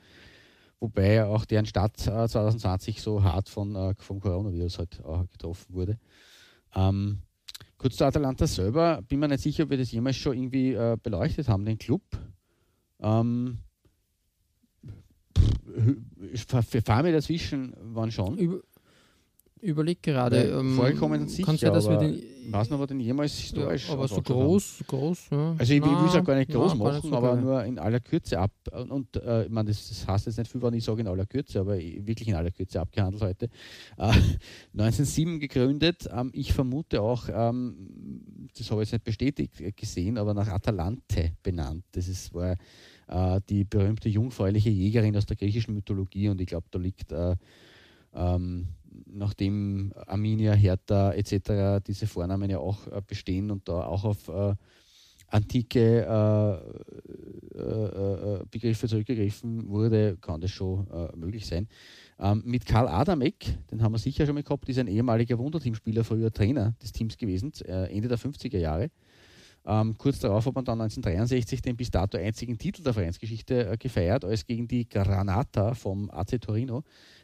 wobei 0.84 1.24
auch 1.24 1.46
deren 1.46 1.66
Stadt 1.66 1.98
äh, 2.08 2.28
2020 2.28 3.02
so 3.02 3.24
hart 3.24 3.48
von, 3.48 3.74
äh, 3.74 3.96
vom 4.00 4.20
Coronavirus 4.20 4.80
halt 4.80 5.00
äh, 5.00 5.26
getroffen 5.32 5.74
wurde. 5.74 5.98
Ähm, 6.76 7.20
kurz 7.78 7.96
zu 7.96 8.04
Atalanta 8.04 8.46
selber, 8.46 9.02
bin 9.02 9.20
mir 9.22 9.30
nicht 9.30 9.44
sicher, 9.44 9.64
ob 9.64 9.70
wir 9.70 9.78
das 9.78 9.94
jemals 9.94 10.18
schon 10.18 10.36
irgendwie 10.36 10.74
äh, 10.74 10.98
beleuchtet 11.02 11.48
haben, 11.48 11.64
den 11.64 11.78
Club. 11.78 12.02
Ähm, 13.00 13.60
fahren 16.86 17.06
wir 17.06 17.14
dazwischen, 17.14 17.74
wann 17.80 18.12
schon? 18.12 18.38
Über, 18.38 18.60
überleg 19.64 20.04
gerade. 20.04 20.38
Ähm, 20.44 20.76
vorgekommen 20.76 21.28
sicher, 21.28 21.46
kann 21.46 21.58
sein, 21.58 21.74
dass 21.74 21.90
wir 21.90 21.98
den, 21.98 22.22
weiß 22.52 22.70
noch, 22.70 22.86
den 22.86 23.00
jemals 23.00 23.38
historisch 23.38 23.88
ja, 23.88 23.94
Aber 23.94 24.08
so 24.08 24.22
groß, 24.22 24.80
haben. 24.80 24.88
groß, 24.88 25.30
ja. 25.32 25.56
Also 25.58 25.74
ich, 25.74 25.80
ich 25.80 25.86
will 25.86 26.08
es 26.08 26.14
ja 26.14 26.20
gar 26.22 26.36
nicht 26.36 26.52
groß 26.52 26.74
na, 26.76 26.84
machen, 26.84 26.96
nicht 26.96 27.10
so 27.10 27.16
aber 27.16 27.36
nur 27.36 27.64
in 27.64 27.80
aller 27.80 28.00
Kürze 28.00 28.38
ab. 28.40 28.52
Und 28.90 29.16
äh, 29.18 29.46
ich 29.46 29.50
meine, 29.50 29.70
das, 29.70 29.88
das 29.88 30.08
heißt 30.08 30.26
jetzt 30.28 30.38
nicht 30.38 30.52
viel, 30.52 30.62
wenn 30.62 30.74
ich 30.74 30.84
sage 30.84 31.02
in 31.02 31.08
aller 31.08 31.26
Kürze, 31.26 31.60
aber 31.60 31.78
wirklich 31.78 32.28
in 32.28 32.36
aller 32.36 32.52
Kürze 32.52 32.82
abgehandelt 32.82 33.24
heute. 33.24 33.46
Äh, 33.98 34.12
1907 34.74 35.40
gegründet. 35.40 36.10
Ähm, 36.12 36.32
ich 36.34 36.54
vermute 36.54 37.02
auch, 37.02 37.30
ähm, 37.34 38.50
das 38.58 38.70
habe 38.70 38.84
ich 38.84 38.88
jetzt 38.88 38.94
nicht 38.94 39.06
bestätigt 39.06 39.62
äh, 39.62 39.72
gesehen, 39.72 40.18
aber 40.18 40.34
nach 40.34 40.50
Atalante 40.50 41.32
benannt. 41.42 41.86
Das 41.94 42.08
ist, 42.08 42.34
war 42.34 42.58
äh, 43.08 43.42
die 43.50 43.64
berühmte 43.64 44.10
jungfräuliche 44.10 44.70
Jägerin 44.70 45.16
aus 45.16 45.26
der 45.26 45.38
griechischen 45.38 45.74
Mythologie 45.74 46.30
und 46.30 46.42
ich 46.42 46.48
glaube, 46.48 46.68
da 46.72 46.80
liegt 46.80 47.12
äh, 47.12 47.36
ähm, 48.14 48.68
nachdem 49.06 49.94
Arminia, 50.08 50.54
Hertha 50.54 51.14
etc. 51.14 51.84
diese 51.86 52.08
Vornamen 52.08 52.50
ja 52.50 52.60
auch 52.60 52.88
äh, 52.88 53.02
bestehen 53.06 53.52
und 53.52 53.68
da 53.68 53.86
auch 53.86 54.04
auf 54.04 54.28
äh, 54.28 54.56
antike 55.28 56.06
äh, 56.06 57.58
äh, 57.58 58.40
äh 58.40 58.46
Begriffe 58.52 58.88
zurückgegriffen 58.88 59.68
wurde, 59.68 60.18
kann 60.22 60.42
das 60.42 60.52
schon 60.52 60.88
äh, 60.92 61.16
möglich 61.16 61.46
sein. 61.46 61.68
Ähm, 62.20 62.44
mit 62.46 62.66
Karl 62.66 62.88
Adamek, 62.88 63.58
den 63.72 63.82
haben 63.82 63.94
wir 63.94 64.00
sicher 64.00 64.26
schon 64.26 64.36
mal 64.36 64.44
gehabt, 64.44 64.70
ist 64.70 64.78
ein 64.78 64.88
ehemaliger 64.88 65.38
Wunderteamspieler, 65.40 66.04
früher 66.04 66.32
Trainer 66.32 66.76
des 66.82 66.92
Teams 66.92 67.18
gewesen, 67.18 67.52
Ende 67.66 68.08
der 68.08 68.20
50er 68.20 68.60
Jahre. 68.60 68.92
Ähm, 69.66 69.98
kurz 69.98 70.20
darauf 70.20 70.46
hat 70.46 70.56
man 70.56 70.66
dann 70.66 70.82
1963 70.82 71.62
den 71.62 71.78
bis 71.78 71.90
dato 71.90 72.18
einzigen 72.18 72.58
Titel 72.58 72.84
der 72.84 72.94
Vereinsgeschichte 72.94 73.76
gefeiert, 73.80 74.26
als 74.26 74.46
gegen 74.46 74.68
die 74.68 74.88
Granata 74.88 75.74
vom 75.74 76.10
AC 76.12 76.40
Torino 76.42 76.84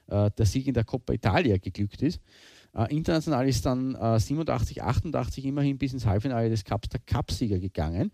äh, 0.09 0.31
der 0.31 0.45
Sieg 0.45 0.67
in 0.67 0.73
der 0.73 0.83
Coppa 0.83 1.13
Italia 1.13 1.57
geglückt 1.57 2.01
ist. 2.01 2.21
Äh, 2.75 2.95
international 2.95 3.47
ist 3.47 3.65
dann 3.65 3.95
äh, 3.95 4.19
87, 4.19 4.83
88 4.83 5.45
immerhin 5.45 5.77
bis 5.77 5.93
ins 5.93 6.05
Halbfinale 6.05 6.49
des 6.49 6.63
Cups 6.63 6.89
der 6.89 6.99
Cupsieger 6.99 7.59
gegangen. 7.59 8.11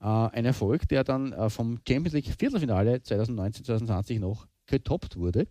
Äh, 0.00 0.06
ein 0.06 0.44
Erfolg, 0.44 0.88
der 0.88 1.04
dann 1.04 1.32
äh, 1.32 1.48
vom 1.48 1.78
Champions 1.88 2.12
League 2.12 2.34
Viertelfinale 2.38 2.96
2019-2020 2.96 4.20
noch 4.20 4.46
getoppt 4.66 5.16
wurde. 5.16 5.46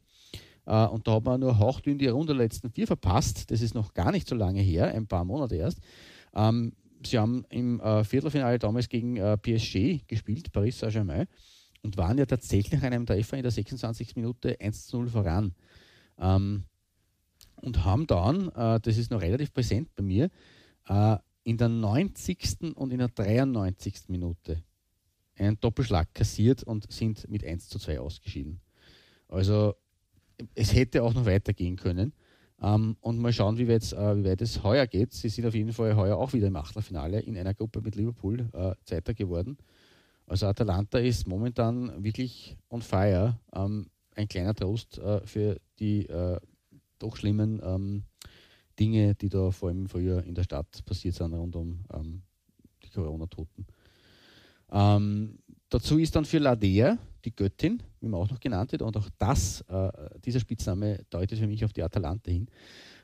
Uh, 0.66 0.88
und 0.94 1.06
da 1.06 1.16
hat 1.16 1.26
man 1.26 1.42
nur 1.42 1.60
hauchdünn 1.60 1.98
die 1.98 2.08
Runde 2.08 2.28
der 2.28 2.42
letzten 2.42 2.70
vier 2.70 2.88
verpasst. 2.88 3.52
Das 3.52 3.62
ist 3.62 3.76
noch 3.76 3.94
gar 3.94 4.14
nicht 4.14 4.30
so 4.30 4.34
lange 4.34 4.62
her, 4.62 4.96
ein 4.96 5.08
paar 5.08 5.26
Monate 5.26 5.58
erst. 5.58 5.80
Ähm, 6.34 6.72
sie 7.06 7.20
haben 7.20 7.44
im 7.50 7.82
Viertelfinale 8.06 8.60
damals 8.60 8.88
gegen 8.88 9.16
PSG 9.16 10.08
gespielt, 10.08 10.54
Paris 10.54 10.80
Saint-Germain, 10.80 11.28
und 11.82 11.98
waren 11.98 12.18
ja 12.18 12.26
tatsächlich 12.26 12.72
nach 12.72 12.84
einem 12.84 13.06
Treffer 13.06 13.36
in 13.36 13.44
der 13.44 13.52
26. 13.52 14.16
Minute 14.16 14.56
1-0 14.56 15.10
voran. 15.10 15.54
Ähm, 16.24 16.64
und 17.58 17.86
haben 17.86 18.08
dann, 18.08 18.50
äh, 18.50 18.80
das 18.80 18.98
ist 18.98 19.12
noch 19.12 19.22
relativ 19.22 19.54
präsent 19.54 19.94
bei 19.96 20.04
mir, 20.04 20.30
äh, 20.88 21.18
in 21.44 21.58
der 21.58 21.70
90. 21.70 22.76
und 22.76 22.92
in 22.92 23.00
der 23.00 23.10
93. 23.10 24.08
Minute 24.08 24.64
einen 25.38 25.60
Doppelschlag 25.60 26.14
kassiert 26.14 26.64
und 26.64 26.92
sind 26.92 27.30
mit 27.30 27.44
1 27.44 27.70
zu 27.70 27.80
2 27.80 28.00
ausgeschieden. 28.00 28.62
Also 29.28 29.76
es 30.56 30.74
hätte 30.74 31.04
auch 31.04 31.14
noch 31.14 31.26
weitergehen 31.26 31.76
können. 31.76 32.14
Ähm, 32.62 32.96
und 33.02 33.20
mal 33.20 33.34
schauen, 33.34 33.58
wie 33.58 33.68
weit, 33.68 33.92
äh, 33.94 34.18
wie 34.18 34.24
weit 34.26 34.42
es 34.42 34.64
heuer 34.64 34.88
geht. 34.88 35.14
Sie 35.14 35.30
sind 35.30 35.46
auf 35.46 35.56
jeden 35.56 35.74
Fall 35.74 35.96
heuer 35.96 36.18
auch 36.18 36.34
wieder 36.34 36.48
im 36.48 36.56
Achtelfinale 36.56 37.20
in 37.20 37.38
einer 37.38 37.54
Gruppe 37.54 37.82
mit 37.82 37.96
Liverpool 37.96 38.50
äh, 38.54 38.74
Zweiter 38.86 39.14
geworden. 39.14 39.58
Also 40.28 40.48
Atalanta 40.48 41.00
ist 41.00 41.28
momentan 41.28 42.04
wirklich 42.04 42.58
on 42.70 42.82
fire. 42.82 43.38
Ähm, 43.54 43.88
ein 44.16 44.28
kleiner 44.28 44.54
Trost 44.54 44.98
äh, 44.98 45.26
für 45.26 45.60
die 45.80 46.08
äh, 46.08 46.40
doch 47.00 47.16
schlimmen 47.16 47.62
ähm, 47.64 48.04
Dinge, 48.80 49.16
die 49.16 49.30
da 49.30 49.52
vor 49.52 49.70
allem 49.70 49.88
früher 49.88 50.24
in 50.24 50.36
der 50.36 50.44
Stadt 50.44 50.84
passiert 50.86 51.16
sind, 51.16 51.34
rund 51.34 51.56
um 51.56 51.86
ähm, 51.94 52.24
die 52.84 52.90
Corona-Toten. 52.90 53.66
Ähm, 54.72 55.38
dazu 55.70 56.00
ist 56.00 56.16
dann 56.16 56.26
für 56.26 56.40
Ladea, 56.40 56.98
die 57.26 57.36
Göttin, 57.36 57.82
wie 58.02 58.08
man 58.08 58.20
auch 58.20 58.30
noch 58.30 58.40
genannt 58.40 58.72
wird, 58.72 58.82
und 58.82 58.98
auch 58.98 59.10
das, 59.18 59.62
äh, 59.68 59.90
dieser 60.26 60.40
Spitzname 60.40 61.06
deutet 61.10 61.40
für 61.40 61.48
mich 61.48 61.64
auf 61.64 61.74
die 61.74 61.84
Atalante 61.84 62.32
hin. 62.32 62.48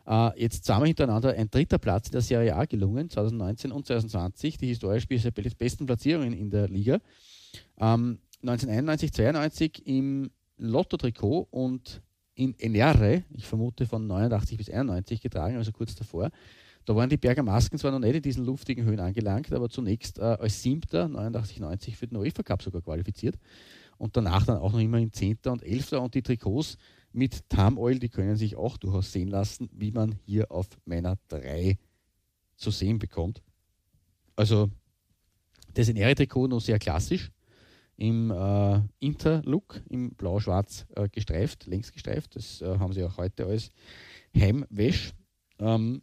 Äh, 0.07 0.41
jetzt 0.41 0.65
zweimal 0.65 0.87
hintereinander 0.87 1.33
ein 1.33 1.49
dritter 1.49 1.77
Platz 1.77 2.07
in 2.07 2.13
der 2.13 2.21
Serie 2.21 2.55
A 2.55 2.65
gelungen, 2.65 3.09
2019 3.09 3.71
und 3.71 3.85
2020, 3.85 4.57
die 4.57 4.67
historisch 4.67 5.07
besten 5.07 5.85
Platzierungen 5.85 6.33
in 6.33 6.49
der 6.49 6.67
Liga. 6.67 6.99
1991, 7.77 9.09
ähm, 9.09 9.13
92 9.13 9.87
im 9.87 10.31
Lotto-Trikot 10.59 11.47
und 11.51 12.01
in 12.35 12.57
Enere, 12.59 13.23
ich 13.31 13.45
vermute 13.45 13.85
von 13.85 14.07
89 14.07 14.57
bis 14.57 14.69
91 14.69 15.21
getragen, 15.21 15.57
also 15.57 15.71
kurz 15.71 15.95
davor. 15.95 16.29
Da 16.85 16.95
waren 16.95 17.09
die 17.09 17.17
Berger 17.17 17.43
Masken 17.43 17.77
zwar 17.77 17.91
noch 17.91 17.99
nicht 17.99 18.15
in 18.15 18.21
diesen 18.21 18.45
luftigen 18.45 18.85
Höhen 18.85 18.99
angelangt, 18.99 19.51
aber 19.51 19.69
zunächst 19.69 20.17
äh, 20.19 20.21
als 20.21 20.61
Siebter, 20.61 21.07
89, 21.07 21.59
90 21.59 21.97
für 21.97 22.07
den 22.07 22.17
UEFA 22.17 22.43
Cup 22.43 22.63
sogar 22.63 22.81
qualifiziert 22.81 23.37
und 23.97 24.15
danach 24.15 24.45
dann 24.45 24.57
auch 24.57 24.71
noch 24.71 24.79
immer 24.79 24.97
in 24.97 25.11
Zehnter 25.11 25.51
und 25.51 25.63
Elfter 25.63 26.01
und 26.01 26.15
die 26.15 26.23
Trikots 26.23 26.77
mit 27.11 27.49
Tam 27.49 27.77
Oil, 27.77 27.99
die 27.99 28.09
können 28.09 28.37
sich 28.37 28.55
auch 28.55 28.77
durchaus 28.77 29.11
sehen 29.11 29.27
lassen, 29.27 29.69
wie 29.73 29.91
man 29.91 30.15
hier 30.25 30.51
auf 30.51 30.67
meiner 30.85 31.17
3 31.27 31.77
zu 32.55 32.71
sehen 32.71 32.99
bekommt. 32.99 33.41
Also 34.35 34.69
das 35.73 35.89
Enere-Trikot 35.89 36.47
noch 36.47 36.61
sehr 36.61 36.79
klassisch, 36.79 37.31
im 37.99 38.31
äh, 38.31 38.81
Inter-Look, 38.99 39.81
im 39.89 40.11
blau-schwarz 40.11 40.85
äh, 40.95 41.09
gestreift, 41.09 41.67
längs 41.67 41.91
gestreift. 41.91 42.35
Das 42.35 42.61
äh, 42.61 42.79
haben 42.79 42.93
sie 42.93 43.03
auch 43.03 43.17
heute 43.17 43.45
als 43.45 43.71
Heimwäsch. 44.33 45.11
Ähm, 45.59 46.01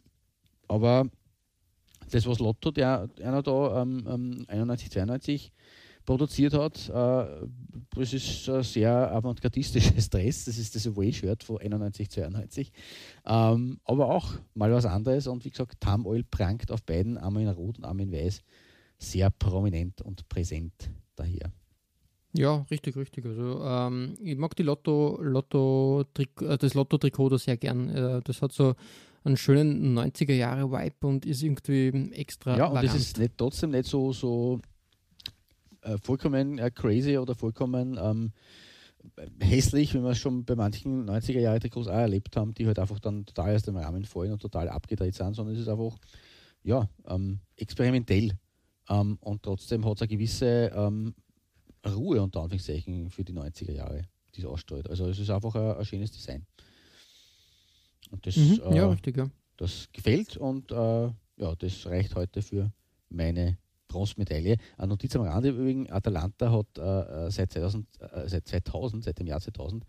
aber 0.67 1.09
das, 2.11 2.27
was 2.27 2.37
Lotto, 2.37 2.69
der 2.69 3.09
einer 3.19 3.41
da 3.41 3.81
ähm, 3.81 4.45
91, 4.47 4.87
ähm, 4.87 4.91
92 5.07 5.51
produziert 6.05 6.53
hat, 6.53 6.87
äh, 6.87 7.47
das 7.95 8.13
ist 8.13 8.47
ein 8.47 8.61
sehr 8.61 9.11
avantgardistisches 9.11 10.09
Dress. 10.11 10.45
Das 10.45 10.59
ist 10.59 10.75
das 10.75 10.85
Away-Shirt 10.85 11.43
von 11.43 11.57
91, 11.57 12.11
92. 12.11 12.71
Ähm, 13.25 13.79
aber 13.83 14.13
auch 14.13 14.33
mal 14.53 14.71
was 14.71 14.85
anderes. 14.85 15.25
Und 15.25 15.43
wie 15.45 15.49
gesagt, 15.49 15.81
Tam 15.81 16.05
Oil 16.05 16.23
prangt 16.23 16.71
auf 16.71 16.83
beiden, 16.83 17.17
einmal 17.17 17.41
in 17.41 17.49
Rot 17.49 17.79
und 17.79 17.85
einmal 17.85 18.05
in 18.05 18.11
Weiß, 18.11 18.43
sehr 18.99 19.31
prominent 19.31 20.03
und 20.03 20.29
präsent 20.29 20.91
daher. 21.15 21.51
Ja, 22.37 22.65
richtig, 22.69 22.95
richtig. 22.95 23.25
Also 23.25 23.61
ähm, 23.63 24.15
ich 24.21 24.37
mag 24.37 24.55
die 24.55 24.63
Lotto, 24.63 25.19
Lotto 25.21 26.05
äh, 26.17 26.57
das 26.57 26.73
Lotto-Trikot 26.73 27.29
da 27.29 27.37
sehr 27.37 27.57
gern. 27.57 27.89
Äh, 27.89 28.21
das 28.23 28.41
hat 28.41 28.51
so 28.51 28.75
einen 29.23 29.37
schönen 29.37 29.97
90er 29.97 30.33
Jahre 30.33 30.71
Vibe 30.71 31.07
und 31.07 31.25
ist 31.25 31.43
irgendwie 31.43 32.11
extra. 32.13 32.57
Ja, 32.57 32.67
und 32.67 32.83
das 32.83 32.95
ist 32.95 33.17
nicht, 33.17 33.37
trotzdem 33.37 33.71
nicht 33.71 33.85
so, 33.85 34.13
so 34.13 34.61
äh, 35.81 35.97
vollkommen 35.97 36.59
äh, 36.59 36.71
crazy 36.71 37.17
oder 37.17 37.35
vollkommen 37.35 37.97
ähm, 38.01 38.31
hässlich, 39.39 39.93
wenn 39.93 40.03
wir 40.03 40.11
es 40.11 40.19
schon 40.19 40.45
bei 40.45 40.55
manchen 40.55 41.09
90er 41.09 41.39
Jahre 41.39 41.59
Trikots 41.59 41.87
auch 41.87 41.93
erlebt 41.93 42.35
haben, 42.35 42.53
die 42.53 42.67
halt 42.67 42.79
einfach 42.79 42.99
dann 42.99 43.25
total 43.25 43.55
aus 43.55 43.63
dem 43.63 43.77
Rahmen 43.77 44.05
fallen 44.05 44.33
und 44.33 44.41
total 44.41 44.69
abgedreht 44.69 45.15
sind, 45.15 45.33
sondern 45.35 45.55
es 45.55 45.61
ist 45.61 45.69
einfach 45.69 45.97
ja, 46.63 46.89
ähm, 47.07 47.39
experimentell. 47.55 48.31
Ähm, 48.89 49.17
und 49.21 49.43
trotzdem 49.43 49.85
hat 49.85 49.95
es 49.95 50.01
eine 50.01 50.09
gewisse 50.09 50.71
ähm, 50.75 51.13
Ruhe 51.93 52.21
unter 52.21 52.41
Anführungszeichen 52.41 53.09
für 53.09 53.23
die 53.23 53.33
90er 53.33 53.71
Jahre, 53.71 54.03
die 54.35 54.41
es 54.41 54.45
ausstrahlt. 54.45 54.89
Also 54.89 55.07
es 55.07 55.19
ist 55.19 55.29
einfach 55.29 55.55
ein, 55.55 55.77
ein 55.77 55.85
schönes 55.85 56.11
Design. 56.11 56.45
Und 58.11 58.25
das, 58.25 58.35
Mhm, 58.37 58.61
äh, 58.65 58.75
ja, 58.77 58.89
richtig, 58.89 59.17
ja. 59.17 59.29
das 59.57 59.89
gefällt 59.91 60.37
und 60.37 60.71
äh, 60.71 60.75
ja, 61.39 61.55
das 61.57 61.85
reicht 61.85 62.15
heute 62.15 62.41
für 62.41 62.71
meine 63.09 63.57
Bronzemedaille. 63.89 64.57
Eine 64.77 64.87
Notiz 64.87 65.15
am 65.15 65.23
Rande 65.23 65.49
übrigens, 65.49 65.89
Atalanta 65.91 66.51
hat 66.51 66.77
äh, 66.77 67.29
seit, 67.31 67.51
2000, 67.51 67.87
äh, 68.01 68.27
seit 68.27 68.47
2000, 68.47 69.03
seit 69.03 69.19
dem 69.19 69.27
Jahr 69.27 69.39
2000, 69.41 69.85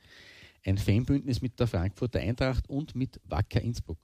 ein 0.67 0.79
Fanbündnis 0.79 1.41
mit 1.41 1.59
der 1.59 1.67
Frankfurter 1.67 2.19
Eintracht 2.21 2.69
und 2.69 2.95
mit 2.95 3.21
Wacker 3.25 3.61
Innsbruck. 3.61 3.99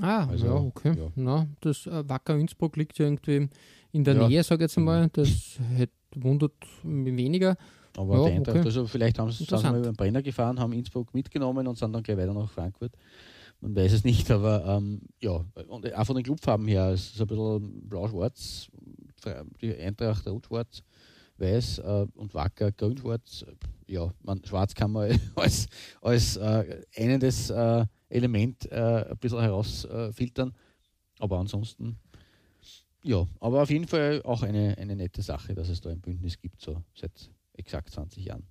Ah, 0.00 0.26
Also, 0.28 0.46
ja, 0.46 0.52
okay. 0.54 0.94
ja. 0.96 1.08
Na, 1.16 1.48
das 1.60 1.86
äh, 1.86 2.08
Wacker 2.08 2.36
Innsbruck 2.36 2.76
liegt 2.76 2.98
ja 2.98 3.06
irgendwie 3.06 3.48
in 3.92 4.04
der 4.04 4.14
Ja. 4.14 4.28
Nähe, 4.28 4.42
sage 4.44 4.64
ich 4.64 4.70
jetzt 4.70 4.78
einmal. 4.78 5.08
Das 5.08 5.58
hätte 5.76 5.92
wundert 6.22 6.54
mich 6.82 7.16
weniger. 7.16 7.56
Aber 7.96 8.28
Ja, 8.28 8.36
Eintracht, 8.36 8.56
okay. 8.58 8.66
also 8.66 8.86
vielleicht 8.86 9.18
haben 9.18 9.30
sie, 9.32 9.42
Interessant. 9.42 9.72
mal 9.72 9.78
über 9.80 9.90
den 9.90 9.96
Brenner 9.96 10.22
gefahren, 10.22 10.60
haben 10.60 10.72
Innsbruck 10.72 11.12
mitgenommen 11.14 11.66
und 11.66 11.76
sind 11.76 11.92
dann 11.92 12.02
gleich 12.02 12.16
weiter 12.16 12.32
nach 12.32 12.50
Frankfurt. 12.50 12.92
Man 13.60 13.74
weiß 13.74 13.92
es 13.92 14.04
nicht, 14.04 14.30
aber 14.30 14.64
ähm, 14.66 15.00
ja, 15.20 15.44
und 15.66 15.92
auch 15.92 16.04
von 16.04 16.14
den 16.14 16.24
Clubfarben 16.24 16.68
her, 16.68 16.90
es 16.90 17.10
ist 17.10 17.20
ein 17.20 17.26
bisschen 17.26 17.88
blau-schwarz, 17.88 18.68
die 19.60 19.74
Eintracht 19.74 20.28
rot-schwarz, 20.28 20.82
weiß 21.38 21.78
äh, 21.78 22.06
und 22.14 22.34
Wacker 22.34 22.70
grün-schwarz. 22.70 23.44
Ja, 23.88 24.12
man, 24.22 24.44
schwarz 24.44 24.74
kann 24.74 24.92
man 24.92 25.18
als, 25.34 25.66
als 26.00 26.36
äh, 26.36 26.82
einendes 26.96 27.50
äh, 27.50 27.84
Element 28.08 28.70
äh, 28.70 29.10
ein 29.10 29.18
bisschen 29.18 29.40
herausfiltern, 29.40 30.52
aber 31.18 31.38
ansonsten 31.38 31.98
ja, 33.02 33.26
aber 33.40 33.62
auf 33.62 33.70
jeden 33.70 33.86
Fall 33.86 34.22
auch 34.24 34.42
eine, 34.42 34.76
eine 34.78 34.96
nette 34.96 35.22
Sache, 35.22 35.54
dass 35.54 35.68
es 35.68 35.80
da 35.80 35.90
ein 35.90 36.00
Bündnis 36.00 36.38
gibt, 36.38 36.60
so 36.60 36.82
seit 36.94 37.30
exakt 37.54 37.90
20 37.90 38.24
Jahren. 38.24 38.46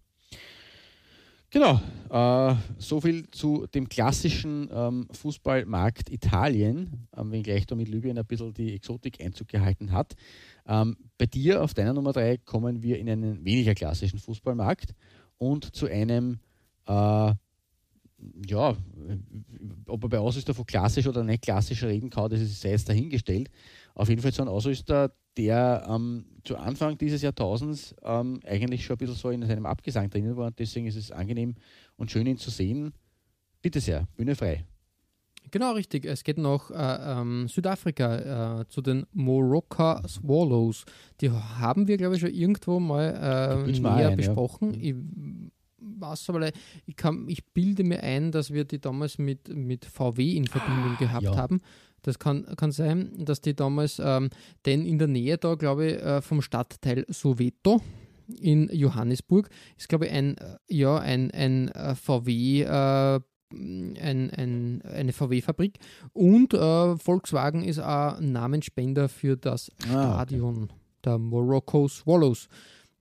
Genau, 1.50 1.80
äh, 2.10 2.56
so 2.78 3.00
viel 3.00 3.30
zu 3.32 3.68
dem 3.68 3.88
klassischen 3.88 4.70
ähm, 4.70 5.08
Fußballmarkt 5.12 6.10
Italien, 6.12 7.08
ähm, 7.16 7.32
wenngleich 7.32 7.66
da 7.66 7.76
mit 7.76 7.88
Libyen 7.88 8.18
ein 8.18 8.26
bisschen 8.26 8.54
die 8.54 8.74
Exotik 8.74 9.24
Einzug 9.24 9.48
gehalten 9.48 9.94
hat. 9.94 10.16
Ähm, 10.68 10.98
bei 11.18 11.26
dir 11.26 11.64
auf 11.64 11.74
deiner 11.74 11.94
Nummer 11.94 12.12
3 12.12 12.40
kommen 12.40 12.84
wir 12.84 13.00
in 13.00 13.10
einen 13.10 13.46
weniger 13.46 13.74
klassischen 13.76 14.20
Fußballmarkt 14.20 14.94
und 15.38 15.74
zu 15.74 15.88
einem, 15.88 16.40
äh, 16.86 17.34
ja, 18.46 18.76
ob 19.88 20.04
er 20.04 20.10
bei 20.10 20.20
Ausrüster 20.20 20.54
von 20.54 20.66
klassisch 20.66 21.08
oder 21.08 21.24
nicht 21.24 21.44
klassisch 21.44 21.82
reden 21.84 22.10
kann, 22.10 22.30
das 22.30 22.42
ist, 22.42 22.62
jetzt 22.64 22.90
dahingestellt. 22.90 23.50
Auf 23.98 24.10
jeden 24.10 24.22
Fall 24.22 24.32
zu 24.32 24.44
einem 24.44 24.52
Ausrüster, 24.52 25.12
der 25.38 25.88
ähm, 25.90 26.26
zu 26.44 26.56
Anfang 26.56 27.00
dieses 27.00 27.24
Jahrtausends 27.24 27.96
ähm, 28.04 28.40
eigentlich 28.46 28.86
schon 28.86 28.94
ein 28.94 29.00
bisschen 29.00 29.16
so 29.16 29.32
in 29.32 29.42
seinem 29.42 29.66
Abgesang 29.66 30.08
drinnen 30.12 30.38
war. 30.38 30.48
Und 30.48 30.60
deswegen 30.60 30.86
ist 30.86 30.96
es 30.96 31.12
angenehm 31.12 31.56
und 31.96 32.12
schön, 32.12 32.28
ihn 32.28 32.38
zu 32.38 32.52
sehen. 32.52 32.94
Bitte 33.60 33.80
sehr, 33.80 34.08
Bühne 34.16 34.36
frei. 34.36 34.66
Genau, 35.50 35.72
richtig. 35.72 36.06
Es 36.06 36.24
geht 36.24 36.38
nach 36.38 36.70
äh, 36.70 37.22
ähm, 37.22 37.48
Südafrika 37.48 38.60
äh, 38.60 38.68
zu 38.68 38.82
den 38.82 39.08
Morocco 39.14 40.08
Swallows. 40.08 40.86
Die 41.20 41.32
haben 41.32 41.88
wir, 41.88 41.98
glaube 41.98 42.16
ich, 42.16 42.22
schon 42.22 42.34
irgendwo 42.34 42.80
mal 42.80 43.66
äh, 43.66 43.72
näher 43.72 43.96
einen, 43.96 44.10
ja. 44.10 44.16
besprochen. 44.16 44.78
Ich 44.80 44.94
weiß 45.80 46.30
aber, 46.30 46.52
ich, 46.86 46.96
kann, 46.96 47.28
ich 47.28 47.44
bilde 47.46 47.84
mir 47.84 48.04
ein, 48.04 48.32
dass 48.32 48.54
wir 48.54 48.64
die 48.66 48.80
damals 48.80 49.18
mit, 49.18 49.50
mit 49.50 49.86
VW 49.86 50.36
in 50.36 50.46
Verbindung 50.46 50.98
gehabt 50.98 51.24
ja. 51.24 51.36
haben. 51.36 51.62
Das 52.04 52.20
kann, 52.20 52.46
kann 52.58 52.72
sein, 52.72 53.12
dass 53.18 53.42
die 53.42 53.56
damals, 53.56 54.00
ähm, 54.04 54.30
denn 54.66 54.86
in 54.86 55.00
der 55.00 55.08
Nähe 55.08 55.38
da, 55.38 55.56
glaube 55.56 55.88
ich, 55.88 55.94
äh, 56.02 56.22
vom 56.22 56.42
Stadtteil 56.42 57.06
Soweto 57.10 57.82
in 58.28 58.70
Johannesburg 58.72 59.50
ist, 59.78 59.90
glaube 59.90 60.06
ich, 60.06 60.12
ein, 60.12 60.38
äh, 60.38 60.58
ja, 60.68 60.98
ein, 60.98 61.32
ein 61.32 61.70
äh, 61.70 61.96
VW, 61.96 62.62
äh, 62.62 63.20
ein, 63.50 64.30
ein, 64.32 64.82
eine 64.84 65.14
VW-Fabrik 65.14 65.80
und 66.14 66.54
äh, 66.54 66.98
Volkswagen 66.98 67.64
ist 67.64 67.80
auch 67.80 68.20
Namensspender 68.20 69.08
für 69.08 69.38
das 69.38 69.72
Ah, 69.90 70.16
Stadion 70.16 70.70
der 71.06 71.18
Morocco 71.18 71.88
Swallows. 71.88 72.50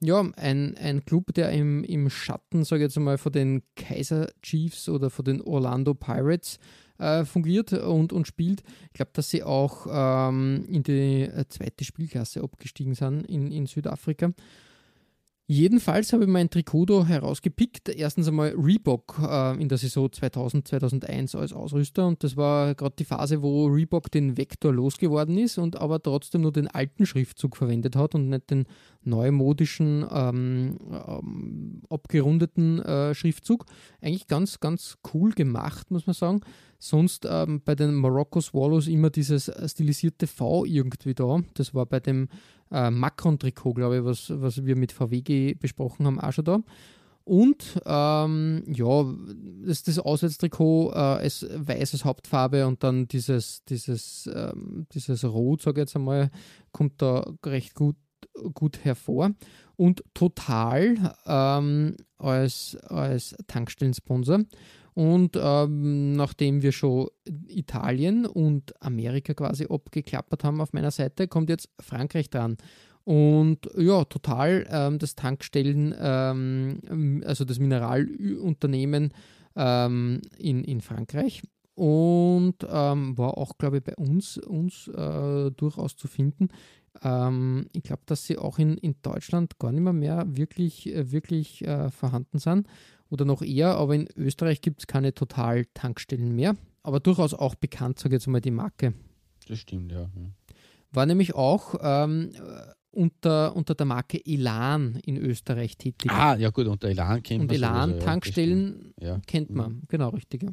Ja, 0.01 0.21
ein, 0.37 0.77
ein 0.77 1.05
Club, 1.05 1.33
der 1.35 1.51
im, 1.51 1.83
im 1.83 2.11
Schatten, 2.11 2.65
sage 2.65 2.83
ich 2.83 2.89
jetzt 2.89 2.97
einmal, 2.99 3.19
von 3.19 3.33
den 3.33 3.63
Kaiser 3.77 4.29
Chiefs 4.43 4.89
oder 4.89 5.11
von 5.11 5.25
den 5.25 5.41
Orlando 5.41 5.95
Pirates 5.95 6.57
äh, 6.57 6.86
fungiert 7.25 7.73
und, 7.73 8.13
und 8.13 8.27
spielt. 8.27 8.63
Ich 8.87 8.95
glaube, 8.95 9.11
dass 9.15 9.31
sie 9.31 9.43
auch 9.43 9.87
ähm, 9.91 10.65
in 10.69 10.83
die 10.83 11.23
äh, 11.23 11.45
zweite 11.49 11.85
Spielklasse 11.85 12.43
abgestiegen 12.43 12.95
sind 12.95 13.27
in, 13.27 13.51
in 13.53 13.67
Südafrika. 13.67 14.33
Jedenfalls 15.49 16.13
habe 16.13 16.25
ich 16.25 16.29
mein 16.29 16.51
Trikot 16.51 17.07
herausgepickt. 17.07 17.89
Erstens 17.89 18.27
einmal 18.27 18.53
Reebok 18.59 19.17
äh, 19.23 19.63
in 19.63 19.69
der 19.69 19.79
Saison 19.79 20.11
2000, 20.11 20.67
2001 20.67 21.37
als 21.37 21.53
Ausrüster 21.53 22.05
und 22.05 22.25
das 22.25 22.37
war 22.37 22.75
gerade 22.75 22.97
die 22.99 23.05
Phase, 23.05 23.43
wo 23.43 23.67
Reebok 23.67 24.11
den 24.11 24.37
Vektor 24.37 24.73
losgeworden 24.73 25.39
ist 25.39 25.59
und 25.59 25.77
aber 25.81 26.03
trotzdem 26.03 26.41
nur 26.41 26.51
den 26.51 26.67
alten 26.67 27.07
Schriftzug 27.07 27.57
verwendet 27.57 27.95
hat 27.95 28.17
und 28.17 28.29
nicht 28.29 28.51
den 28.51 28.67
neumodischen, 29.07 30.05
ähm, 30.11 30.79
ähm, 30.91 31.83
abgerundeten 31.89 32.81
äh, 32.81 33.15
Schriftzug. 33.15 33.67
Eigentlich 34.01 34.27
ganz, 34.27 34.61
ganz 34.61 34.99
cool 35.15 35.33
gemacht, 35.33 35.91
muss 35.91 36.07
man 36.07 36.15
sagen. 36.15 36.41
Sonst 36.79 37.27
ähm, 37.29 37.63
bei 37.65 37.75
den 37.75 37.95
Morocco 37.95 38.41
Swallows 38.41 38.87
immer 38.87 39.11
dieses 39.11 39.51
stilisierte 39.67 40.27
V 40.27 40.65
irgendwie 40.65 41.15
da. 41.15 41.41
Das 41.55 41.75
war 41.75 41.87
bei 41.87 42.01
dem 42.01 42.29
äh, 42.71 42.91
Macron-Trikot, 42.91 43.75
glaube 43.75 43.99
ich, 43.99 44.05
was, 44.05 44.33
was 44.35 44.65
wir 44.65 44.77
mit 44.77 44.93
VW 44.93 45.55
besprochen 45.55 46.07
haben, 46.07 46.21
auch 46.21 46.33
schon 46.33 46.45
da. 46.45 46.61
Und 47.27 47.83
ähm, 47.85 48.63
ja, 48.69 49.05
das, 49.65 49.83
das 49.83 49.99
Auswärtstrikot 49.99 50.93
äh, 50.93 50.97
als 50.97 51.45
weißes 51.53 52.05
Hauptfarbe 52.05 52.69
und 52.69 52.85
dann 52.85 53.09
dieses, 53.09 53.65
dieses, 53.65 54.31
ähm, 54.33 54.87
dieses 54.93 55.25
Rot, 55.25 55.61
sage 55.61 55.81
ich 55.81 55.83
jetzt 55.83 55.97
einmal, 55.97 56.31
kommt 56.71 57.03
da 57.03 57.29
recht 57.45 57.75
gut, 57.75 57.97
gut 58.55 58.85
hervor. 58.85 59.33
Und 59.77 60.03
total 60.15 61.15
ähm, 61.27 61.97
als, 62.19 62.77
als 62.87 63.37
Tankstellensponsor. 63.47 64.45
Und 64.95 65.37
ähm, 65.39 66.13
nachdem 66.13 66.63
wir 66.63 66.73
schon 66.73 67.09
Italien 67.49 68.25
und 68.25 68.73
Amerika 68.83 69.35
quasi 69.35 69.67
abgeklappert 69.69 70.43
haben 70.43 70.63
auf 70.63 70.73
meiner 70.73 70.91
Seite, 70.91 71.29
kommt 71.29 71.51
jetzt 71.51 71.69
Frankreich 71.79 72.31
dran. 72.31 72.57
Und 73.05 73.71
ja, 73.77 74.05
total 74.07 74.67
ähm, 74.71 74.99
das 74.99 75.15
Tankstellen, 75.15 75.95
ähm, 76.01 77.23
also 77.27 77.45
das 77.45 77.59
Mineralunternehmen 77.59 79.13
ähm, 79.55 80.23
in, 80.39 80.65
in 80.65 80.81
Frankreich. 80.81 81.43
Und 81.75 82.57
ähm, 82.67 83.19
war 83.19 83.37
auch, 83.37 83.59
glaube 83.59 83.77
ich, 83.77 83.85
bei 83.85 83.95
uns, 83.97 84.39
uns 84.39 84.89
äh, 84.89 85.51
durchaus 85.51 85.97
zu 85.97 86.09
finden. 86.09 86.49
Ähm, 87.03 87.69
ich 87.73 87.83
glaube, 87.83 88.03
dass 88.07 88.25
sie 88.25 88.39
auch 88.39 88.59
in, 88.59 88.77
in 88.79 88.97
Deutschland 89.03 89.59
gar 89.59 89.73
nicht 89.73 89.83
mehr, 89.83 89.93
mehr 89.93 90.25
wirklich, 90.27 90.87
äh, 90.95 91.11
wirklich 91.13 91.67
äh, 91.67 91.91
vorhanden 91.91 92.39
sind 92.39 92.67
oder 93.11 93.25
noch 93.25 93.43
eher, 93.43 93.77
aber 93.77 93.95
in 93.95 94.09
Österreich 94.17 94.61
gibt 94.61 94.81
es 94.81 94.87
keine 94.87 95.15
Total-Tankstellen 95.15 96.35
mehr. 96.35 96.57
Aber 96.83 97.01
durchaus 97.01 97.35
auch 97.35 97.55
bekannt, 97.55 97.99
sage 97.99 98.17
ich 98.17 98.21
jetzt 98.21 98.29
mal, 98.29 98.41
die 98.41 98.51
Marke. 98.51 98.95
Das 99.49 99.59
stimmt, 99.59 99.93
ja. 99.93 100.03
ja. 100.03 100.09
War 100.93 101.07
nämlich 101.07 101.35
auch 101.35 101.75
ähm, 101.81 102.33
unter, 102.91 103.55
unter 103.55 103.75
der 103.75 103.87
Marke 103.87 104.25
Elan 104.25 104.99
in 105.05 105.17
Österreich 105.17 105.77
tätig. 105.77 106.11
Ah, 106.11 106.37
ja 106.37 106.51
gut, 106.51 106.67
und 106.67 106.83
der 106.83 106.91
Elan 106.91 107.23
kennt 107.23 107.43
Und 107.43 107.47
man 107.49 107.61
ja, 107.61 107.69
das 107.69 107.71
Elan-Tankstellen 107.71 108.77
stimmt. 108.79 109.03
Ja. 109.03 109.21
kennt 109.27 109.51
man, 109.51 109.83
genau 109.89 110.09
richtig. 110.11 110.47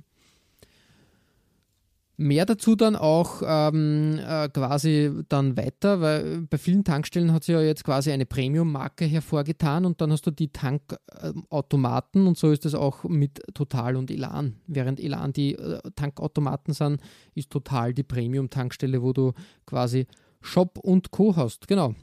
Mehr 2.16 2.45
dazu 2.45 2.76
dann 2.76 2.95
auch 2.95 3.41
ähm, 3.43 4.20
äh, 4.20 4.47
quasi 4.49 5.11
dann 5.30 5.57
weiter, 5.57 5.99
weil 5.99 6.41
bei 6.41 6.59
vielen 6.59 6.84
Tankstellen 6.84 7.34
hat 7.34 7.43
sie 7.43 7.53
ja 7.53 7.61
jetzt 7.61 7.84
quasi 7.84 8.11
eine 8.11 8.28
Premium-Marke 8.28 9.05
hervorgetan 9.05 9.84
und 9.84 9.99
dann 9.99 10.11
hast 10.11 10.28
du 10.28 10.32
die 10.32 10.49
Tankautomaten 10.49 12.28
und 12.28 12.38
so 12.38 12.51
ist 12.51 12.68
es 12.68 12.76
auch 12.76 13.03
mit 13.05 13.41
Total 13.55 13.95
und 13.95 14.11
Elan. 14.11 14.57
Während 14.68 14.99
Elan 14.99 15.34
die 15.34 15.55
äh, 15.55 15.80
Tankautomaten 15.95 16.76
sind, 16.76 17.01
ist 17.34 17.49
Total 17.49 17.95
die 17.95 18.03
Premium-Tankstelle, 18.03 19.01
wo 19.01 19.11
du 19.11 19.34
quasi 19.66 20.05
Shop 20.39 20.78
und 20.78 21.09
Co. 21.09 21.36
hast. 21.36 21.68
Genau. 21.68 21.95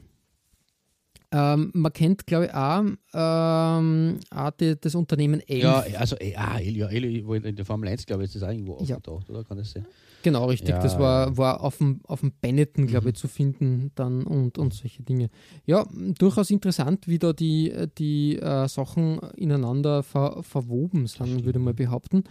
Ähm, 1.33 1.71
man 1.75 1.93
kennt, 1.93 2.27
glaube 2.27 2.47
ich, 2.47 2.55
auch, 2.55 2.83
ähm, 3.15 4.19
auch 4.31 4.51
die, 4.51 4.75
das 4.81 4.95
Unternehmen 4.95 5.41
Elf. 5.41 5.63
Ja, 5.63 5.79
also, 5.99 6.17
eh, 6.19 6.35
ah, 6.37 6.59
ja, 6.59 6.89
El- 6.89 7.25
wo 7.27 7.35
in 7.35 7.55
der 7.55 7.65
Formel 7.65 7.89
1, 7.89 8.05
glaube 8.07 8.25
ich, 8.25 8.29
ist 8.35 8.37
das 8.37 8.43
auch 8.49 8.53
irgendwo 8.53 8.73
Ja. 8.83 8.97
aufgetaucht, 8.97 9.31
oder? 9.31 9.45
Kann 9.45 9.59
das 9.59 9.71
sein? 9.71 9.87
Genau, 10.23 10.47
richtig. 10.47 10.71
Ja, 10.71 10.81
das 10.83 10.99
war, 10.99 11.37
war 11.37 11.63
auf 11.63 11.79
dem, 11.79 12.01
auf 12.05 12.21
dem 12.21 12.33
Benetton, 12.41 12.87
glaube 12.87 13.11
ich, 13.11 13.15
zu 13.15 13.27
finden 13.29 13.91
dann 13.95 14.25
und, 14.25 14.59
und 14.59 14.75
solche 14.75 15.03
Dinge. 15.03 15.31
Ja, 15.67 15.87
durchaus 16.19 16.51
interessant, 16.51 17.07
wie 17.09 17.19
da 17.19 17.33
die, 17.33 17.73
die 17.97 18.37
äh, 18.37 18.69
Sachen 18.69 19.19
ineinander 19.37 20.03
ver, 20.03 20.43
verwoben 20.43 21.07
sind, 21.07 21.45
würde 21.45 21.59
mal 21.59 21.73
behaupten. 21.75 22.25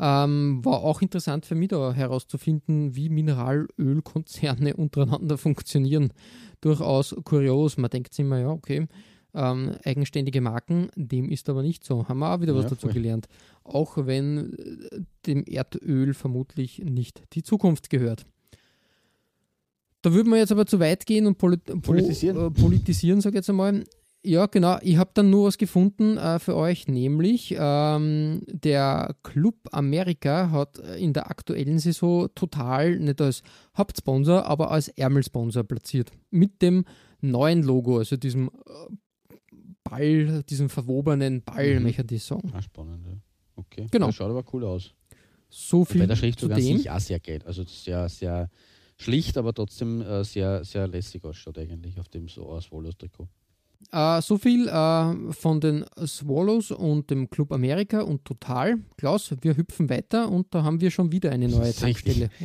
Ähm, 0.00 0.64
war 0.64 0.82
auch 0.82 1.02
interessant 1.02 1.46
für 1.46 1.54
mich 1.54 1.68
da 1.68 1.92
herauszufinden, 1.92 2.96
wie 2.96 3.08
Mineralölkonzerne 3.08 4.74
untereinander 4.76 5.38
funktionieren. 5.38 6.12
Durchaus 6.60 7.14
kurios. 7.24 7.76
Man 7.76 7.90
denkt 7.90 8.12
sich 8.14 8.24
immer, 8.24 8.40
ja, 8.40 8.48
okay, 8.48 8.88
ähm, 9.34 9.72
eigenständige 9.84 10.40
Marken, 10.40 10.88
dem 10.96 11.28
ist 11.30 11.48
aber 11.48 11.62
nicht 11.62 11.84
so. 11.84 12.08
Haben 12.08 12.20
wir 12.20 12.32
auch 12.34 12.40
wieder 12.40 12.54
was 12.54 12.64
Ja, 12.64 12.70
dazu 12.70 12.86
voll. 12.86 12.92
gelernt. 12.94 13.26
Auch 13.64 13.96
wenn 14.06 14.54
äh, 14.54 15.00
dem 15.26 15.44
Erdöl 15.44 16.14
vermutlich 16.14 16.78
nicht 16.78 17.22
die 17.32 17.42
Zukunft 17.42 17.90
gehört. 17.90 18.26
Da 20.02 20.12
würden 20.12 20.30
wir 20.30 20.38
jetzt 20.38 20.52
aber 20.52 20.66
zu 20.66 20.80
weit 20.80 21.06
gehen 21.06 21.26
und 21.26 21.38
polit 21.38 21.64
Politisieren. 21.82 22.36
Po 22.36 22.46
äh, 22.46 22.50
politisieren, 22.50 23.20
sage 23.20 23.34
ich 23.34 23.38
jetzt 23.38 23.50
einmal. 23.50 23.84
Ja, 24.26 24.46
genau. 24.46 24.78
Ich 24.80 24.96
habe 24.96 25.10
dann 25.12 25.28
nur 25.28 25.46
was 25.48 25.58
gefunden 25.58 26.16
äh, 26.16 26.38
für 26.38 26.56
euch, 26.56 26.88
nämlich 26.88 27.54
ähm, 27.58 28.40
der 28.46 29.14
Club 29.22 29.56
Amerika 29.72 30.50
hat 30.50 30.78
in 30.78 31.12
der 31.12 31.30
aktuellen 31.30 31.78
Saison 31.78 32.28
total 32.34 32.98
nicht 32.98 33.20
als 33.20 33.42
Hauptsponsor, 33.76 34.46
aber 34.46 34.70
als 34.70 34.88
Ärmelsponsor 34.88 35.62
platziert. 35.64 36.10
Mit 36.30 36.62
dem 36.62 36.84
neuen 37.20 37.62
Logo, 37.62 37.98
also 37.98 38.16
diesem 38.16 38.48
äh, 38.48 38.94
Ball, 39.82 40.42
diesem 40.44 40.68
verwobenen 40.70 41.42
Ball, 41.42 41.76
Mhm. 41.76 41.82
möchte 41.82 42.02
ich 42.02 42.20
das 42.20 42.26
sagen. 42.26 42.50
Ah, 42.54 42.62
spannend, 42.62 43.04
ja. 43.06 43.12
Okay. 43.56 43.86
Genau. 43.90 44.06
Das 44.06 44.14
schaut 44.14 44.30
aber 44.30 44.44
cool 44.52 44.64
aus. 44.64 44.94
So 45.50 45.84
viel 45.84 46.06
der 46.06 46.16
zu 46.16 46.16
Schriftzug 46.16 46.50
an 46.50 46.56
dem. 46.60 46.78
sich 46.78 46.90
auch 46.90 46.98
sehr 46.98 47.20
geht. 47.20 47.44
Also 47.46 47.62
sehr, 47.64 48.08
sehr 48.08 48.50
schlicht, 48.96 49.36
aber 49.36 49.52
trotzdem 49.52 50.00
äh, 50.00 50.24
sehr, 50.24 50.64
sehr 50.64 50.88
lässig 50.88 51.22
ausschaut 51.24 51.58
eigentlich 51.58 52.00
auf 52.00 52.08
dem 52.08 52.26
so 52.28 52.58
Swallows-Trikot. 52.60 53.28
Äh, 53.92 54.22
so 54.22 54.38
viel 54.38 54.68
äh, 54.68 55.32
von 55.32 55.60
den 55.60 55.84
Swallows 56.06 56.70
und 56.70 57.10
dem 57.10 57.30
Club 57.30 57.52
Amerika 57.52 58.00
und 58.00 58.24
Total. 58.24 58.76
Klaus, 58.96 59.34
wir 59.40 59.56
hüpfen 59.56 59.88
weiter 59.88 60.30
und 60.30 60.54
da 60.54 60.62
haben 60.62 60.80
wir 60.80 60.90
schon 60.90 61.12
wieder 61.12 61.30
eine 61.30 61.48
neue. 61.48 61.74
Tankstelle. 61.74 62.30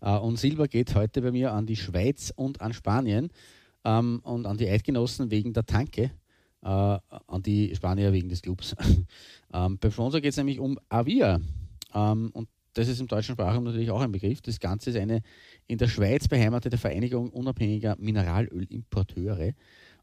Äh, 0.00 0.18
und 0.18 0.38
Silber 0.38 0.68
geht 0.68 0.94
heute 0.94 1.22
bei 1.22 1.32
mir 1.32 1.52
an 1.52 1.66
die 1.66 1.76
Schweiz 1.76 2.32
und 2.36 2.60
an 2.60 2.72
Spanien 2.72 3.30
ähm, 3.84 4.20
und 4.24 4.46
an 4.46 4.56
die 4.56 4.68
Eidgenossen 4.68 5.30
wegen 5.30 5.52
der 5.52 5.64
Tanke, 5.64 6.10
äh, 6.62 6.68
an 6.68 7.42
die 7.44 7.74
Spanier 7.74 8.12
wegen 8.12 8.28
des 8.28 8.42
Clubs. 8.42 8.74
ähm, 9.54 9.78
beim 9.78 9.90
Sponsor 9.90 10.20
geht 10.20 10.30
es 10.30 10.36
nämlich 10.36 10.58
um 10.58 10.78
Avia. 10.88 11.40
Ähm, 11.94 12.30
und 12.32 12.48
das 12.74 12.88
ist 12.88 13.00
im 13.00 13.06
deutschen 13.06 13.34
Sprachraum 13.34 13.64
natürlich 13.64 13.90
auch 13.90 14.02
ein 14.02 14.12
Begriff. 14.12 14.42
Das 14.42 14.60
Ganze 14.60 14.90
ist 14.90 14.96
eine 14.96 15.22
in 15.66 15.78
der 15.78 15.88
Schweiz 15.88 16.28
beheimatete 16.28 16.76
Vereinigung 16.76 17.30
unabhängiger 17.30 17.96
Mineralölimporteure. 17.98 19.52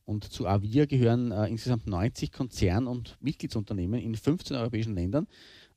Und 0.05 0.25
zu 0.25 0.47
Avia 0.47 0.85
gehören 0.85 1.31
äh, 1.31 1.47
insgesamt 1.47 1.87
90 1.87 2.31
Konzern- 2.31 2.87
und 2.87 3.17
Mitgliedsunternehmen 3.21 3.99
in 4.01 4.15
15 4.15 4.57
europäischen 4.57 4.95
Ländern, 4.95 5.27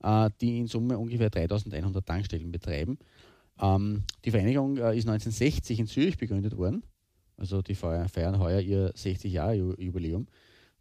äh, 0.02 0.30
die 0.40 0.58
in 0.58 0.66
Summe 0.66 0.98
ungefähr 0.98 1.30
3100 1.30 2.04
Tankstellen 2.04 2.50
betreiben. 2.50 2.98
Ähm, 3.60 4.02
die 4.24 4.30
Vereinigung 4.30 4.76
äh, 4.76 4.96
ist 4.96 5.08
1960 5.08 5.78
in 5.78 5.86
Zürich 5.86 6.16
begründet 6.16 6.56
worden. 6.56 6.82
Also 7.36 7.62
die 7.62 7.74
feiern, 7.74 8.08
feiern 8.08 8.38
heuer 8.38 8.60
ihr 8.60 8.92
60-Jahre-Jubiläum. 8.94 10.26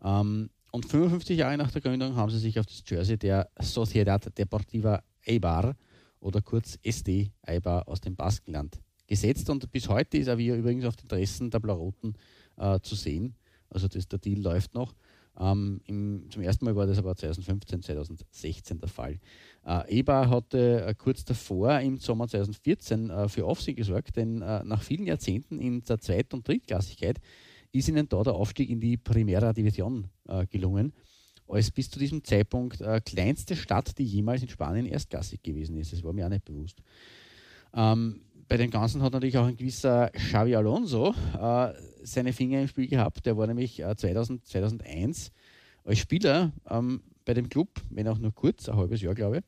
Ähm, 0.04 0.50
und 0.72 0.86
55 0.86 1.38
Jahre 1.38 1.58
nach 1.58 1.72
der 1.72 1.82
Gründung 1.82 2.16
haben 2.16 2.32
sie 2.32 2.40
sich 2.40 2.60
auf 2.60 2.66
das 2.66 2.84
Jersey 2.86 3.18
der 3.18 3.50
Sociedad 3.60 4.38
Deportiva 4.38 5.04
Eibar 5.26 5.76
oder 6.20 6.42
kurz 6.42 6.78
SD 6.84 7.32
Eibar 7.44 7.88
aus 7.88 8.02
dem 8.02 8.16
Baskenland 8.16 8.80
gesetzt. 9.08 9.50
Und 9.50 9.72
bis 9.72 9.88
heute 9.88 10.18
ist 10.18 10.28
Avia 10.28 10.56
übrigens 10.56 10.86
auf 10.86 10.96
den 10.96 11.08
Dressen 11.08 11.50
der 11.50 11.60
Blauroten 11.60 12.16
äh, 12.58 12.80
zu 12.80 12.96
sehen. 12.96 13.36
Also 13.70 13.88
das, 13.88 14.08
der 14.08 14.20
Deal 14.20 14.42
läuft 14.42 14.74
noch. 14.74 14.96
Ähm, 15.38 15.82
im, 15.86 16.28
zum 16.30 16.42
ersten 16.44 16.64
Mal 16.66 16.76
war 16.76 16.88
das 16.88 16.98
aber 16.98 17.16
2015, 17.16 17.82
2016 17.82 18.80
der 18.80 18.88
Fall. 18.88 19.20
Äh, 19.66 20.00
EBA 20.00 20.30
hatte 20.30 20.86
äh, 20.86 20.94
kurz 20.96 21.26
davor 21.26 21.80
im 21.80 21.98
Sommer 21.98 22.28
2014 22.28 23.10
äh, 23.10 23.28
für 23.28 23.46
Aufsehen 23.46 23.76
gesorgt, 23.76 24.16
denn 24.16 24.42
äh, 24.42 24.64
nach 24.64 24.82
vielen 24.82 25.06
Jahrzehnten 25.06 25.60
in 25.60 25.84
der 25.84 26.00
Zweit- 26.00 26.34
und 26.34 26.48
Drittklassigkeit 26.48 27.20
ist 27.74 27.90
ihnen 27.90 28.08
da 28.08 28.24
der 28.24 28.34
Aufstieg 28.34 28.70
in 28.70 28.80
die 28.80 28.96
Primera 28.96 29.52
Division 29.52 30.08
äh, 30.30 30.46
gelungen, 30.48 30.94
als 31.48 31.70
bis 31.70 31.90
zu 31.90 32.00
diesem 32.00 32.24
Zeitpunkt 32.24 32.80
äh, 32.80 33.02
kleinste 33.02 33.58
Stadt, 33.58 33.98
die 33.98 34.06
jemals 34.06 34.42
in 34.42 34.50
Spanien 34.50 34.86
erstklassig 34.86 35.44
gewesen 35.44 35.76
ist. 35.78 35.92
Das 35.92 36.02
war 36.04 36.14
mir 36.14 36.26
auch 36.26 36.30
nicht 36.30 36.46
bewusst. 36.46 36.82
Ähm, 37.74 38.22
bei 38.48 38.58
dem 38.58 38.70
Ganzen 38.70 39.02
hat 39.02 39.14
natürlich 39.14 39.38
auch 39.38 39.46
ein 39.46 39.58
gewisser 39.58 40.10
Xavi 40.12 40.56
Alonso 40.56 41.14
äh, 41.40 41.74
seine 42.04 42.34
Finger 42.34 42.62
im 42.62 42.68
Spiel 42.68 42.88
gehabt. 42.88 43.26
Der 43.26 43.38
war 43.38 43.48
nämlich 43.48 43.82
äh, 43.82 43.96
2000, 43.96 44.46
2001 44.46 45.32
als 45.84 46.00
Spieler 46.00 46.52
ähm, 46.70 47.02
bei 47.26 47.34
dem 47.34 47.50
Club, 47.50 47.70
wenn 47.90 48.08
auch 48.08 48.20
nur 48.20 48.34
kurz, 48.34 48.70
ein 48.70 48.76
halbes 48.78 49.02
Jahr 49.02 49.16
glaube 49.16 49.38
ich, 49.38 49.44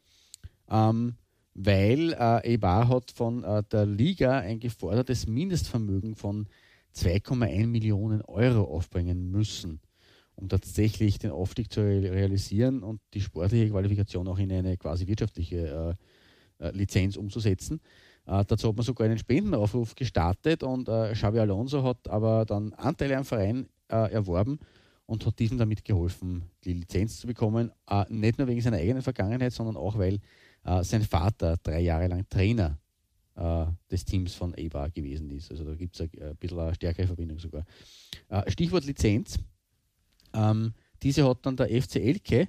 ähm, 0.70 1.16
weil 1.54 2.14
äh, 2.14 2.54
Eibar 2.54 2.88
hat 2.88 3.12
von 3.12 3.44
äh, 3.44 3.64
der 3.72 3.86
Liga 3.86 4.40
ein 4.40 4.60
gefordertes 4.60 5.28
Mindestvermögen 5.28 6.16
von 6.16 6.48
2,1 6.96 7.68
Millionen 7.68 8.22
Euro 8.24 8.64
aufbringen 8.64 9.30
müssen, 9.30 9.80
um 10.36 10.50
tatsächlich 10.50 11.20
den 11.20 11.32
Aufstieg 11.32 11.72
zu 11.72 11.82
re- 11.82 12.12
realisieren 12.12 12.82
und 12.84 13.00
die 13.14 13.22
sportliche 13.22 13.70
Qualifikation 13.70 14.28
auch 14.28 14.40
in 14.40 14.52
eine 14.52 14.78
quasi 14.78 15.08
wirtschaftliche 15.08 15.98
äh, 16.60 16.66
äh, 16.66 16.72
Lizenz 16.72 17.18
umzusetzen. 17.18 17.80
Äh, 18.28 18.44
dazu 18.46 18.70
hat 18.70 18.76
man 18.76 18.86
sogar 18.86 19.06
einen 19.06 19.18
Spendenaufruf 19.18 19.96
gestartet 19.96 20.62
und 20.62 20.90
äh, 20.90 21.14
Xavi 21.14 21.40
Alonso 21.40 21.84
hat 21.84 22.08
aber 22.10 22.46
dann 22.46 22.74
Anteile 22.74 23.18
am 23.18 23.26
Verein 23.26 23.68
äh, 23.88 24.12
erworben 24.12 24.60
und 25.06 25.26
hat 25.26 25.40
diesem 25.40 25.58
damit 25.58 25.86
geholfen, 25.86 26.44
die 26.66 26.74
Lizenz 26.74 27.22
zu 27.22 27.28
bekommen. 27.28 27.72
Äh, 27.90 28.04
nicht 28.10 28.38
nur 28.38 28.48
wegen 28.48 28.60
seiner 28.60 28.78
eigenen 28.78 29.02
Vergangenheit, 29.02 29.54
sondern 29.54 29.78
auch, 29.78 29.98
weil 29.98 30.20
äh, 30.66 30.84
sein 30.84 31.04
Vater 31.04 31.56
drei 31.64 31.80
Jahre 31.80 32.08
lang 32.08 32.28
Trainer 32.30 32.78
des 33.92 34.04
Teams 34.04 34.34
von 34.34 34.56
Eibar 34.56 34.90
gewesen 34.90 35.30
ist. 35.30 35.52
Also 35.52 35.64
da 35.64 35.76
gibt 35.76 35.94
es 35.94 36.02
ein, 36.02 36.36
bisschen 36.40 36.58
eine 36.58 36.74
stärkere 36.74 37.06
Verbindung 37.06 37.38
sogar. 37.38 37.66
Stichwort 38.48 38.84
Lizenz. 38.86 39.38
Ähm, 40.34 40.74
diese 41.04 41.24
hat 41.30 41.46
dann 41.46 41.56
der 41.56 41.68
FC 41.68 41.98
Elke 41.98 42.48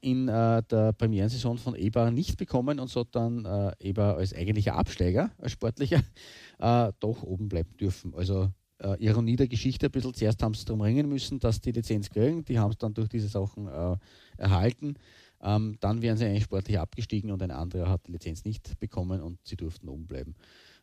in 0.00 0.28
äh, 0.28 0.62
der 0.62 0.92
Premierensaison 0.92 1.58
von 1.58 1.74
Eber 1.74 2.10
nicht 2.10 2.38
bekommen 2.38 2.78
und 2.78 2.88
so 2.88 3.04
dann 3.04 3.44
äh, 3.44 3.72
Eber 3.80 4.16
als 4.16 4.32
eigentlicher 4.32 4.76
Absteiger, 4.76 5.30
als 5.38 5.52
sportlicher, 5.52 6.00
äh, 6.58 6.92
doch 7.00 7.22
oben 7.22 7.48
bleiben 7.48 7.76
dürfen. 7.76 8.14
Also 8.14 8.50
äh, 8.78 8.96
Ironie 9.04 9.36
der 9.36 9.48
Geschichte 9.48 9.86
ein 9.86 9.92
bisschen. 9.92 10.14
Zuerst 10.14 10.42
haben 10.42 10.54
sie 10.54 10.64
darum 10.64 10.80
ringen 10.80 11.08
müssen, 11.08 11.38
dass 11.38 11.60
die 11.60 11.72
Lizenz 11.72 12.08
kriegen. 12.10 12.44
Die 12.44 12.58
haben 12.58 12.70
es 12.70 12.78
dann 12.78 12.94
durch 12.94 13.08
diese 13.08 13.28
Sachen 13.28 13.66
äh, 13.66 13.96
erhalten. 14.36 14.94
Ähm, 15.40 15.76
dann 15.80 16.02
wären 16.02 16.16
sie 16.16 16.24
eigentlich 16.24 16.44
sportlich 16.44 16.78
abgestiegen 16.78 17.30
und 17.30 17.42
ein 17.42 17.50
anderer 17.50 17.88
hat 17.88 18.06
die 18.06 18.12
Lizenz 18.12 18.44
nicht 18.44 18.78
bekommen 18.80 19.20
und 19.20 19.38
sie 19.44 19.56
durften 19.56 19.88
oben 19.88 20.06
bleiben. 20.06 20.34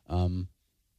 Ähm, 0.09 0.47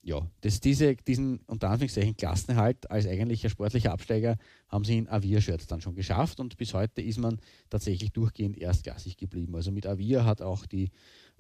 ja, 0.03 0.25
das, 0.43 0.61
diese, 0.61 0.95
diesen 0.95 1.41
unter 1.47 1.69
Anführungszeichen 1.69 2.17
Klassenerhalt 2.17 2.91
als 2.91 3.07
eigentlicher 3.07 3.49
sportlicher 3.49 3.93
Absteiger 3.93 4.37
haben 4.69 4.85
sie 4.85 4.99
in 4.99 5.09
Avia-Shirts 5.09 5.67
dann 5.67 5.81
schon 5.81 5.97
geschafft 5.97 6.39
und 6.39 6.57
bis 6.57 6.75
heute 6.75 7.03
ist 7.03 7.19
man 7.19 7.41
tatsächlich 7.71 8.13
durchgehend 8.13 8.57
erstklassig 8.57 9.17
geblieben. 9.17 9.57
Also 9.57 9.73
mit 9.73 9.87
Avia 9.87 10.25
hat 10.25 10.43
auch 10.43 10.67
die, 10.67 10.91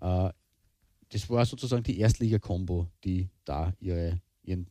äh, 0.00 0.30
das 1.10 1.30
war 1.30 1.46
sozusagen 1.46 1.84
die 1.84 1.98
Erstliga-Kombo, 2.00 2.88
die 3.04 3.28
da 3.44 3.72
ihre, 3.78 4.20
ihren 4.42 4.66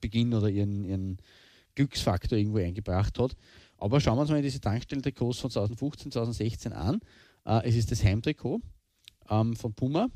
Beginn 0.00 0.32
oder 0.32 0.48
ihren, 0.48 0.84
ihren 0.84 1.18
Glücksfaktor 1.74 2.38
irgendwo 2.38 2.58
eingebracht 2.58 3.18
hat. 3.18 3.36
Aber 3.76 4.00
schauen 4.00 4.16
wir 4.16 4.22
uns 4.22 4.30
mal 4.30 4.42
diese 4.42 4.60
Tankstellentrikots 4.60 5.38
von 5.38 5.50
2015, 5.50 6.12
2016 6.12 6.72
an. 6.72 7.00
Äh, 7.44 7.68
es 7.68 7.76
ist 7.76 7.90
das 7.90 8.02
Heimtrikot 8.02 8.60
ähm, 9.28 9.56
von 9.56 9.74
Puma 9.74 10.08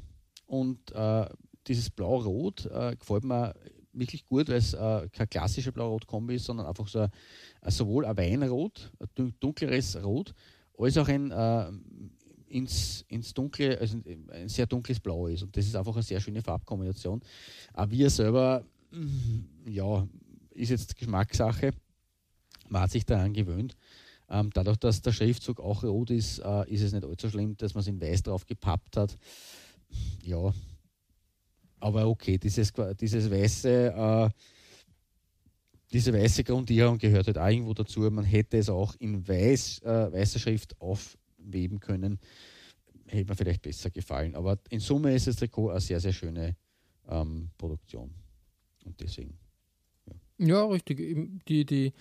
und 0.47 0.93
äh, 0.93 1.26
dieses 1.67 1.91
Blau-Rot 1.91 2.67
äh, 2.67 2.97
gefällt 2.97 3.25
mir 3.25 3.55
wirklich 3.93 4.25
gut, 4.27 4.49
weil 4.49 4.57
es 4.57 4.75
äh, 4.75 5.09
kein 5.11 5.29
klassischer 5.29 5.73
Blau-Rot-Kombi 5.73 6.37
ist, 6.37 6.45
sondern 6.45 6.67
einfach 6.67 6.89
so 6.89 7.01
ein, 7.01 7.11
sowohl 7.69 8.05
ein 8.05 8.17
Weinrot, 8.17 8.93
ein 9.01 9.09
dun- 9.14 9.35
dunkleres 9.41 10.03
Rot, 10.03 10.35
als 10.79 10.99
auch 10.99 11.09
ein 11.09 11.31
äh, 11.31 11.71
ins, 12.49 13.05
ins 13.09 13.35
Dunkle, 13.35 13.79
also 13.79 13.99
ein 14.33 14.49
sehr 14.49 14.67
dunkles 14.67 15.01
Blau 15.01 15.27
ist. 15.27 15.43
Und 15.43 15.57
das 15.57 15.67
ist 15.67 15.75
einfach 15.77 15.95
eine 15.95 16.03
sehr 16.03 16.21
schöne 16.21 16.43
Farbkombination. 16.43 17.21
Auch 17.75 17.91
wir 17.91 18.11
selber, 18.11 18.64
mm, 18.93 19.69
ja, 19.69 20.07
ist 20.51 20.71
jetzt 20.71 20.97
Geschmackssache. 20.97 21.73
Man 22.69 22.83
hat 22.83 22.91
sich 22.91 23.05
daran 23.05 23.33
gewöhnt. 23.33 23.77
Ähm, 24.29 24.51
dadurch, 24.53 24.77
dass 24.79 25.03
der 25.03 25.12
Schriftzug 25.12 25.61
auch 25.61 25.85
rot 25.85 26.11
ist, 26.11 26.39
äh, 26.41 26.69
ist 26.73 26.83
es 26.83 26.93
nicht 26.93 27.05
allzu 27.05 27.31
schlimm, 27.31 27.57
dass 27.57 27.75
man 27.75 27.81
es 27.81 27.87
in 27.89 28.01
weiß 28.01 28.25
drauf 28.25 28.45
gepappt 28.47 28.97
hat. 28.97 29.17
Ja, 30.23 30.53
aber 31.81 32.07
okay, 32.09 32.39
dieses, 32.39 32.72
dieses 33.01 33.31
weiße, 33.31 33.93
äh, 33.95 34.31
diese 35.93 36.12
weiße 36.12 36.43
Grundierung 36.45 36.99
gehört 36.99 37.27
halt 37.29 37.39
auch 37.39 37.49
irgendwo 37.49 37.74
dazu. 37.74 38.01
Man 38.11 38.24
hätte 38.24 38.59
es 38.59 38.68
auch 38.68 38.95
in 38.99 39.27
weiß, 39.27 39.83
äh, 39.83 40.12
weißer 40.12 40.39
Schrift 40.39 40.81
aufweben 40.81 41.79
können. 41.81 42.18
hätte 43.07 43.29
mir 43.31 43.37
vielleicht 43.37 43.62
besser 43.62 43.91
gefallen. 43.91 44.35
Aber 44.35 44.59
in 44.70 44.81
Summe 44.81 45.14
ist 45.14 45.27
das 45.29 45.37
Trikot 45.37 45.70
eine 45.70 45.81
sehr, 45.81 46.01
sehr 46.01 46.12
schöne 46.12 46.57
ähm, 47.09 47.51
Produktion. 47.57 48.11
Und 48.85 49.01
deswegen. 49.01 49.39
Ja, 50.39 50.64
richtig. 50.66 50.99
Die, 51.49 51.64
die, 51.64 51.93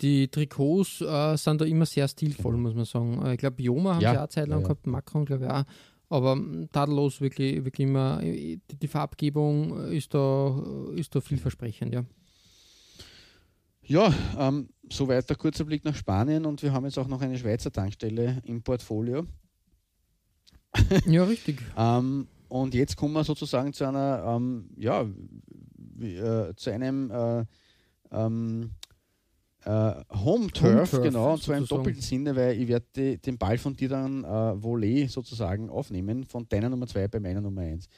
die 0.00 0.28
Trikots 0.28 1.00
äh, 1.00 1.36
sind 1.36 1.60
da 1.60 1.64
immer 1.64 1.86
sehr 1.86 2.08
stilvoll, 2.08 2.56
muss 2.56 2.74
man 2.74 2.84
sagen. 2.84 3.24
Äh, 3.24 3.32
ich 3.34 3.38
glaube, 3.38 3.56
Bioma 3.56 3.94
haben 3.94 4.00
Ja. 4.02 4.10
sie 4.12 4.16
auch 4.18 4.22
eine 4.22 4.28
Zeit 4.28 4.48
lang 4.48 4.58
Ja, 4.58 4.62
ja. 4.62 4.68
gehabt, 4.68 4.86
Macron, 4.86 5.24
glaube 5.24 5.44
ich 5.44 5.50
auch. 5.50 5.64
Aber 6.10 6.36
mm, 6.36 6.68
tadellos 6.72 7.20
wirklich, 7.20 7.64
wirklich 7.64 7.88
immer, 7.88 8.22
äh, 8.22 8.58
die, 8.70 8.88
Farbgebung 8.88 9.90
ist 9.90 10.12
da, 10.12 10.62
ist 10.94 11.14
da 11.14 11.20
vielversprechend, 11.20 11.94
ja. 11.94 12.04
Ja, 13.82 14.12
ähm, 14.38 14.68
soweit 14.92 15.28
der 15.28 15.36
kurze 15.36 15.64
Blick 15.64 15.84
nach 15.84 15.96
Spanien 15.96 16.44
und 16.44 16.62
wir 16.62 16.72
haben 16.72 16.84
jetzt 16.84 16.98
auch 16.98 17.08
noch 17.08 17.22
eine 17.22 17.38
Schweizer 17.38 17.72
Tankstelle 17.72 18.42
im 18.44 18.62
Portfolio. 18.62 19.26
Ja, 21.06 21.24
richtig. 21.24 21.60
Ähm, 21.76 22.28
und 22.48 22.74
jetzt 22.74 22.96
kommen 22.96 23.14
wir 23.14 23.24
sozusagen 23.24 23.72
zu 23.72 23.84
einer, 23.84 24.24
ähm, 24.26 24.70
ja, 24.76 25.06
äh, 26.00 26.54
zu 26.54 26.70
einem 26.70 27.10
äh, 27.10 27.44
ähm, 28.12 28.72
äh, 29.64 29.70
Home 29.70 30.48
Turf, 30.48 30.92
Home-Turf, 30.92 31.02
genau, 31.02 31.32
und 31.34 31.42
zwar 31.42 31.56
im 31.56 31.66
doppelten 31.66 32.02
Sinne, 32.02 32.34
weil 32.34 32.60
ich 32.60 32.68
werde 32.68 33.18
den 33.18 33.38
Ball 33.38 33.58
von 33.58 33.74
dir 33.74 33.88
dann 33.88 34.24
äh, 34.24 34.62
Volley 34.62 35.06
sozusagen 35.08 35.68
aufnehmen, 35.68 36.24
von 36.24 36.48
deiner 36.48 36.68
Nummer 36.68 36.86
2 36.86 37.08
bei 37.08 37.20
meiner 37.20 37.40
Nummer 37.40 37.62
1. 37.62 37.88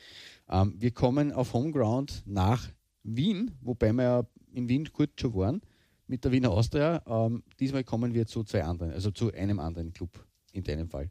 Ähm, 0.50 0.74
wir 0.78 0.90
kommen 0.90 1.32
auf 1.32 1.52
Homeground 1.52 2.22
nach 2.26 2.68
Wien, 3.04 3.52
wobei 3.60 3.92
wir 3.92 4.02
ja 4.02 4.26
in 4.52 4.68
Wien 4.68 4.88
kurz 4.92 5.12
schon 5.20 5.34
waren, 5.34 5.60
mit 6.06 6.24
der 6.24 6.32
Wiener 6.32 6.50
Austria. 6.50 7.02
Ähm, 7.06 7.42
diesmal 7.58 7.84
kommen 7.84 8.12
wir 8.12 8.26
zu 8.26 8.44
zwei 8.44 8.64
anderen, 8.64 8.92
also 8.92 9.10
zu 9.10 9.32
einem 9.32 9.58
anderen 9.60 9.92
Club 9.92 10.10
in 10.52 10.64
deinem 10.64 10.88
Fall. 10.88 11.10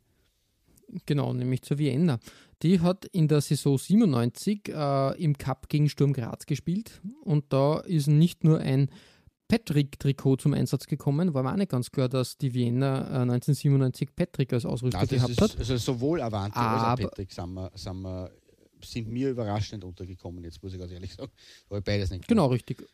Genau, 1.06 1.34
nämlich 1.34 1.62
zur 1.62 1.78
Vienna. 1.78 2.20
Die 2.62 2.80
hat 2.80 3.06
in 3.06 3.28
der 3.28 3.42
Saison 3.42 3.78
97 3.78 4.70
äh, 4.70 5.24
im 5.24 5.38
Cup 5.38 5.70
gegen 5.70 5.90
Sturm 5.90 6.14
Graz 6.14 6.46
gespielt 6.46 7.02
und 7.24 7.54
da 7.54 7.80
ist 7.80 8.08
nicht 8.08 8.44
nur 8.44 8.60
ein 8.60 8.90
Patrick-Trikot 9.52 10.38
zum 10.38 10.54
Einsatz 10.54 10.88
gekommen, 10.88 11.34
war 11.34 11.44
mir 11.44 11.52
auch 11.52 11.58
nicht 11.58 11.72
ganz 11.72 11.92
klar, 11.92 12.08
dass 12.08 12.38
die 12.38 12.54
Vienna 12.54 13.00
äh, 13.02 13.22
1997 13.24 14.16
Patrick 14.16 14.54
als 14.54 14.66
Ausrüster 14.66 15.00
Nein, 15.00 15.10
gehabt 15.10 15.32
ist, 15.32 15.42
hat. 15.42 15.58
also 15.60 15.76
sowohl 15.76 16.22
Avanti 16.22 16.58
als 16.58 17.02
auch 17.02 17.10
Patrick 17.10 17.34
sind, 17.34 17.54
wir, 17.56 17.70
sind, 17.76 18.02
wir, 18.02 18.32
sind 18.82 19.10
mir 19.10 19.30
überraschend 19.32 19.84
untergekommen, 19.84 20.42
jetzt 20.46 20.64
muss 20.64 20.72
ich 20.74 20.80
ganz 20.80 20.94
ehrlich 20.94 21.14
sagen. 21.14 21.30
Habe 21.70 21.82
beides 21.82 22.12
nicht 22.12 22.30
Genau, 22.30 22.46
richtig. 22.46 22.88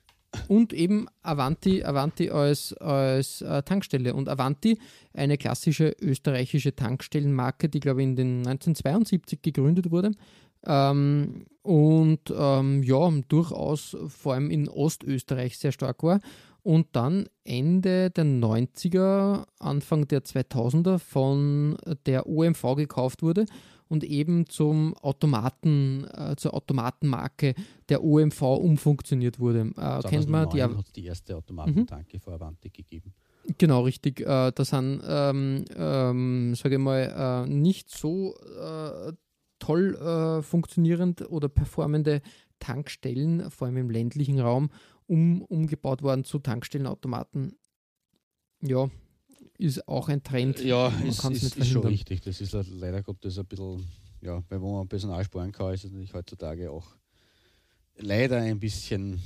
Und 0.48 0.74
eben 0.74 1.08
Avanti, 1.22 1.84
Avanti 1.84 2.32
als, 2.32 2.74
als 2.74 3.42
äh, 3.42 3.62
Tankstelle. 3.62 4.16
Und 4.16 4.28
Avanti, 4.28 4.80
eine 5.14 5.38
klassische 5.38 5.96
österreichische 6.02 6.76
Tankstellenmarke, 6.76 7.70
die, 7.70 7.80
glaube 7.80 8.02
ich, 8.02 8.08
in 8.08 8.16
den 8.16 8.38
1972 8.40 9.44
gegründet 9.44 9.92
wurde. 9.92 10.12
Ähm, 10.66 11.46
und 11.62 12.34
ähm, 12.36 12.82
ja, 12.82 13.10
durchaus 13.28 13.96
vor 14.08 14.34
allem 14.34 14.50
in 14.50 14.68
Ostösterreich 14.68 15.58
sehr 15.58 15.72
stark 15.72 16.02
war. 16.02 16.20
Und 16.68 16.88
dann 16.98 17.30
Ende 17.46 18.10
der 18.10 18.26
90er, 18.26 19.46
Anfang 19.58 20.06
der 20.10 20.26
2000er 20.26 21.00
von 21.00 21.78
der 22.06 22.28
OMV 22.28 22.76
gekauft 22.76 23.22
wurde 23.22 23.46
und 23.88 24.04
eben 24.04 24.48
zum 24.48 24.94
Automaten, 24.96 26.06
äh, 26.14 26.36
zur 26.36 26.54
Automatenmarke 26.54 27.56
der 27.88 28.04
OMV 28.04 28.42
umfunktioniert 28.42 29.40
wurde. 29.40 29.72
Äh, 29.78 30.10
kennt 30.10 30.28
man 30.28 30.50
die, 30.50 30.62
hat 30.62 30.94
die 30.94 31.06
erste 31.06 31.38
Automatentanke 31.38 32.20
vor 32.20 32.34
Avanti 32.34 32.70
gegeben. 32.70 33.14
Genau, 33.58 33.84
richtig. 33.84 34.20
Äh, 34.20 34.52
das 34.52 34.72
sind, 34.72 35.02
ähm, 35.08 35.64
ähm, 35.74 36.54
sage 36.54 36.76
ich 36.76 36.82
mal, 36.82 37.46
äh, 37.48 37.50
nicht 37.50 37.90
so 37.92 38.36
äh, 38.62 39.14
toll 39.60 39.96
äh, 39.96 40.42
funktionierend 40.42 41.30
oder 41.30 41.48
performende 41.48 42.22
Tankstellen, 42.60 43.50
vor 43.52 43.68
allem 43.68 43.78
im 43.78 43.90
ländlichen 43.90 44.40
Raum, 44.40 44.70
um, 45.08 45.42
umgebaut 45.44 46.02
worden 46.04 46.24
zu 46.24 46.40
Tankstellenautomaten. 46.40 47.56
Ja, 48.62 48.90
ist 49.58 49.88
auch 49.88 50.10
ein 50.10 50.24
Trend. 50.24 50.60
Ja, 50.64 50.90
Man 50.90 51.08
ist, 51.08 51.24
ist, 51.24 51.30
nicht 51.30 51.58
ist 51.58 51.68
schon 51.70 51.86
richtig. 51.86 52.22
Das 52.22 52.42
ist 52.42 52.52
le- 52.54 52.66
leider 52.70 53.02
Gottes 53.04 53.38
ein 53.40 53.46
bisschen, 53.46 53.86
ja, 54.22 54.44
weil 54.50 54.62
wo 54.62 54.78
man 54.78 54.88
Personal 54.88 55.24
sparen 55.24 55.52
kann, 55.52 55.74
ist 55.74 55.84
es 55.86 55.92
natürlich 55.92 56.14
heutzutage 56.14 56.70
auch 56.72 56.96
leider 57.98 58.38
ein 58.42 58.60
bisschen 58.60 59.20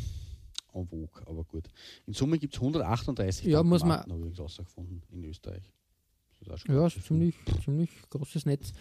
en 0.74 0.88
vogue, 0.88 1.28
aber 1.28 1.44
gut. 1.44 1.68
In 2.08 2.14
Summe 2.14 2.40
gibt 2.40 2.54
es 2.54 2.62
138 2.62 3.46
Ja, 3.46 3.62
muss 3.64 3.84
man- 3.84 4.00
habe 4.10 4.30
ich 4.32 4.40
rausgefunden, 4.40 5.02
in 5.12 5.24
Österreich. 5.26 5.64
Ja, 6.68 6.90
ziemlich, 6.90 7.36
ziemlich 7.64 7.90
großes 8.10 8.46
Netz. 8.46 8.72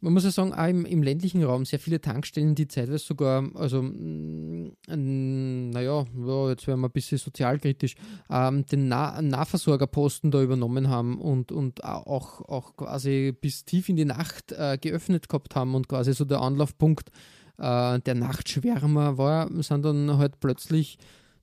Man 0.00 0.12
muss 0.12 0.24
ja 0.24 0.30
sagen, 0.30 0.52
auch 0.52 0.66
im, 0.66 0.84
im 0.84 1.02
ländlichen 1.02 1.42
Raum 1.42 1.64
sehr 1.64 1.80
viele 1.80 2.00
Tankstellen, 2.00 2.54
die 2.54 2.68
zeitweise 2.68 3.04
sogar, 3.04 3.50
also, 3.54 3.82
mm, 3.82 5.70
naja, 5.70 6.04
ja, 6.16 6.48
jetzt 6.50 6.66
werden 6.68 6.80
wir 6.80 6.88
ein 6.88 6.92
bisschen 6.92 7.18
sozialkritisch, 7.18 7.96
ähm, 8.30 8.64
den 8.66 8.86
nah 8.86 9.20
Nahversorgerposten 9.20 10.30
da 10.30 10.40
übernommen 10.40 10.88
haben 10.88 11.20
und, 11.20 11.50
und 11.50 11.82
auch, 11.82 12.42
auch 12.48 12.76
quasi 12.76 13.34
bis 13.40 13.64
tief 13.64 13.88
in 13.88 13.96
die 13.96 14.04
Nacht 14.04 14.52
äh, 14.52 14.78
geöffnet 14.80 15.28
gehabt 15.28 15.56
haben 15.56 15.74
und 15.74 15.88
quasi 15.88 16.12
so 16.14 16.24
der 16.24 16.42
Anlaufpunkt 16.42 17.10
äh, 17.58 17.98
der 17.98 18.14
Nachtschwärmer 18.14 19.18
war, 19.18 19.50
sind 19.62 19.84
dann 19.84 20.16
halt 20.16 20.38
plötzlich 20.38 20.98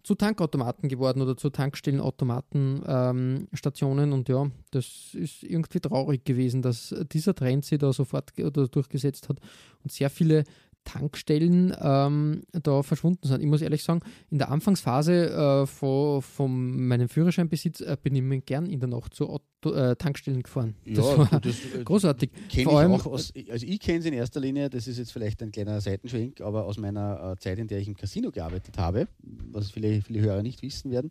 zu 0.05 0.15
Tankautomaten 0.15 0.87
geworden 0.87 1.21
oder 1.21 1.35
zu 1.35 1.49
Tankstellenautomatenstationen. 1.49 4.07
Ähm, 4.09 4.13
und 4.13 4.29
ja, 4.29 4.49
das 4.71 5.13
ist 5.13 5.43
irgendwie 5.43 5.79
traurig 5.79 6.23
gewesen, 6.23 6.61
dass 6.61 6.93
dieser 7.11 7.33
Trend 7.33 7.65
sich 7.65 7.79
da 7.79 7.91
sofort 7.91 8.35
ge- 8.35 8.51
durchgesetzt 8.51 9.29
hat 9.29 9.39
und 9.83 9.91
sehr 9.91 10.11
viele 10.11 10.43
Tankstellen 10.85 11.75
ähm, 11.81 12.43
da 12.53 12.81
verschwunden 12.83 13.27
sind. 13.27 13.41
Ich 13.41 13.47
muss 13.47 13.61
ehrlich 13.61 13.83
sagen, 13.83 13.99
in 14.29 14.37
der 14.37 14.49
Anfangsphase 14.51 15.29
äh, 15.31 15.65
von, 15.65 16.21
von 16.21 16.87
meinem 16.87 17.09
Führerscheinbesitz 17.09 17.81
äh, 17.81 17.97
bin 18.01 18.15
ich 18.15 18.21
mir 18.21 18.39
gern 18.39 18.67
in 18.67 18.79
der 18.79 18.87
Nacht 18.87 19.13
zu 19.13 19.27
Auto, 19.29 19.73
äh, 19.73 19.95
Tankstellen 19.95 20.43
gefahren. 20.43 20.75
Das 20.85 20.97
Ja, 21.05 21.17
war 21.17 21.39
das, 21.41 21.55
äh, 21.75 21.83
großartig. 21.83 22.29
Kenne 22.49 22.61
ich 22.71 22.77
allem- 22.77 22.91
auch 22.93 23.05
aus, 23.07 23.33
also 23.49 23.65
ich 23.65 23.79
kenne 23.79 23.99
es 23.99 24.05
in 24.05 24.13
erster 24.13 24.39
Linie, 24.39 24.69
das 24.69 24.87
ist 24.87 24.97
jetzt 24.97 25.11
vielleicht 25.11 25.41
ein 25.41 25.51
kleiner 25.51 25.81
Seitenschwenk, 25.81 26.39
aber 26.41 26.65
aus 26.65 26.77
meiner 26.77 27.33
äh, 27.33 27.39
Zeit, 27.41 27.57
in 27.59 27.67
der 27.67 27.79
ich 27.79 27.87
im 27.87 27.95
Casino 27.95 28.31
gearbeitet 28.31 28.77
habe, 28.77 29.07
was 29.51 29.71
viele, 29.71 30.01
viele 30.01 30.21
Hörer 30.21 30.43
nicht 30.43 30.61
wissen 30.61 30.91
werden, 30.91 31.09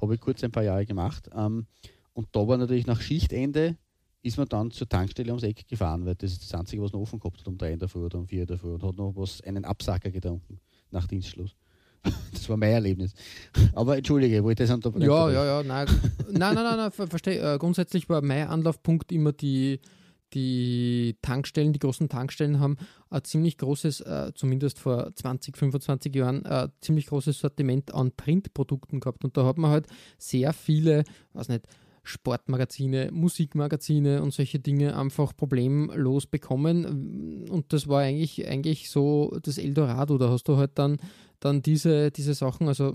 habe 0.00 0.14
ich 0.14 0.20
kurz 0.20 0.42
ein 0.44 0.52
paar 0.52 0.62
Jahre 0.64 0.86
gemacht. 0.86 1.28
Ähm, 1.36 1.66
und 2.14 2.28
da 2.32 2.48
war 2.48 2.56
natürlich 2.56 2.86
nach 2.86 3.00
Schichtende, 3.00 3.76
ist 4.26 4.36
man 4.38 4.48
dann 4.48 4.70
zur 4.70 4.88
Tankstelle 4.88 5.30
ums 5.30 5.44
Eck 5.44 5.68
gefahren, 5.68 6.04
weil 6.04 6.16
das 6.16 6.32
ist 6.32 6.42
das 6.42 6.58
Einzige, 6.58 6.82
was 6.82 6.92
noch 6.92 7.00
offen 7.00 7.20
gehabt 7.20 7.40
hat 7.40 7.48
um 7.48 7.56
drei 7.56 7.72
in 7.72 7.78
der 7.78 7.88
Früh 7.88 8.04
oder 8.04 8.18
um 8.18 8.26
vier 8.26 8.42
in 8.42 8.46
der 8.48 8.58
Früh 8.58 8.74
und 8.74 8.82
hat 8.82 8.96
noch 8.96 9.12
was, 9.14 9.40
einen 9.42 9.64
Absacker 9.64 10.10
getrunken 10.10 10.58
nach 10.90 11.06
Dienstschluss. 11.06 11.54
Das 12.32 12.48
war 12.48 12.56
mein 12.56 12.70
Erlebnis. 12.70 13.14
Aber 13.72 13.96
entschuldige, 13.96 14.44
wollte 14.44 14.62
ich 14.62 14.68
das 14.68 14.76
unterbrechen? 14.76 15.08
Ja, 15.08 15.28
ja, 15.28 15.44
ja, 15.44 15.62
nein, 15.64 15.88
nein, 16.30 16.38
nein, 16.38 16.54
nein, 16.54 16.76
nein 16.76 16.92
ver 16.92 17.08
verstehe. 17.08 17.54
Äh, 17.54 17.58
grundsätzlich 17.58 18.08
war 18.08 18.22
mein 18.22 18.46
Anlaufpunkt 18.46 19.10
immer 19.10 19.32
die, 19.32 19.80
die 20.32 21.16
Tankstellen, 21.20 21.72
die 21.72 21.80
großen 21.80 22.08
Tankstellen 22.08 22.60
haben 22.60 22.76
ein 23.10 23.24
ziemlich 23.24 23.58
großes, 23.58 24.02
äh, 24.02 24.32
zumindest 24.36 24.78
vor 24.78 25.12
20, 25.16 25.56
25 25.56 26.14
Jahren, 26.14 26.44
äh, 26.44 26.68
ziemlich 26.80 27.06
großes 27.06 27.40
Sortiment 27.40 27.92
an 27.92 28.12
Printprodukten 28.12 29.00
gehabt. 29.00 29.24
Und 29.24 29.36
da 29.36 29.44
hat 29.44 29.58
man 29.58 29.72
halt 29.72 29.86
sehr 30.18 30.52
viele, 30.52 31.02
weiß 31.32 31.48
nicht, 31.48 31.66
Sportmagazine, 32.06 33.10
Musikmagazine 33.12 34.22
und 34.22 34.32
solche 34.32 34.58
Dinge 34.58 34.96
einfach 34.96 35.36
problemlos 35.36 36.26
bekommen. 36.26 37.48
Und 37.50 37.72
das 37.72 37.88
war 37.88 38.02
eigentlich, 38.02 38.46
eigentlich 38.46 38.90
so 38.90 39.36
das 39.42 39.58
Eldorado. 39.58 40.16
Da 40.18 40.30
hast 40.30 40.48
du 40.48 40.56
halt 40.56 40.72
dann, 40.74 40.98
dann 41.40 41.62
diese, 41.62 42.10
diese 42.10 42.34
Sachen, 42.34 42.68
also 42.68 42.94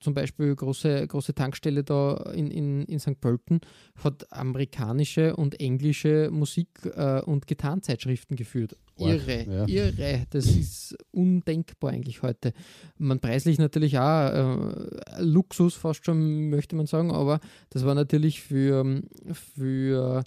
zum 0.00 0.14
Beispiel 0.14 0.54
große, 0.54 1.06
große 1.06 1.34
Tankstelle 1.34 1.84
da 1.84 2.16
in, 2.34 2.50
in, 2.50 2.84
in 2.84 2.98
St. 2.98 3.20
Pölten 3.20 3.60
hat 4.02 4.32
amerikanische 4.32 5.36
und 5.36 5.60
englische 5.60 6.30
Musik- 6.30 6.86
äh, 6.96 7.20
und 7.20 7.46
Gitarrenzeitschriften 7.46 8.36
geführt. 8.36 8.76
Irre, 8.98 9.46
ja. 9.48 9.66
irre. 9.66 10.26
Das 10.30 10.46
ist 10.46 10.96
undenkbar 11.10 11.92
eigentlich 11.92 12.22
heute. 12.22 12.52
Man 12.98 13.20
preislich 13.20 13.58
natürlich 13.58 13.98
auch 13.98 14.30
äh, 14.30 15.22
Luxus 15.22 15.74
fast 15.74 16.04
schon, 16.04 16.50
möchte 16.50 16.76
man 16.76 16.86
sagen, 16.86 17.10
aber 17.10 17.40
das 17.70 17.84
war 17.84 17.94
natürlich 17.94 18.40
für, 18.40 19.02
für 19.32 20.24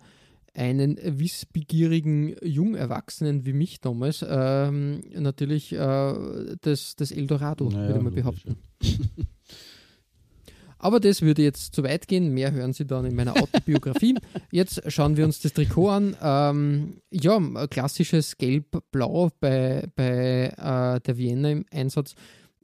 einen 0.53 0.97
wissbegierigen 1.01 2.35
Jungerwachsenen 2.43 3.45
wie 3.45 3.53
mich 3.53 3.79
damals 3.79 4.25
ähm, 4.27 5.01
natürlich 5.13 5.71
äh, 5.73 6.13
das, 6.61 6.95
das 6.95 7.11
Eldorado, 7.11 7.69
Naja, 7.69 7.87
würde 7.87 8.01
man 8.01 8.13
behaupten. 8.13 8.57
Aber 10.83 10.99
das 10.99 11.21
würde 11.21 11.43
jetzt 11.43 11.75
zu 11.75 11.83
weit 11.83 12.07
gehen. 12.07 12.33
Mehr 12.33 12.51
hören 12.51 12.73
Sie 12.73 12.85
dann 12.85 13.05
in 13.05 13.15
meiner 13.15 13.37
Autobiografie. 13.37 14.15
Jetzt 14.51 14.81
schauen 14.91 15.15
wir 15.15 15.25
uns 15.25 15.39
das 15.39 15.53
Trikot 15.53 15.89
an. 15.89 16.17
Ähm, 16.21 16.97
ja, 17.11 17.39
klassisches 17.67 18.35
Gelb-Blau 18.37 19.29
bei, 19.39 19.87
bei 19.95 20.53
äh, 20.57 20.99
der 20.99 21.17
Vienna 21.17 21.51
im 21.51 21.65
Einsatz. 21.71 22.15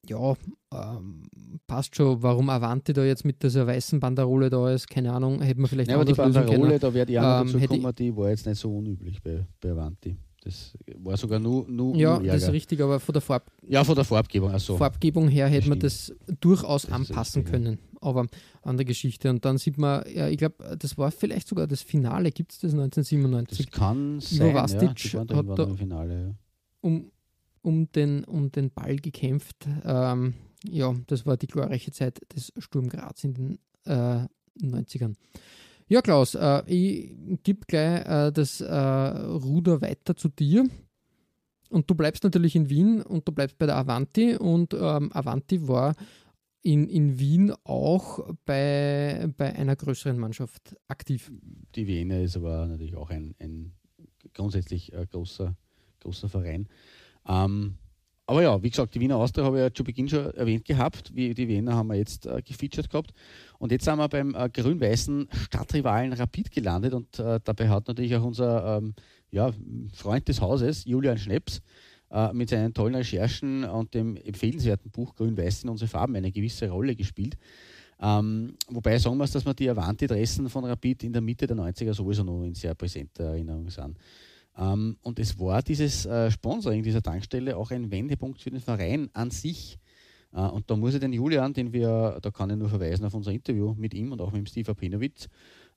ja, 0.10 0.34
ähm, 0.74 1.24
passt 1.68 1.96
schon, 1.96 2.24
warum 2.24 2.50
Avanti 2.50 2.92
da 2.94 3.04
jetzt 3.04 3.24
mit 3.24 3.44
dieser 3.44 3.68
weißen 3.68 4.00
Banderole 4.00 4.50
da 4.50 4.72
ist, 4.72 4.90
keine 4.90 5.14
Ahnung, 5.14 5.42
hätte 5.42 5.60
man 5.60 5.70
vielleicht 5.70 5.90
ja, 5.90 5.96
aber 5.96 6.06
die 6.06 6.14
Banderole, 6.14 6.80
da 6.80 6.94
werde 6.94 7.12
ich 7.12 7.20
auch 7.20 7.42
Ähm, 7.42 7.54
dazu 7.54 7.68
kommen, 7.68 7.96
die 7.96 8.16
war 8.16 8.30
jetzt 8.30 8.46
nicht 8.48 8.60
so 8.60 8.76
unüblich 8.76 9.22
bei, 9.22 9.46
bei 9.62 9.72
Avanti. 9.72 10.18
Das 10.44 10.74
war 10.98 11.18
sogar 11.18 11.40
nur, 11.40 11.68
nur, 11.68 11.96
Ja, 11.96 12.20
das 12.20 12.44
ist 12.44 12.52
richtig, 12.52 12.80
aber 12.82 13.00
von 13.00 13.12
der 13.14 13.22
Farb 13.22 13.52
Ja, 13.68 13.84
von 13.84 13.96
der 13.96 14.06
Farbgebung, 14.06 14.52
also. 14.52 14.78
Farbgebung 14.78 15.28
her 15.28 15.48
hätte 15.48 15.68
man 15.68 15.80
das 15.80 16.14
durchaus 16.40 16.84
Das 16.84 16.92
anpassen 16.92 17.42
richtig, 17.42 17.46
ja. 17.46 17.60
können. 17.60 17.80
Aber 18.00 18.28
an 18.62 18.78
der 18.78 18.86
Geschichte. 18.86 19.30
Und 19.30 19.44
dann 19.44 19.58
sieht 19.58 19.78
man, 19.78 20.06
ja, 20.14 20.30
ich 20.30 20.38
glaube, 20.38 20.78
das 20.78 20.98
war 20.98 21.12
vielleicht 21.12 21.48
sogar 21.48 21.66
das 21.68 21.82
Finale, 21.82 22.32
gibt 22.32 22.52
es 22.54 22.60
das 22.60 22.72
Das 22.72 22.80
1997, 22.80 23.72
kann 23.72 24.20
sein, 24.20 24.48
ja. 24.50 24.54
Vastic 24.54 25.14
waren 25.16 25.30
hat 25.36 25.60
da- 25.60 25.74
Finale, 25.76 26.22
ja. 26.28 26.36
um, 26.82 27.12
um, 27.64 27.92
den, 27.92 28.24
um 28.26 28.52
den 28.52 28.70
Ball 28.72 28.98
gekämpft. 28.98 29.68
Ähm, 29.84 30.36
ja, 30.70 30.94
das 31.08 31.26
war 31.26 31.36
die 31.38 31.48
glorreiche 31.48 31.92
Zeit 31.92 32.20
des 32.36 32.54
Sturm 32.60 32.88
Graz 32.90 33.24
in 33.24 33.34
den 33.34 33.60
äh, 33.86 34.26
90ern. 34.62 35.16
Ja, 35.90 36.02
Klaus, 36.02 36.36
äh, 36.36 36.64
ich 36.66 37.16
gebe 37.44 37.66
gleich 37.66 38.06
äh, 38.06 38.32
das 38.32 38.60
äh, 38.60 38.74
Ruder 38.74 39.82
weiter 39.82 40.16
zu 40.16 40.28
dir. 40.28 40.66
Und 41.70 41.90
du 41.90 41.96
bleibst 41.96 42.24
natürlich 42.24 42.56
in 42.56 42.70
Wien 42.70 43.02
und 43.02 43.28
du 43.28 43.32
bleibst 43.32 43.58
bei 43.58 43.66
der 43.66 43.78
Avanti. 43.78 44.36
Und 44.36 44.74
ähm, 44.74 45.12
Avanti 45.14 45.68
war 45.68 45.96
in, 46.62 46.90
in 46.90 47.20
Wien 47.20 47.54
auch 47.64 48.34
bei, 48.46 49.30
bei 49.38 49.56
einer 49.56 49.76
größeren 49.78 50.18
Mannschaft 50.18 50.76
aktiv. 50.90 51.32
Die 51.76 51.88
Wiener 51.88 52.22
ist 52.22 52.36
aber 52.36 52.68
natürlich 52.68 52.96
auch 52.96 53.10
ein, 53.10 53.36
ein 53.40 53.74
grundsätzlich 54.34 54.92
äh, 54.92 55.06
großer, 55.10 55.56
großer 56.02 56.28
Verein. 56.28 56.68
Ähm, 57.26 57.76
aber 58.30 58.42
ja, 58.44 58.62
wie 58.62 58.70
gesagt, 58.70 58.94
die 58.94 59.00
Wiener 59.00 59.16
Austria 59.16 59.46
habe 59.46 59.58
ich 59.58 59.64
ja 59.64 59.74
zu 59.74 59.86
Beginn 59.86 60.10
schon 60.10 60.32
erwähnt 60.34 60.66
gehabt. 60.66 61.16
Wie 61.16 61.34
die 61.34 61.48
Wiener 61.48 61.76
haben 61.76 61.88
wir 61.88 61.96
jetzt 61.96 62.26
äh, 62.26 62.42
gefeatured 62.42 62.90
gehabt. 62.90 63.14
Und 63.58 63.72
jetzt 63.72 63.86
sind 63.86 63.98
wir 63.98 64.10
beim 64.10 64.36
äh, 64.36 64.50
grün-weißen 64.50 65.30
Stadtrivalen 65.46 66.12
Rapid 66.12 66.52
gelandet 66.52 66.94
und 66.94 67.18
äh, 67.20 67.40
dabei 67.42 67.70
hat 67.70 67.88
natürlich 67.88 68.14
auch 68.18 68.26
unser 68.26 68.78
ähm, 68.78 68.94
ja, 69.32 69.52
Freund 69.94 70.28
des 70.28 70.42
Hauses, 70.42 70.84
Julian 70.84 71.18
Schneps, 71.18 71.62
äh, 72.12 72.34
mit 72.34 72.50
seinen 72.50 72.74
tollen 72.74 72.96
Recherchen 72.96 73.64
und 73.64 73.94
dem 73.94 74.18
empfehlenswerten 74.18 74.92
Buch 74.92 75.16
Grün-Weiß 75.16 75.64
in 75.64 75.70
unsere 75.70 75.88
Farben 75.88 76.18
eine 76.18 76.32
gewisse 76.32 76.70
Rolle 76.70 76.96
gespielt. 76.98 77.38
Ähm, 78.02 78.56
wobei 78.68 78.98
sagen 79.00 79.18
wir 79.18 79.24
es, 79.24 79.32
dass 79.32 79.46
wir 79.46 79.54
die 79.54 79.70
Avanti-Dressen 79.70 80.50
von 80.50 80.66
Rapid 80.66 81.04
in 81.04 81.14
der 81.14 81.22
Mitte 81.22 81.48
der 81.48 81.56
90er 81.56 81.94
sowieso 81.94 82.24
noch 82.24 82.44
in 82.44 82.54
sehr 82.54 82.76
präsenter 82.76 83.24
Erinnerung 83.24 83.70
sind. 83.70 83.98
Ähm, 84.58 84.98
und 85.02 85.20
es 85.20 85.40
war 85.40 85.62
dieses 85.62 86.06
äh, 86.06 86.32
Sponsoring 86.32 86.84
dieser 86.84 87.02
Tankstelle 87.02 87.58
auch 87.58 87.72
ein 87.72 87.92
Wendepunkt 87.92 88.42
für 88.42 88.50
den 88.50 88.60
Verein 88.60 89.10
an 89.14 89.30
sich. 89.30 89.78
Äh, 90.34 90.42
und 90.42 90.70
da 90.70 90.76
muss 90.76 90.94
ich 90.94 91.00
den 91.00 91.14
Julian, 91.14 91.54
den 91.54 91.72
wir, 91.74 92.20
da 92.22 92.32
kann 92.32 92.50
ich 92.50 92.58
nur 92.58 92.70
verweisen 92.70 93.06
auf 93.06 93.14
unser 93.14 93.32
Interview 93.32 93.76
mit 93.78 93.94
ihm 93.94 94.12
und 94.12 94.22
auch 94.22 94.32
mit 94.32 94.40
dem 94.40 94.46
Steve 94.48 94.72
Apinowitz, 94.72 95.28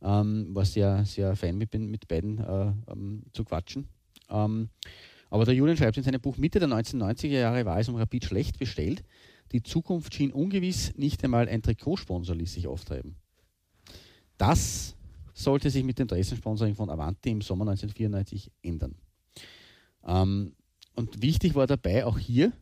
ähm, 0.03 0.55
war 0.55 0.65
sehr, 0.65 1.05
sehr 1.05 1.37
fein 1.37 1.59
mit, 1.59 1.75
mit 1.75 2.09
beiden 2.09 2.39
äh, 2.39 2.73
ähm, 2.91 3.23
zu 3.33 3.45
quatschen. 3.45 3.89
Ähm, 4.31 4.71
aber 5.29 5.45
der 5.45 5.55
Julian 5.55 5.77
schreibt 5.77 5.97
in 5.97 6.03
seinem 6.03 6.21
Buch, 6.21 6.37
Mitte 6.39 6.59
der 6.59 6.69
1990er 6.69 7.29
Jahre 7.29 7.65
war 7.65 7.79
es 7.79 7.89
um 7.89 7.97
Rapid 7.97 8.25
schlecht 8.25 8.59
bestellt. 8.59 9.05
Die 9.53 9.63
Zukunft 9.63 10.15
schien 10.15 10.33
ungewiss, 10.33 10.97
nicht 10.97 11.23
einmal 11.23 11.49
ein 11.49 11.63
Trikotsponsor 11.63 12.35
ließ 12.35 12.55
sich 12.55 12.67
auftreiben. 12.67 13.17
Das 14.39 14.97
sollte 15.35 15.71
sich 15.71 15.85
mit 15.85 15.99
dem 15.99 16.07
Dressensponsoring 16.07 16.75
von 16.75 16.91
Avanti 16.91 17.31
im 17.31 17.41
Sommer 17.41 17.69
1994 17.69 18.51
ändern. 18.63 18.95
Ähm, 20.07 20.53
und 20.95 21.23
wichtig 21.23 21.55
war 21.55 21.67
dabei 21.67 22.05
auch 22.05 22.19
hier, 22.19 22.53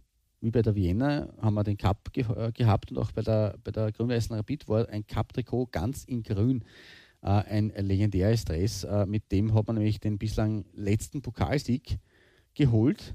wie 0.41 0.51
bei 0.51 0.63
der 0.63 0.75
Vienna, 0.75 1.29
haben 1.41 1.55
wir 1.55 1.65
den 1.65 1.77
Cup 1.77 2.13
ge 2.13 2.25
äh, 2.37 2.53
gehabt 2.53 2.91
und 2.91 2.99
auch 2.99 3.11
bei 3.13 3.23
der, 3.23 3.57
bei 3.65 3.71
der 3.71 3.91
grün-weißen 3.93 4.37
Rapid 4.37 4.69
war 4.69 4.89
ein 4.89 5.07
Cup-Trikot 5.07 5.67
ganz 5.73 6.05
in 6.05 6.23
grün. 6.23 6.65
Äh, 7.23 7.29
ein 7.29 7.73
legendäres 7.77 8.45
Dress. 8.45 8.85
Äh, 8.85 9.07
mit 9.07 9.33
dem 9.33 9.55
hat 9.55 9.67
man 9.67 9.77
nämlich 9.77 10.01
den 10.01 10.19
bislang 10.19 10.65
letzten 10.75 11.23
Pokalsieg 11.23 11.99
geholt, 12.55 13.15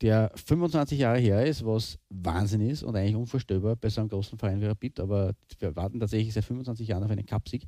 der 0.00 0.30
25 0.34 0.98
Jahre 0.98 1.18
her 1.18 1.44
ist, 1.44 1.64
was 1.64 1.98
Wahnsinn 2.08 2.60
ist 2.60 2.82
und 2.82 2.94
eigentlich 2.94 3.16
unvorstellbar 3.16 3.76
bei 3.76 3.88
so 3.88 4.00
einem 4.00 4.10
großen 4.10 4.38
Verein 4.38 4.60
wie 4.60 4.66
Rapid, 4.66 5.00
aber 5.00 5.34
wir 5.58 5.74
warten 5.74 5.98
tatsächlich 5.98 6.32
seit 6.32 6.44
25 6.44 6.86
Jahren 6.86 7.02
auf 7.02 7.10
einen 7.10 7.26
Cupsieg. 7.26 7.66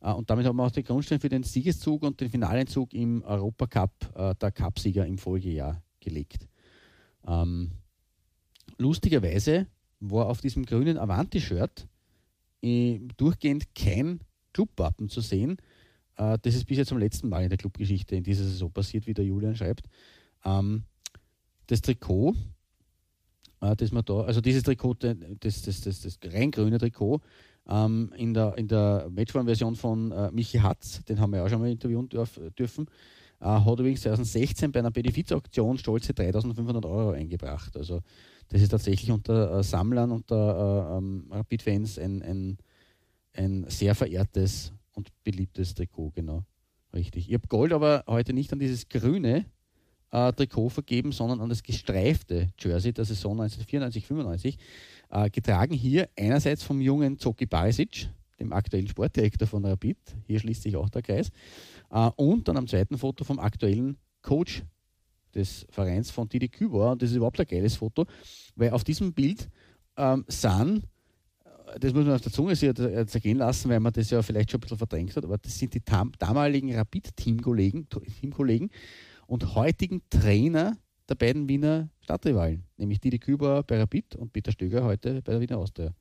Und 0.00 0.30
damit 0.30 0.46
haben 0.46 0.56
wir 0.56 0.64
auch 0.64 0.70
den 0.70 0.84
Grundstein 0.84 1.20
für 1.20 1.28
den 1.28 1.42
Siegeszug 1.42 2.02
und 2.02 2.20
den 2.20 2.30
Finalenzug 2.30 2.94
im 2.94 3.22
Europacup 3.22 3.92
äh, 4.14 4.34
der 4.36 4.52
Cupsieger 4.52 5.06
im 5.06 5.18
Folgejahr 5.18 5.82
gelegt. 6.00 6.46
Ähm, 7.26 7.72
lustigerweise 8.78 9.66
war 10.00 10.26
auf 10.26 10.40
diesem 10.40 10.64
grünen 10.64 10.98
Avanti-Shirt 10.98 11.88
äh, 12.62 13.00
durchgehend 13.16 13.74
kein 13.74 14.20
Clubwappen 14.52 15.08
zu 15.08 15.20
sehen. 15.20 15.58
Äh, 16.16 16.38
das 16.42 16.54
ist 16.54 16.66
bisher 16.66 16.86
zum 16.86 16.98
letzten 16.98 17.28
Mal 17.28 17.44
in 17.44 17.48
der 17.48 17.58
Clubgeschichte 17.58 18.16
in 18.16 18.24
dieser 18.24 18.44
Saison 18.44 18.72
passiert, 18.72 19.06
wie 19.06 19.14
der 19.14 19.24
Julian 19.24 19.56
schreibt. 19.56 19.88
Ähm, 20.44 20.84
das 21.66 21.82
Trikot, 21.82 22.34
äh, 23.60 23.76
man 23.92 24.04
da, 24.04 24.20
also 24.22 24.40
dieses 24.40 24.62
Trikot, 24.62 24.96
äh, 25.02 25.16
das, 25.40 25.62
das, 25.62 25.80
das, 25.82 26.00
das 26.00 26.18
rein 26.24 26.50
grüne 26.50 26.78
Trikot, 26.78 27.20
ähm, 27.68 28.12
in 28.16 28.34
der, 28.34 28.56
in 28.56 28.68
der 28.68 29.08
Matchform-Version 29.10 29.76
von 29.76 30.12
äh, 30.12 30.30
Michi 30.30 30.58
Hatz, 30.58 31.04
den 31.04 31.20
haben 31.20 31.32
wir 31.32 31.44
auch 31.44 31.48
schon 31.48 31.60
mal 31.60 31.70
interviewen 31.70 32.08
dürf, 32.08 32.40
dürfen, 32.58 32.86
äh, 33.40 33.44
hat 33.44 33.78
übrigens 33.78 34.02
2016 34.02 34.72
bei 34.72 34.80
einer 34.80 34.90
Benefizaktion 34.90 35.78
stolze 35.78 36.14
3500 36.14 36.84
Euro 36.86 37.10
eingebracht. 37.10 37.76
Also 37.76 38.02
das 38.48 38.62
ist 38.62 38.70
tatsächlich 38.70 39.10
unter 39.10 39.58
äh, 39.58 39.62
Sammlern, 39.62 40.10
unter 40.10 40.94
äh, 40.94 40.98
ähm, 40.98 41.26
Rapid-Fans 41.30 41.98
ein, 41.98 42.22
ein, 42.22 42.58
ein 43.34 43.66
sehr 43.68 43.94
verehrtes 43.94 44.72
und 44.94 45.10
beliebtes 45.22 45.74
Trikot, 45.74 46.12
genau. 46.14 46.44
Richtig. 46.94 47.28
Ich 47.28 47.34
habe 47.34 47.46
Gold 47.48 47.72
aber 47.72 48.04
heute 48.06 48.32
nicht 48.32 48.52
an 48.52 48.58
dieses 48.58 48.88
grüne 48.88 49.44
äh, 50.10 50.32
Trikot 50.32 50.70
vergeben, 50.70 51.12
sondern 51.12 51.40
an 51.40 51.48
das 51.48 51.62
gestreifte 51.62 52.48
Jersey 52.58 52.92
der 52.92 53.04
Saison 53.04 53.38
1994-95. 53.42 54.56
Äh, 55.10 55.30
getragen 55.30 55.74
hier 55.74 56.08
einerseits 56.18 56.62
vom 56.62 56.80
jungen 56.80 57.18
Zoki 57.18 57.46
Barisic, 57.46 58.10
dem 58.38 58.52
aktuellen 58.52 58.88
Sportdirektor 58.88 59.48
von 59.48 59.64
Rapid, 59.64 59.96
hier 60.26 60.38
schließt 60.38 60.62
sich 60.62 60.76
auch 60.76 60.90
der 60.90 61.02
Kreis, 61.02 61.30
äh, 61.90 62.10
und 62.16 62.46
dann 62.46 62.58
am 62.58 62.66
zweiten 62.66 62.98
Foto 62.98 63.24
vom 63.24 63.38
aktuellen 63.38 63.96
Coach 64.20 64.62
des 65.34 65.66
Vereins 65.70 66.10
von 66.10 66.28
Didi 66.28 66.48
Kübauer. 66.48 66.92
Und 66.92 67.02
das 67.02 67.10
ist 67.10 67.16
überhaupt 67.16 67.40
ein 67.40 67.46
geiles 67.46 67.76
Foto, 67.76 68.04
weil 68.54 68.70
auf 68.70 68.84
diesem 68.84 69.14
Bild 69.14 69.48
ähm, 69.96 70.24
sind, 70.28 70.84
äh, 71.44 71.78
das 71.80 71.94
muss 71.94 72.04
man 72.04 72.14
auf 72.14 72.20
der 72.20 72.32
Zunge 72.32 72.52
äh, 72.52 73.06
zergehen 73.06 73.38
lassen, 73.38 73.70
weil 73.70 73.80
man 73.80 73.92
das 73.94 74.10
ja 74.10 74.20
vielleicht 74.20 74.50
schon 74.50 74.58
ein 74.58 74.62
bisschen 74.62 74.78
verdrängt 74.78 75.16
hat, 75.16 75.24
aber 75.24 75.38
das 75.38 75.58
sind 75.58 75.72
die 75.72 75.82
damaligen 76.18 76.74
Rapid-Teamkollegen 76.74 77.88
Teamkollegen 77.88 78.70
und 79.26 79.54
heutigen 79.54 80.02
Trainer 80.10 80.76
der 81.08 81.14
beiden 81.14 81.48
Wiener 81.48 81.88
Stadtrivalen, 82.08 82.64
nämlich 82.78 83.00
Didi 83.00 83.18
Kübauer 83.18 83.64
bei 83.64 83.78
Rapid 83.78 84.16
und 84.16 84.32
Peter 84.32 84.50
Stöger 84.50 84.82
heute 84.82 85.20
bei 85.20 85.32
der 85.32 85.42
Wiener 85.42 85.58
Austria. 85.58 85.92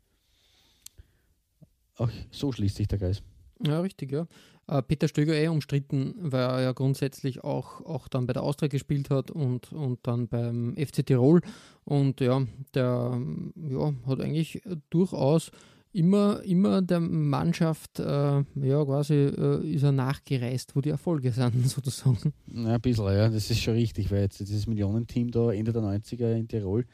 Auch 1.97 2.09
so 2.31 2.53
schließt 2.53 2.77
sich 2.77 2.87
der 2.87 2.97
Kreis. 2.97 3.21
Ja, 3.61 3.81
richtig, 3.81 4.13
ja. 4.13 4.25
Äh, 4.67 4.83
Peter 4.83 5.09
Stöger 5.09 5.33
eh 5.33 5.49
umstritten, 5.49 6.15
weil 6.17 6.43
er 6.43 6.61
ja 6.61 6.71
grundsätzlich 6.71 7.43
auch, 7.43 7.81
auch 7.81 8.07
dann 8.07 8.25
bei 8.25 8.31
der 8.31 8.43
Austria 8.43 8.69
gespielt 8.69 9.09
hat 9.09 9.31
und, 9.31 9.73
und 9.73 9.99
dann 10.03 10.29
beim 10.29 10.77
FC 10.77 11.05
Tirol. 11.05 11.41
Und 11.83 12.21
ja, 12.21 12.41
der 12.73 13.21
ja, 13.69 13.93
hat 14.05 14.21
eigentlich 14.21 14.61
durchaus 14.89 15.51
immer, 15.97 16.43
immer 16.43 16.81
der 16.81 16.99
Mannschaft, 16.99 17.99
äh, 17.99 18.03
ja, 18.03 18.85
quasi 18.85 19.13
äh, 19.13 19.67
ist 19.67 19.83
er 19.83 19.91
nachgereist, 19.91 20.75
wo 20.75 20.81
die 20.81 20.91
Erfolge 20.91 21.31
sind, 21.31 21.67
sozusagen. 21.69 22.33
Ja, 22.53 22.75
ein 22.75 22.81
bisschen, 22.81 23.05
ja, 23.05 23.27
das 23.29 23.49
ist 23.49 23.59
schon 23.59 23.73
richtig, 23.73 24.11
weil 24.11 24.21
jetzt 24.21 24.39
dieses 24.39 24.67
Millionenteam 24.67 25.31
da 25.31 25.51
Ende 25.51 25.73
der 25.73 25.81
90er 25.81 26.35
in 26.35 26.47
Tirol, 26.47 26.85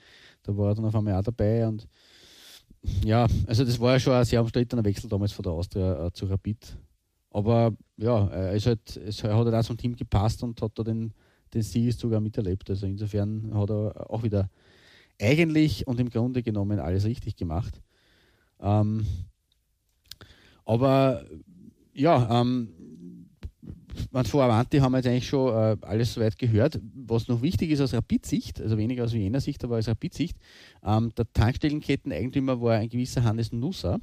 da 0.44 0.56
war 0.56 0.70
er 0.70 0.76
dann 0.76 0.86
auf 0.86 0.96
einmal 0.96 1.16
auch 1.16 1.24
dabei 1.24 1.68
und 1.68 1.88
ja, 3.04 3.28
also 3.48 3.64
das 3.64 3.80
war 3.80 3.94
ja 3.94 4.00
schon 4.00 4.14
ein 4.14 4.26
sehr 4.26 4.42
umstrittener 4.42 4.84
Wechsel 4.84 5.10
damals 5.10 5.32
von 5.32 5.44
der 5.44 5.54
Austria 5.54 6.08
äh, 6.08 6.12
zu 6.12 6.26
Rapid. 6.26 6.78
Aber 7.30 7.74
ja, 7.98 8.28
er, 8.28 8.54
ist 8.54 8.68
halt, 8.68 8.98
es, 8.98 9.24
hat 9.24 9.32
halt 9.32 9.54
auch 9.54 9.64
zum 9.64 9.78
Team 9.78 9.96
gepasst 9.96 10.44
und 10.44 10.62
hat 10.62 10.72
da 10.76 10.84
den, 10.84 11.14
den 11.54 11.62
Siegeszug 11.62 12.14
auch 12.14 12.20
miterlebt. 12.20 12.70
Also 12.70 12.86
insofern 12.86 13.52
hat 13.54 13.70
er 13.70 14.10
auch 14.10 14.24
wieder 14.24 14.50
eigentlich 15.22 15.88
und 15.88 16.00
im 16.00 16.10
Grunde 16.10 16.44
genommen 16.44 16.80
alles 16.80 17.06
richtig 17.06 17.36
gemacht. 17.38 17.82
Ähm, 18.64 19.06
aber 20.66 21.26
ja, 21.94 22.42
ähm, 22.42 22.70
man 24.12 24.26
vor 24.26 24.44
Avanti 24.44 24.80
haben 24.80 24.92
wir 24.94 25.00
jetzt 25.00 25.08
eigentlich 25.08 25.28
schon 25.28 25.54
äh, 25.54 25.78
alles 25.82 26.14
soweit 26.14 26.38
gehört. 26.38 26.80
Was 26.96 27.28
noch 27.28 27.42
wichtig 27.42 27.72
ist 27.72 27.82
aus 27.82 27.94
Rapid-Sicht, 27.94 28.62
also 28.62 28.78
weniger 28.78 29.04
aus 29.04 29.14
Wiener 29.14 29.42
Sicht, 29.42 29.64
aber 29.64 29.78
aus 29.78 29.88
Rapid-Sicht, 29.88 30.38
ähm, 30.84 31.14
der 31.16 31.32
Tankstellenketteneigentümer 31.34 32.62
war 32.62 32.76
ein 32.76 32.90
gewisser 32.90 33.24
Hannes 33.24 33.52
Nusser. 33.52 34.00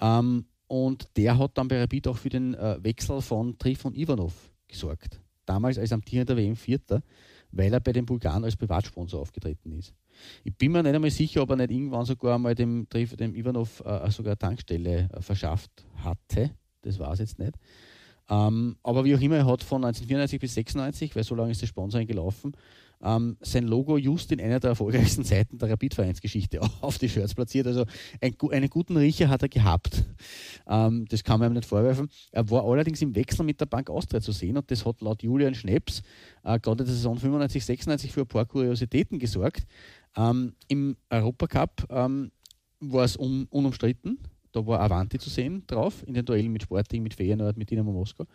Ähm, 0.00 0.46
und 0.66 1.08
der 1.16 1.38
hat 1.38 1.58
dann 1.58 1.68
bei 1.68 1.80
Rapid 1.80 2.08
auch 2.08 2.16
für 2.16 2.28
den 2.28 2.54
äh, 2.54 2.78
Wechsel 2.82 3.20
von 3.20 3.58
Trifon 3.58 3.94
Ivanov 3.94 4.50
gesorgt. 4.68 5.20
Damals 5.44 5.78
als 5.78 5.92
amtierender 5.92 6.36
WM-Vierter, 6.36 7.02
weil 7.50 7.72
er 7.72 7.80
bei 7.80 7.92
den 7.92 8.06
Bulgaren 8.06 8.44
als 8.44 8.56
Privatsponsor 8.56 9.20
aufgetreten 9.20 9.72
ist. 9.72 9.94
Ich 10.44 10.56
bin 10.56 10.72
mir 10.72 10.82
nicht 10.82 10.94
einmal 10.94 11.10
sicher, 11.10 11.42
ob 11.42 11.50
er 11.50 11.56
nicht 11.56 11.70
irgendwann 11.70 12.04
sogar 12.04 12.38
mal 12.38 12.54
dem, 12.54 12.86
dem 12.90 13.34
Ivanov 13.34 13.80
äh, 13.84 14.10
sogar 14.10 14.32
eine 14.32 14.38
Tankstelle 14.38 15.08
äh, 15.12 15.20
verschafft 15.20 15.70
hatte. 15.96 16.50
Das 16.82 16.98
war 16.98 17.12
es 17.12 17.20
jetzt 17.20 17.38
nicht. 17.38 17.54
Ähm, 18.30 18.76
aber 18.82 19.04
wie 19.04 19.14
auch 19.14 19.20
immer, 19.20 19.36
er 19.36 19.46
hat 19.46 19.62
von 19.62 19.84
1994 19.84 20.40
bis 20.40 20.54
96, 20.54 21.16
weil 21.16 21.24
so 21.24 21.34
lange 21.34 21.50
ist 21.50 21.62
das 21.62 21.68
Sponsoring 21.68 22.06
gelaufen, 22.06 22.52
ähm, 23.02 23.36
sein 23.40 23.64
Logo 23.64 23.98
just 23.98 24.30
in 24.32 24.40
einer 24.40 24.60
der 24.60 24.70
erfolgreichsten 24.70 25.24
Seiten 25.24 25.58
der 25.58 25.70
Rapid-Vereinsgeschichte 25.70 26.60
auf 26.80 26.98
die 26.98 27.08
Shirts 27.08 27.34
platziert. 27.34 27.66
Also 27.66 27.84
ein, 28.20 28.36
einen 28.50 28.70
guten 28.70 28.96
Riecher 28.96 29.28
hat 29.28 29.42
er 29.42 29.48
gehabt. 29.48 30.04
Ähm, 30.68 31.06
das 31.08 31.24
kann 31.24 31.40
man 31.40 31.50
ihm 31.50 31.54
nicht 31.54 31.68
vorwerfen. 31.68 32.08
Er 32.30 32.48
war 32.50 32.64
allerdings 32.64 33.02
im 33.02 33.14
Wechsel 33.14 33.44
mit 33.44 33.60
der 33.60 33.66
Bank 33.66 33.90
Austria 33.90 34.20
zu 34.20 34.32
sehen 34.32 34.56
und 34.56 34.70
das 34.70 34.86
hat 34.86 35.00
laut 35.00 35.22
Julian 35.22 35.54
Schneps 35.54 36.02
äh, 36.44 36.58
gerade 36.60 36.84
in 36.84 36.86
der 36.86 36.94
Saison 36.94 37.16
95, 37.18 37.64
96 37.64 38.12
für 38.12 38.20
ein 38.20 38.26
paar 38.26 38.46
Kuriositäten 38.46 39.18
gesorgt. 39.18 39.66
Ähm, 40.16 40.54
Im 40.68 40.96
Europacup 41.10 41.86
ähm, 41.90 42.32
war 42.80 43.04
es 43.04 43.16
un 43.16 43.46
unumstritten. 43.50 44.18
Da 44.52 44.66
war 44.66 44.80
Avanti 44.80 45.18
zu 45.18 45.30
sehen 45.30 45.64
drauf, 45.66 46.06
in 46.06 46.12
den 46.12 46.26
Duellen 46.26 46.52
mit 46.52 46.62
Sporting, 46.62 47.02
mit 47.02 47.14
Feyenoord, 47.14 47.56
mit 47.56 47.70
Dynamo 47.70 47.90
Moskau. 47.90 48.26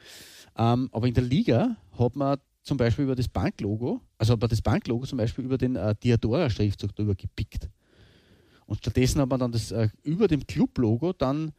Ähm, 0.58 0.90
aber 0.92 1.08
in 1.08 1.14
der 1.14 1.24
Liga 1.24 1.78
hat 1.98 2.16
man 2.16 2.40
zum 2.64 2.78
Beispiel 2.78 3.06
über 3.06 3.16
das 3.16 3.28
Banklogo, 3.28 4.02
also 4.18 4.34
hat 4.34 4.42
man 4.42 4.50
das 4.50 4.62
Banklogo 4.62 5.06
zum 5.06 5.20
Beispiel 5.20 5.46
über 5.46 5.58
den 5.58 5.76
äh, 5.76 5.94
Diadora-Schriftzug 6.04 6.96
drüber 6.96 7.14
gepickt. 7.14 7.70
Und 8.66 8.80
stattdessen 8.80 9.22
hat 9.22 9.30
man 9.30 9.40
dann 9.40 9.52
das 9.52 9.72
äh, 9.72 9.90
über 10.04 10.28
dem 10.28 10.46
Club-Logo 10.46 11.14
dann 11.14 11.54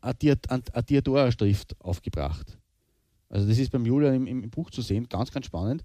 eine 0.00 0.14
Diadora-Schrift 0.14 1.74
aufgebracht. 1.80 2.58
Also 3.28 3.48
das 3.48 3.58
ist 3.58 3.72
beim 3.72 3.84
Julian 3.84 4.14
im, 4.14 4.26
im, 4.26 4.50
Buch 4.50 4.70
zu 4.70 4.82
sehen, 4.82 5.08
ganz, 5.08 5.32
ganz 5.32 5.46
spannend, 5.46 5.82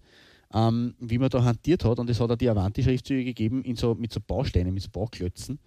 ähm, 0.54 0.96
wie 1.00 1.18
man 1.18 1.30
da 1.30 1.44
hantiert 1.44 1.84
hat. 1.84 2.00
Und 2.00 2.10
es 2.10 2.20
hat 2.20 2.32
auch 2.32 2.36
die 2.36 2.50
Avanti-Schriftzüge 2.50 3.24
gegeben 3.24 3.64
in 3.64 3.76
so, 3.76 3.96
mit 3.96 4.14
so 4.14 4.20
Bausteinen, 4.20 4.74
mit 4.74 4.84
so 4.84 4.90
Bauklötzen, 4.90 5.60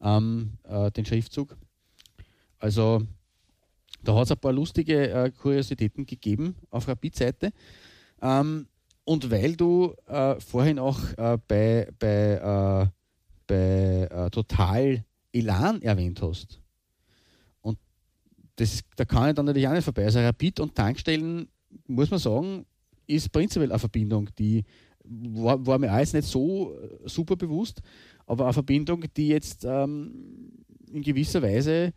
ähm, 0.00 0.52
äh, 0.64 0.90
den 0.90 1.04
Schriftzug. 1.04 1.56
Also 2.58 3.02
da 4.02 4.14
hat 4.14 4.24
es 4.24 4.32
ein 4.32 4.38
paar 4.38 4.52
lustige 4.52 5.10
äh, 5.10 5.30
Kuriositäten 5.30 6.06
gegeben 6.06 6.56
auf 6.70 6.88
Rapid-Seite. 6.88 7.52
Ähm, 8.22 8.66
und 9.04 9.30
weil 9.30 9.56
du 9.56 9.94
äh, 10.06 10.38
vorhin 10.40 10.78
auch 10.78 10.98
äh, 11.16 11.38
bei, 11.48 11.88
bei, 11.98 12.34
äh, 12.34 12.86
bei 13.46 14.08
äh, 14.10 14.30
Total 14.30 15.02
Elan 15.32 15.82
erwähnt 15.82 16.20
hast, 16.20 16.60
und 17.60 17.78
das, 18.56 18.82
da 18.96 19.04
kann 19.04 19.30
ich 19.30 19.34
dann 19.34 19.46
natürlich 19.46 19.68
auch 19.68 19.72
nicht 19.72 19.84
vorbei. 19.84 20.04
Also 20.04 20.20
Rapid 20.20 20.60
und 20.60 20.74
Tankstellen, 20.74 21.48
muss 21.86 22.10
man 22.10 22.18
sagen, 22.18 22.66
ist 23.08 23.32
prinzipiell 23.32 23.72
eine 23.72 23.78
Verbindung, 23.78 24.28
die 24.38 24.64
war, 25.04 25.64
war 25.66 25.78
mir 25.78 25.98
jetzt 25.98 26.14
nicht 26.14 26.28
so 26.28 26.74
äh, 26.74 27.08
super 27.08 27.36
bewusst, 27.36 27.80
aber 28.26 28.44
eine 28.44 28.52
Verbindung, 28.52 29.04
die 29.16 29.28
jetzt 29.28 29.64
ähm, 29.64 30.52
in 30.92 31.02
gewisser 31.02 31.42
Weise 31.42 31.92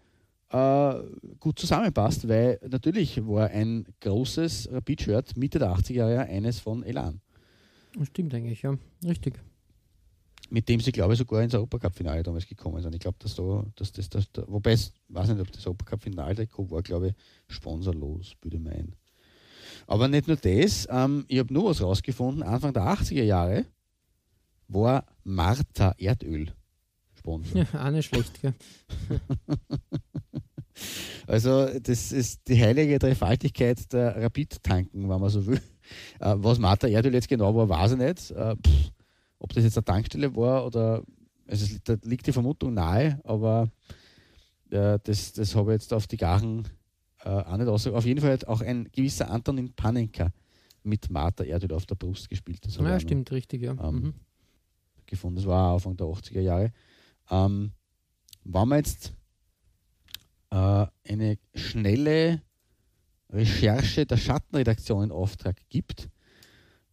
äh, 0.49 0.93
gut 1.39 1.59
zusammenpasst, 1.59 2.27
weil 2.27 2.59
natürlich 2.67 3.25
war 3.25 3.49
ein 3.49 3.85
großes 3.99 4.69
Rapid-Shirt 4.71 5.37
Mitte 5.37 5.59
der 5.59 5.75
80er 5.75 5.93
Jahre 5.93 6.19
eines 6.21 6.59
von 6.59 6.83
Elan. 6.83 7.21
Stimmt 8.03 8.33
eigentlich, 8.33 8.61
ja. 8.61 8.77
Richtig. 9.05 9.39
Mit 10.49 10.67
dem 10.67 10.81
sie, 10.81 10.91
glaube 10.91 11.13
ich, 11.13 11.19
sogar 11.19 11.41
ins 11.43 11.53
Europacup-Finale 11.53 12.23
damals 12.23 12.45
gekommen 12.45 12.81
sind. 12.81 12.93
Ich 12.93 13.01
glaube, 13.01 13.17
dass, 13.19 13.35
da, 13.35 13.65
dass 13.75 13.91
das, 13.91 14.09
das, 14.09 14.31
das, 14.31 14.45
wobei 14.47 14.73
es, 14.73 14.93
weiß 15.07 15.29
nicht, 15.29 15.39
ob 15.39 15.51
das 15.51 15.65
Europacup-Finale-Trikot 15.65 16.69
war, 16.69 16.81
glaube 16.81 17.09
ich, 17.09 17.13
sponsorlos, 17.55 18.35
würde 18.41 18.57
ich 18.57 18.63
meinen. 18.63 18.95
Aber 19.91 20.07
nicht 20.07 20.29
nur 20.29 20.37
das, 20.37 20.87
ähm, 20.89 21.25
ich 21.27 21.37
habe 21.39 21.53
nur 21.53 21.65
was 21.65 21.81
rausgefunden. 21.81 22.43
Anfang 22.43 22.71
der 22.71 22.83
80er 22.83 23.23
Jahre 23.23 23.65
war 24.69 25.05
Martha 25.25 25.93
Erdöl 25.97 26.53
Sponsor. 27.13 27.65
Ja, 27.73 27.87
auch 27.87 27.91
nicht 27.91 28.05
schlecht, 28.05 28.41
gell? 28.41 28.53
Also, 31.27 31.67
das 31.79 32.13
ist 32.13 32.47
die 32.47 32.59
heilige 32.59 32.97
Dreifaltigkeit 32.99 33.91
der 33.91 34.15
Rapid-Tanken, 34.15 35.09
wenn 35.09 35.19
man 35.19 35.29
so 35.29 35.45
will. 35.45 35.61
Äh, 36.21 36.35
was 36.37 36.57
Martha 36.57 36.87
Erdöl 36.87 37.13
jetzt 37.13 37.27
genau 37.27 37.53
war, 37.53 37.67
weiß 37.67 37.91
ich 37.91 37.97
nicht. 37.97 38.31
Äh, 38.31 38.55
ob 39.39 39.53
das 39.53 39.65
jetzt 39.65 39.77
eine 39.77 39.83
Tankstelle 39.83 40.33
war 40.37 40.65
oder. 40.65 41.03
Also, 41.47 41.67
da 41.83 41.97
liegt 42.03 42.25
die 42.25 42.31
Vermutung 42.31 42.73
nahe, 42.73 43.19
aber 43.25 43.69
äh, 44.69 44.99
das, 45.03 45.33
das 45.33 45.53
habe 45.53 45.73
ich 45.73 45.81
jetzt 45.81 45.91
auf 45.91 46.07
die 46.07 46.15
Gachen 47.23 47.45
auch 47.45 47.57
nicht 47.57 47.67
aus. 47.67 47.87
Auf 47.87 48.05
jeden 48.05 48.21
Fall 48.21 48.31
hat 48.31 48.47
auch 48.47 48.61
ein 48.61 48.89
gewisser 48.91 49.29
Antonin 49.29 49.73
Panenka 49.73 50.31
mit 50.83 51.09
Martha 51.09 51.43
Erdöl 51.43 51.73
auf 51.73 51.85
der 51.85 51.95
Brust 51.95 52.29
gespielt. 52.29 52.65
Das 52.65 52.75
ja, 52.77 52.99
stimmt, 52.99 53.29
noch, 53.29 53.35
richtig, 53.35 53.61
ja. 53.61 53.71
Ähm, 53.71 53.95
mhm. 53.95 54.13
Gefunden. 55.05 55.35
Das 55.37 55.45
war 55.45 55.73
Anfang 55.73 55.97
der 55.97 56.07
80er 56.07 56.41
Jahre. 56.41 56.71
Ähm, 57.29 57.71
wenn 58.43 58.67
man 58.67 58.77
jetzt 58.79 59.13
äh, 60.49 60.87
eine 61.07 61.37
schnelle 61.53 62.41
Recherche 63.29 64.05
der 64.05 64.17
Schattenredaktion 64.17 65.05
in 65.05 65.11
Auftrag 65.11 65.57
gibt, 65.69 66.09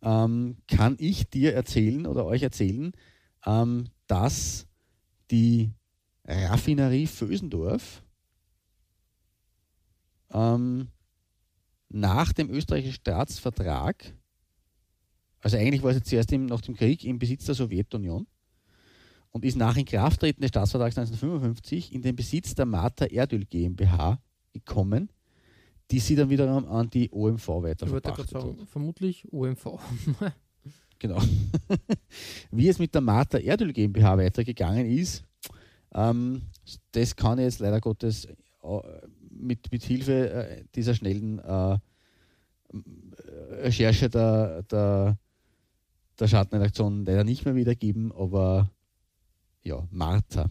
ähm, 0.03 0.59
kann 0.69 0.97
ich 0.99 1.29
dir 1.29 1.55
erzählen 1.55 2.07
oder 2.07 2.27
euch 2.27 2.43
erzählen, 2.43 2.93
ähm, 3.47 3.87
dass 4.07 4.67
die 5.31 5.73
Raffinerie 6.25 7.07
Vösendorf 7.07 8.03
ähm, 10.33 10.89
nach 11.89 12.33
dem 12.33 12.51
österreichischen 12.51 12.95
Staatsvertrag, 12.95 14.15
also 15.41 15.57
eigentlich 15.57 15.83
war 15.83 15.91
es 15.91 15.97
jetzt 15.97 16.11
zuerst 16.11 16.33
im, 16.33 16.47
nach 16.47 16.61
dem 16.61 16.77
Krieg 16.77 17.05
im 17.05 17.19
Besitz 17.19 17.47
der 17.47 17.55
Sowjetunion, 17.55 18.27
und 19.31 19.45
ist 19.45 19.57
nach 19.57 19.77
Inkrafttreten 19.77 20.41
des 20.41 20.51
Staatsvertrags 20.51 20.97
1955 20.99 21.93
in 21.93 22.03
den 22.03 22.17
Besitz 22.17 22.55
der 22.55 22.67
Martha 22.67 23.05
Erdöl 23.07 23.45
GmbH 23.45 24.21
gekommen, 24.53 25.11
die 25.91 25.99
sie 25.99 26.17
dann 26.17 26.31
wiederum 26.31 26.67
an 26.67 26.91
die 26.91 27.11
OMV 27.11 27.49
weiterverpachtet 27.49 28.35
hat. 28.35 28.57
Vermutlich 28.67 29.31
OMV. 29.33 29.79
genau. 30.99 31.21
Wie 32.51 32.69
es 32.69 32.79
mit 32.79 32.95
der 32.95 33.01
Martha 33.01 33.39
Erdöl 33.39 33.73
GmbH 33.73 34.17
weitergegangen 34.19 34.87
ist, 34.87 35.25
ähm, 35.93 36.43
das 36.93 37.15
kann 37.15 37.39
ich 37.39 37.45
jetzt 37.45 37.61
leider 37.61 37.81
Gottes 37.81 38.25
äh, 38.25 38.29
mit, 39.39 39.71
mit 39.73 39.83
Hilfe 39.85 40.31
äh, 40.31 40.65
dieser 40.75 40.95
schnellen 40.95 41.39
äh, 41.39 41.79
Recherche 43.63 44.09
der, 44.11 44.63
der, 44.65 45.19
der 46.19 46.29
Schattenredaktion 46.29 47.05
leider 47.05 47.25
nicht 47.25 47.45
mehr 47.45 47.55
wiedergeben, 47.55 48.13
aber 48.13 48.71
ja, 49.63 49.87
Martha. 49.91 50.51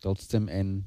Trotzdem 0.00 0.48
ein, 0.48 0.86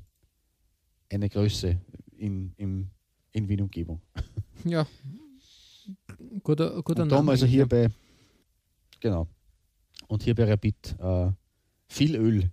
eine 1.11 1.29
Größe 1.29 1.79
in, 2.17 2.53
in, 2.57 2.89
in 3.31 3.47
Wien 3.47 3.61
Umgebung. 3.61 4.01
Ja, 4.63 4.87
guter, 6.41 6.81
guter 6.81 7.03
Und 7.03 7.09
Name. 7.09 7.31
also 7.33 7.45
hier 7.45 7.67
bei, 7.67 7.89
genau, 8.99 9.27
und 10.07 10.23
hier 10.23 10.33
bei 10.33 10.45
Rapid 10.45 10.95
äh, 10.99 11.31
viel 11.87 12.15
Öl 12.15 12.49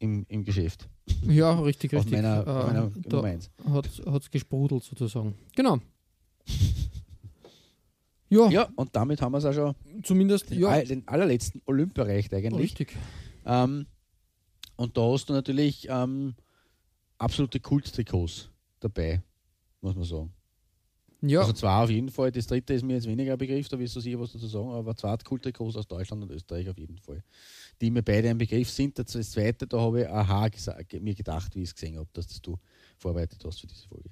im, 0.00 0.26
im 0.28 0.44
Geschäft. 0.44 0.88
Ja, 1.22 1.60
richtig, 1.60 1.92
richtig. 1.92 2.14
Auf 2.14 2.22
meiner, 2.22 2.46
äh, 2.46 2.66
meiner 2.66 2.90
da 3.04 3.72
hat 3.72 4.22
es 4.22 4.30
gesprudelt 4.30 4.82
sozusagen. 4.82 5.34
Genau. 5.54 5.78
ja. 8.30 8.48
ja, 8.48 8.68
und 8.74 8.96
damit 8.96 9.20
haben 9.20 9.32
wir 9.32 9.38
es 9.38 9.44
auch 9.44 9.52
schon 9.52 9.74
zumindest 10.02 10.50
den, 10.50 10.58
ja. 10.58 10.82
den 10.82 11.06
allerletzten 11.06 11.62
Olymp 11.66 11.96
erreicht 11.98 12.32
eigentlich. 12.34 12.70
Richtig. 12.70 12.96
Ähm, 13.44 13.86
und 14.76 14.96
da 14.96 15.02
hast 15.02 15.28
du 15.28 15.34
natürlich 15.34 15.86
ähm, 15.90 16.34
absolute 17.18 17.60
Kult-Trikots 17.60 18.48
dabei, 18.80 19.22
muss 19.82 19.94
man 19.94 20.04
sagen. 20.04 20.32
Ja. 21.22 21.40
Also 21.40 21.52
zwar 21.52 21.84
auf 21.84 21.90
jeden 21.90 22.08
Fall, 22.08 22.32
das 22.32 22.46
dritte 22.46 22.72
ist 22.72 22.82
mir 22.82 22.94
jetzt 22.94 23.06
weniger 23.06 23.32
ein 23.32 23.38
Begriff, 23.38 23.68
da 23.68 23.78
wirst 23.78 23.94
du 23.94 24.00
sicher 24.00 24.18
was 24.18 24.32
dazu 24.32 24.46
sagen, 24.46 24.70
aber 24.70 24.96
zwei 24.96 25.16
Kult-Trikots 25.18 25.76
aus 25.76 25.86
Deutschland 25.86 26.22
und 26.22 26.30
Österreich 26.30 26.68
auf 26.70 26.78
jeden 26.78 26.96
Fall. 26.96 27.22
Die 27.80 27.90
mir 27.90 28.02
beide 28.02 28.28
ein 28.28 28.38
Begriff 28.38 28.70
sind. 28.70 28.98
Das 28.98 29.08
zweite, 29.08 29.66
da 29.66 29.80
habe 29.80 30.02
ich 30.02 30.08
aha 30.08 30.48
mir 31.00 31.14
gedacht, 31.14 31.54
wie 31.54 31.62
ich 31.62 31.68
es 31.68 31.74
gesehen 31.74 31.96
habe, 31.96 32.08
dass 32.12 32.40
du 32.40 32.58
vorbereitet 32.98 33.42
hast 33.44 33.60
für 33.60 33.66
diese 33.66 33.88
Folge. 33.88 34.10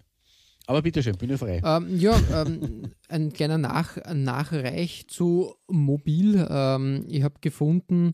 Aber 0.66 0.82
bitteschön, 0.82 1.16
Bühne 1.16 1.38
frei. 1.38 1.62
Ähm, 1.64 1.98
ja, 1.98 2.20
ähm, 2.30 2.92
ein 3.08 3.32
kleiner 3.32 3.56
Nach 3.56 3.96
Nachreich 4.12 5.06
zu 5.08 5.54
Mobil. 5.66 6.46
Ähm, 6.50 7.06
ich 7.08 7.22
habe 7.22 7.36
gefunden, 7.40 8.12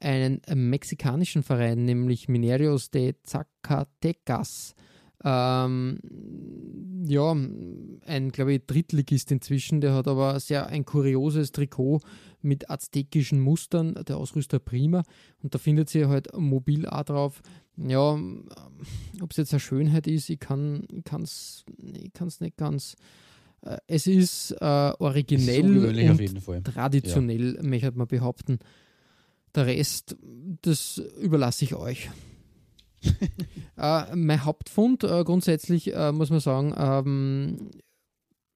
einen 0.00 0.40
mexikanischen 0.52 1.44
Verein, 1.44 1.84
nämlich 1.84 2.28
Minerios 2.28 2.90
de 2.90 3.14
Zacatecas. 3.22 4.74
Ähm, 5.24 5.98
ja, 7.04 7.36
ein, 8.06 8.30
glaube 8.32 8.54
ich, 8.54 8.66
Drittligist 8.66 9.30
inzwischen, 9.30 9.80
der 9.80 9.94
hat 9.94 10.08
aber 10.08 10.38
sehr 10.40 10.66
ein 10.66 10.84
kurioses 10.84 11.52
Trikot 11.52 12.00
mit 12.40 12.70
aztekischen 12.70 13.40
Mustern, 13.40 13.94
der 14.06 14.16
Ausrüster 14.16 14.58
Prima. 14.58 15.02
Und 15.42 15.54
da 15.54 15.58
findet 15.58 15.88
sich 15.88 16.06
halt 16.06 16.36
mobil 16.36 16.86
auch 16.86 17.04
drauf. 17.04 17.42
Ja, 17.76 18.18
ob 19.20 19.30
es 19.30 19.36
jetzt 19.36 19.52
eine 19.52 19.60
Schönheit 19.60 20.06
ist, 20.06 20.28
ich 20.28 20.40
kann 20.40 20.86
es 21.22 21.64
ich 21.94 22.12
kann's 22.12 22.40
nicht 22.40 22.56
ganz. 22.56 22.96
Äh, 23.62 23.78
es 23.86 24.06
ist 24.06 24.52
äh, 24.60 24.92
originell 24.98 26.20
ist 26.20 26.48
und 26.48 26.64
traditionell, 26.64 27.56
ja. 27.56 27.62
möchte 27.62 27.92
man 27.92 28.06
behaupten. 28.06 28.58
Der 29.54 29.66
Rest, 29.66 30.16
das 30.62 31.02
überlasse 31.20 31.64
ich 31.64 31.74
euch. 31.74 32.10
äh, 33.76 34.16
mein 34.16 34.44
Hauptfund 34.44 35.04
äh, 35.04 35.24
grundsätzlich, 35.24 35.94
äh, 35.94 36.12
muss 36.12 36.30
man 36.30 36.40
sagen, 36.40 36.74
ähm, 36.76 37.70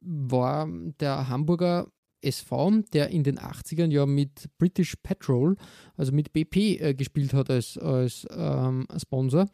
war 0.01 0.69
der 1.01 1.29
Hamburger 1.29 1.89
SV, 2.23 2.83
der 2.93 3.11
in 3.11 3.25
den 3.25 3.39
80ern 3.39 3.91
ja 3.91 4.07
mit 4.07 4.49
British 4.59 4.97
Petrol, 5.03 5.57
also 5.97 6.13
mit 6.13 6.33
BP, 6.33 6.81
äh, 6.81 6.95
gespielt 6.95 7.35
hat 7.35 7.51
als, 7.51 7.79
als 7.79 8.27
ähm, 8.31 8.87
Sponsor. 8.97 9.47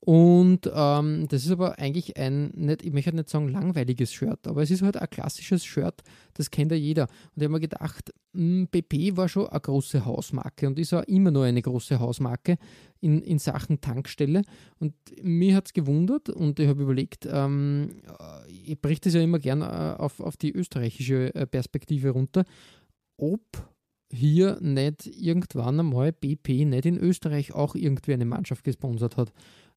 Und 0.00 0.70
ähm, 0.72 1.26
das 1.28 1.44
ist 1.44 1.50
aber 1.50 1.78
eigentlich 1.78 2.16
ein, 2.16 2.50
nicht, 2.54 2.84
ich 2.84 2.92
möchte 2.92 3.14
nicht 3.14 3.28
sagen 3.28 3.48
langweiliges 3.48 4.12
Shirt, 4.12 4.46
aber 4.46 4.62
es 4.62 4.70
ist 4.70 4.82
halt 4.82 4.96
ein 4.96 5.10
klassisches 5.10 5.64
Shirt, 5.64 6.02
das 6.34 6.50
kennt 6.50 6.70
ja 6.70 6.76
jeder. 6.76 7.04
Und 7.04 7.42
ich 7.42 7.44
habe 7.44 7.54
mir 7.54 7.60
gedacht, 7.60 8.12
BP 8.32 8.92
hm, 8.92 9.16
war 9.16 9.28
schon 9.28 9.48
eine 9.48 9.60
große 9.60 10.04
Hausmarke 10.04 10.66
und 10.66 10.78
ist 10.78 10.92
auch 10.92 11.02
immer 11.04 11.30
noch 11.30 11.42
eine 11.42 11.62
große 11.62 11.98
Hausmarke 11.98 12.58
in, 13.00 13.22
in 13.22 13.38
Sachen 13.38 13.80
Tankstelle. 13.80 14.42
Und 14.78 14.94
mir 15.22 15.56
hat 15.56 15.66
es 15.66 15.72
gewundert 15.72 16.28
und 16.28 16.60
ich 16.60 16.68
habe 16.68 16.82
überlegt, 16.82 17.26
ähm, 17.30 18.02
ich 18.48 18.80
bricht 18.80 19.06
das 19.06 19.14
ja 19.14 19.22
immer 19.22 19.38
gern 19.38 19.62
äh, 19.62 19.96
auf, 19.98 20.20
auf 20.20 20.36
die 20.36 20.52
österreichische 20.52 21.34
äh, 21.34 21.46
Perspektive 21.46 22.10
runter, 22.10 22.44
ob 23.16 23.40
hier 24.12 24.58
nicht 24.60 25.06
irgendwann 25.06 25.80
einmal 25.80 26.12
BP 26.12 26.64
nicht 26.64 26.86
in 26.86 26.98
Österreich 26.98 27.52
auch 27.52 27.74
irgendwie 27.74 28.12
eine 28.12 28.24
Mannschaft 28.24 28.64
gesponsert 28.64 29.16
hat. 29.16 29.32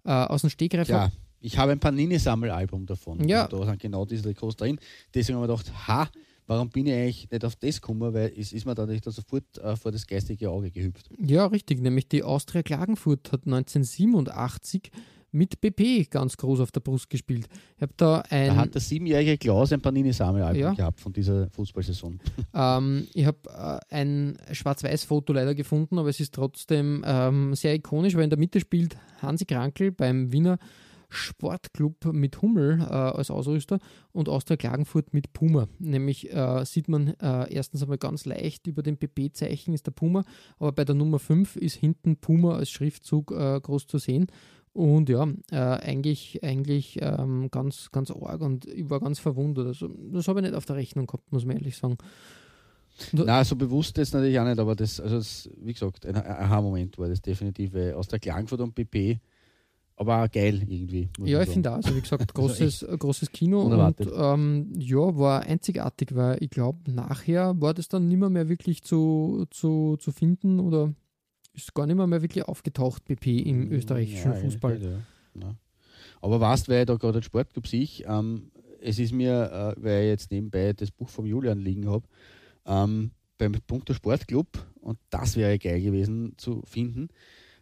Äh, 0.05 0.11
aus 0.11 0.41
dem 0.41 0.49
Stegreif. 0.49 0.87
Ja, 0.87 1.11
ich 1.41 1.57
habe 1.57 1.71
ein 1.71 1.79
Panini-Sammelalbum 1.79 2.85
davon. 2.85 3.27
Ja. 3.27 3.45
Und 3.45 3.53
da 3.53 3.65
sind 3.65 3.79
genau 3.79 4.05
diese 4.05 4.23
Trikots 4.23 4.57
drin. 4.57 4.79
Deswegen 5.13 5.39
habe 5.39 5.51
ich 5.51 5.59
gedacht, 5.59 5.87
ha, 5.87 6.09
warum 6.47 6.69
bin 6.69 6.87
ich 6.87 6.93
eigentlich 6.93 7.31
nicht 7.31 7.45
auf 7.45 7.55
das 7.55 7.81
gekommen, 7.81 8.13
weil 8.13 8.33
es 8.37 8.51
ist 8.51 8.65
mir 8.65 8.75
da 8.75 8.85
nicht 8.85 9.05
sofort 9.05 9.57
äh, 9.57 9.75
vor 9.75 9.91
das 9.91 10.05
geistige 10.05 10.49
Auge 10.49 10.71
gehüpft. 10.71 11.09
Ja, 11.19 11.45
richtig. 11.45 11.81
Nämlich 11.81 12.07
die 12.09 12.23
Austria 12.23 12.63
Klagenfurt 12.63 13.31
hat 13.31 13.45
1987 13.45 14.91
mit 15.31 15.61
BP 15.61 16.09
ganz 16.09 16.37
groß 16.37 16.59
auf 16.59 16.71
der 16.71 16.79
Brust 16.79 17.09
gespielt. 17.09 17.47
Ich 17.75 17.81
habe 17.81 17.93
da 17.97 18.23
ein. 18.29 18.47
Da 18.47 18.55
hat 18.55 18.73
der 18.73 18.81
siebenjährige 18.81 19.37
Klaus 19.37 19.71
ein 19.71 19.81
Panini-Sammelalbum 19.81 20.61
ja. 20.61 20.73
gehabt 20.73 20.99
von 20.99 21.13
dieser 21.13 21.49
Fußballsaison. 21.51 22.19
Ähm, 22.51 23.07
ich 23.13 23.25
habe 23.25 23.37
äh, 23.45 23.95
ein 23.95 24.37
Schwarz-Weiß-Foto 24.51 25.33
leider 25.33 25.53
gefunden, 25.53 25.99
aber 25.99 26.09
es 26.09 26.19
ist 26.19 26.33
trotzdem 26.33 27.03
ähm, 27.05 27.53
sehr 27.53 27.75
ikonisch, 27.75 28.15
weil 28.15 28.23
in 28.23 28.29
der 28.29 28.39
Mitte 28.39 28.59
spielt 28.59 28.97
Hansi 29.21 29.45
Krankel 29.45 29.91
beim 29.91 30.31
Wiener 30.31 30.57
Sportclub 31.09 32.05
mit 32.13 32.41
Hummel 32.41 32.79
äh, 32.81 32.83
als 32.83 33.31
Ausrüster 33.31 33.79
und 34.11 34.29
Austria 34.29 34.57
Klagenfurt 34.57 35.13
mit 35.13 35.33
Puma. 35.33 35.67
Nämlich 35.79 36.31
äh, 36.31 36.63
sieht 36.65 36.87
man 36.87 37.15
äh, 37.19 37.51
erstens 37.51 37.81
einmal 37.81 37.97
ganz 37.97 38.25
leicht 38.25 38.67
über 38.67 38.83
dem 38.83 38.97
PP-Zeichen 38.97 39.73
ist 39.73 39.87
der 39.87 39.91
Puma, 39.91 40.23
aber 40.59 40.71
bei 40.71 40.85
der 40.85 40.95
Nummer 40.95 41.19
5 41.19 41.55
ist 41.55 41.75
hinten 41.75 42.17
Puma 42.17 42.55
als 42.55 42.69
Schriftzug 42.69 43.31
äh, 43.31 43.59
groß 43.59 43.87
zu 43.87 43.97
sehen. 43.97 44.27
Und 44.73 45.09
ja, 45.09 45.27
äh, 45.51 45.55
eigentlich, 45.55 46.43
eigentlich 46.43 46.99
ähm, 47.01 47.49
ganz, 47.51 47.91
ganz 47.91 48.11
arg 48.11 48.41
und 48.41 48.65
ich 48.65 48.89
war 48.89 48.99
ganz 48.99 49.19
verwundert. 49.19 49.67
Also, 49.67 49.89
das 50.11 50.27
habe 50.27 50.39
ich 50.39 50.45
nicht 50.45 50.55
auf 50.55 50.65
der 50.65 50.75
Rechnung 50.75 51.07
gehabt, 51.07 51.31
muss 51.31 51.45
man 51.45 51.57
ehrlich 51.57 51.75
sagen. 51.77 51.97
Na, 53.11 53.43
so 53.43 53.55
bewusst 53.55 53.97
ist 53.97 54.13
natürlich 54.13 54.39
auch 54.39 54.45
nicht, 54.45 54.59
aber 54.59 54.75
das, 54.75 54.99
also 54.99 55.17
das, 55.17 55.49
wie 55.57 55.73
gesagt, 55.73 56.05
ein 56.05 56.15
Aha-Moment 56.15 56.97
war 56.97 57.07
das 57.07 57.21
definitiv 57.21 57.73
aus 57.95 58.07
der 58.07 58.19
Klangfurt 58.19 58.61
und 58.61 58.75
PP, 58.75 59.19
aber 59.95 60.23
auch 60.23 60.31
geil 60.31 60.61
irgendwie. 60.67 61.09
Ja, 61.19 61.41
ich 61.41 61.49
finde 61.49 61.71
auch, 61.71 61.75
also 61.75 61.95
wie 61.95 62.01
gesagt, 62.01 62.33
großes, 62.33 62.83
also 62.83 62.97
großes 62.97 63.31
Kino 63.31 63.61
und 63.61 64.07
ähm, 64.13 64.71
ja, 64.77 65.17
war 65.17 65.41
einzigartig, 65.41 66.15
weil 66.15 66.41
ich 66.41 66.49
glaube, 66.49 66.91
nachher 66.91 67.59
war 67.59 67.73
das 67.73 67.87
dann 67.87 68.07
nicht 68.07 68.19
mehr, 68.19 68.29
mehr 68.29 68.49
wirklich 68.49 68.83
zu, 68.83 69.45
zu, 69.49 69.97
zu 69.97 70.11
finden 70.11 70.59
oder 70.59 70.93
ist 71.63 71.73
gar 71.73 71.85
nicht 71.85 71.95
mehr, 71.95 72.07
mehr 72.07 72.21
wirklich 72.21 72.43
aufgetaucht, 72.43 73.05
BP 73.05 73.39
im 73.41 73.63
hm, 73.63 73.71
österreichischen 73.71 74.31
ja, 74.31 74.37
Fußball. 74.37 74.81
Ja. 74.81 75.41
Ja. 75.41 75.55
Aber 76.21 76.39
weißt, 76.39 76.69
weil 76.69 76.81
ich 76.81 76.85
da 76.85 76.95
gerade 76.95 77.19
den 77.19 77.23
Sportclub 77.23 77.67
sehe, 77.67 77.87
ähm, 78.05 78.51
es 78.81 78.99
ist 78.99 79.13
mir, 79.13 79.75
äh, 79.77 79.83
weil 79.83 80.03
ich 80.03 80.09
jetzt 80.09 80.31
nebenbei 80.31 80.73
das 80.73 80.91
Buch 80.91 81.09
vom 81.09 81.25
Julian 81.25 81.59
liegen 81.59 81.89
habe, 81.89 82.07
ähm, 82.65 83.11
beim 83.37 83.53
Punkt 83.67 83.93
Sportclub, 83.93 84.47
und 84.81 84.99
das 85.09 85.35
wäre 85.35 85.57
geil 85.57 85.81
gewesen 85.81 86.33
zu 86.37 86.61
finden. 86.65 87.09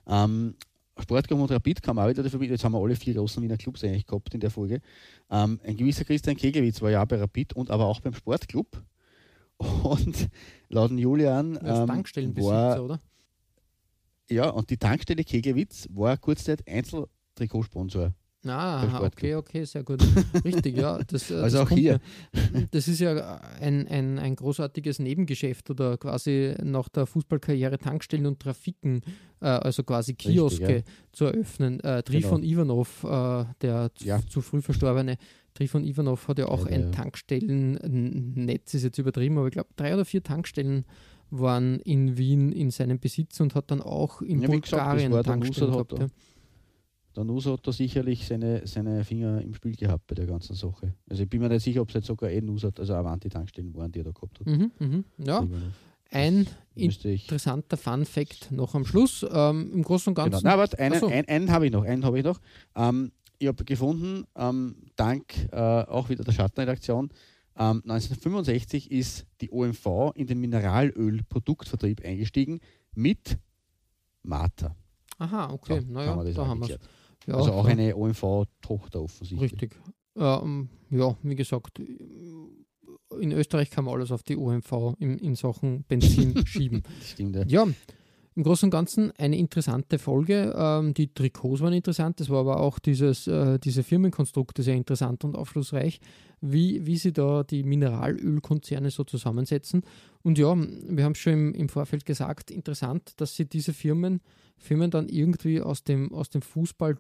Ähm, 0.07 0.55
Sportclub 0.99 1.39
und 1.39 1.51
Rapid 1.51 1.83
kam 1.83 1.99
auch 1.99 2.09
wieder 2.09 2.23
dafür 2.23 2.39
mit. 2.39 2.49
Jetzt 2.49 2.63
haben 2.63 2.73
wir 2.73 2.81
alle 2.81 2.95
vier 2.95 3.13
großen 3.13 3.41
Wiener 3.43 3.57
Clubs 3.57 3.83
eigentlich 3.83 4.07
gehabt 4.07 4.33
in 4.33 4.39
der 4.39 4.49
Folge. 4.49 4.81
Ähm, 5.29 5.59
ein 5.63 5.77
gewisser 5.77 6.05
Christian 6.05 6.35
Keglewitz 6.35 6.81
war 6.81 6.89
ja 6.89 7.05
bei 7.05 7.17
Rapid 7.17 7.53
und 7.53 7.69
aber 7.69 7.85
auch 7.85 7.99
beim 7.99 8.13
Sportclub. 8.13 8.83
Und 9.83 10.29
laut 10.69 10.91
Julian 10.91 11.57
ähm, 11.63 11.87
war, 12.37 12.83
oder? 12.83 12.99
Ja, 14.29 14.49
und 14.49 14.69
die 14.69 14.77
Tankstelle 14.77 15.23
Keglewitz 15.23 15.87
war 15.91 16.17
kurz 16.17 16.43
Zeit 16.43 16.67
Einzeltrikotsponsor. 16.67 18.13
Ah, 18.45 19.01
okay, 19.03 19.35
okay, 19.35 19.63
sehr 19.65 19.83
gut. 19.83 20.01
Richtig, 20.45 20.77
ja. 20.77 20.99
Das, 21.07 21.31
äh, 21.31 21.35
also 21.35 21.57
das 21.57 21.67
auch 21.67 21.71
hier. 21.71 21.99
Ja, 22.33 22.41
das 22.71 22.87
ist 22.87 22.99
ja 22.99 23.39
ein, 23.59 23.87
ein, 23.87 24.19
ein 24.19 24.35
großartiges 24.35 24.99
Nebengeschäft 24.99 25.69
oder 25.69 25.97
quasi 25.97 26.55
nach 26.63 26.87
der 26.89 27.05
Fußballkarriere 27.05 27.77
Tankstellen 27.77 28.25
und 28.25 28.39
Trafiken, 28.39 29.01
äh, 29.41 29.47
also 29.47 29.83
quasi 29.83 30.13
Kioske 30.13 30.67
Richtig, 30.67 30.85
ja. 30.85 30.93
zu 31.11 31.25
eröffnen. 31.25 31.79
Äh, 31.81 32.03
Trifon 32.03 32.41
genau. 32.41 32.53
Ivanov, 32.53 33.03
äh, 33.03 33.45
der 33.61 33.91
ja. 33.99 34.19
zu, 34.21 34.27
zu, 34.27 34.41
früh 34.41 34.61
verstorbene 34.61 35.17
Trifon 35.53 35.83
Ivanov 35.83 36.27
hat 36.27 36.37
ja 36.37 36.47
auch 36.47 36.67
ein 36.67 36.91
Tankstellennetz, 36.91 38.75
ist 38.75 38.83
jetzt 38.83 38.99
übertrieben, 38.99 39.39
aber 39.39 39.47
ich 39.47 39.53
glaube 39.53 39.69
drei 39.75 39.93
oder 39.95 40.05
vier 40.05 40.21
Tankstellen 40.21 40.85
waren 41.29 41.79
in 41.81 42.17
Wien 42.17 42.51
in 42.51 42.71
seinem 42.71 42.99
Besitz 42.99 43.39
und 43.39 43.55
hat 43.55 43.71
dann 43.71 43.81
auch 43.81 44.21
in 44.21 44.41
ja, 44.41 44.47
Bulgarien 44.47 45.11
gesagt, 45.11 45.27
Tankstellen 45.27 45.71
gehabt. 45.71 45.99
Ja. 45.99 46.07
Der 47.15 47.23
Nusa 47.23 47.53
hat 47.53 47.65
da 47.65 47.71
sicherlich 47.71 48.27
seine, 48.27 48.67
seine 48.67 49.03
Finger 49.03 49.41
im 49.41 49.53
Spiel 49.55 49.75
gehabt 49.75 50.05
bei 50.05 50.13
der 50.13 50.27
ganzen 50.27 50.55
Sache. 50.55 50.93
Also 51.09 51.23
ich 51.23 51.29
bin 51.29 51.41
mir 51.41 51.49
nicht 51.49 51.63
sicher, 51.63 51.81
ob 51.81 51.89
es 51.89 51.95
jetzt 51.95 52.07
sogar 52.07 52.29
eh 52.29 52.41
Nusa, 52.41 52.69
also 52.77 52.93
Avanti-Tankstellen 52.93 53.73
waren, 53.73 53.91
die 53.91 54.01
er 54.01 54.05
da 54.05 54.11
gehabt 54.11 54.39
hat. 54.39 54.47
Mhm, 54.47 54.71
mh. 54.77 55.03
Ja, 55.25 55.47
ein 56.11 56.47
interessanter 56.75 57.77
Fun-Fact 57.77 58.51
noch 58.51 58.75
am 58.75 58.85
Schluss. 58.85 59.25
Ähm, 59.29 59.71
Im 59.73 59.83
Großen 59.83 60.11
und 60.11 60.15
genau. 60.15 60.29
Ganzen. 60.29 60.43
Genau. 60.43 60.55
Na, 60.55 60.59
warte, 60.59 60.79
einen, 60.79 60.99
so. 60.99 61.07
einen, 61.07 61.27
einen 61.27 61.51
habe 61.51 61.65
ich 61.65 61.71
noch. 61.71 61.83
Einen 61.83 62.05
habe 62.05 62.19
ich 62.19 62.25
noch. 62.25 62.39
Ähm, 62.75 63.11
ich 63.39 63.47
habe 63.47 63.63
gefunden, 63.65 64.25
ähm, 64.35 64.75
dank 64.95 65.49
äh, 65.51 65.57
auch 65.57 66.09
wieder 66.09 66.23
der 66.23 66.31
Schattenredaktion, 66.31 67.09
1965 67.57 68.91
ähm, 68.91 68.99
ist 68.99 69.25
die 69.41 69.51
OMV 69.51 70.13
in 70.15 70.27
den 70.27 70.39
Mineralölproduktvertrieb 70.39 72.03
eingestiegen 72.05 72.59
mit 72.93 73.37
Mata. 74.23 74.75
Aha, 75.17 75.51
okay. 75.51 75.81
So, 75.81 75.93
naja, 75.93 76.23
da 76.23 76.47
haben 76.47 76.61
wir 76.61 76.75
es. 76.75 76.79
Ja, 77.25 77.35
also 77.35 77.51
auch 77.51 77.65
eine 77.65 77.95
OMV-Tochter 77.95 79.01
offensichtlich. 79.01 79.51
Richtig. 79.51 79.75
Ähm, 80.15 80.69
ja, 80.89 81.17
wie 81.23 81.35
gesagt, 81.35 81.79
in 83.19 83.31
Österreich 83.31 83.69
kann 83.69 83.85
man 83.85 83.95
alles 83.95 84.11
auf 84.11 84.23
die 84.23 84.37
OMV 84.37 84.95
in, 84.99 85.17
in 85.17 85.35
Sachen 85.35 85.83
Benzin 85.83 86.35
schieben. 86.47 86.83
Stimmt, 87.03 87.35
ja. 87.35 87.43
ja. 87.47 87.67
Im 88.35 88.43
Großen 88.43 88.67
und 88.67 88.71
Ganzen 88.71 89.11
eine 89.17 89.35
interessante 89.37 89.97
Folge. 89.97 90.53
Ähm, 90.55 90.93
die 90.93 91.11
Trikots 91.13 91.61
waren 91.61 91.73
interessant, 91.73 92.19
das 92.19 92.29
war 92.29 92.39
aber 92.39 92.59
auch 92.59 92.77
dieses, 92.79 93.27
äh, 93.27 93.57
diese 93.57 93.83
Firmenkonstrukte 93.83 94.61
sehr 94.61 94.75
interessant 94.75 95.23
und 95.23 95.35
aufschlussreich, 95.35 95.99
wie, 96.41 96.85
wie 96.85 96.97
sie 96.97 97.13
da 97.13 97.43
die 97.43 97.63
Mineralölkonzerne 97.63 98.91
so 98.91 99.03
zusammensetzen. 99.03 99.83
Und 100.23 100.37
ja, 100.37 100.55
wir 100.55 101.03
haben 101.03 101.15
schon 101.15 101.33
im, 101.33 101.53
im 101.53 101.69
Vorfeld 101.69 102.05
gesagt, 102.05 102.51
interessant, 102.51 103.13
dass 103.17 103.35
sie 103.35 103.45
diese 103.45 103.73
Firmen, 103.73 104.21
Firmen 104.57 104.91
dann 104.91 105.09
irgendwie 105.09 105.61
aus 105.61 105.83
dem, 105.83 106.13
aus 106.13 106.29
dem 106.29 106.41
Fußball 106.41 106.97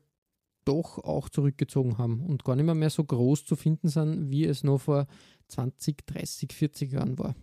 doch 0.65 0.97
auch 0.99 1.29
zurückgezogen 1.29 1.97
haben 1.97 2.25
und 2.25 2.43
gar 2.43 2.55
nicht 2.55 2.65
mehr, 2.65 2.75
mehr 2.75 2.89
so 2.89 3.03
groß 3.03 3.45
zu 3.45 3.55
finden 3.55 3.87
sind, 3.87 4.29
wie 4.29 4.45
es 4.45 4.63
noch 4.63 4.79
vor 4.79 5.07
20, 5.47 6.05
30, 6.05 6.51
40 6.51 6.91
Jahren 6.91 7.17
war. 7.17 7.35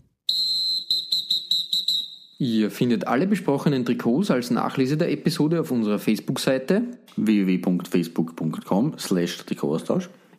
Ihr 2.38 2.70
findet 2.70 3.07
alle 3.07 3.26
besprochenen 3.26 3.84
Trikots 3.84 4.30
als 4.30 4.51
Nachlese 4.51 4.97
der 4.97 5.11
Episode 5.11 5.61
auf 5.61 5.70
unserer 5.70 5.99
Facebook-Seite 5.99 6.82
www.facebook.com 7.16 8.99
slash 8.99 9.38
Trikotaustausch. 9.47 10.11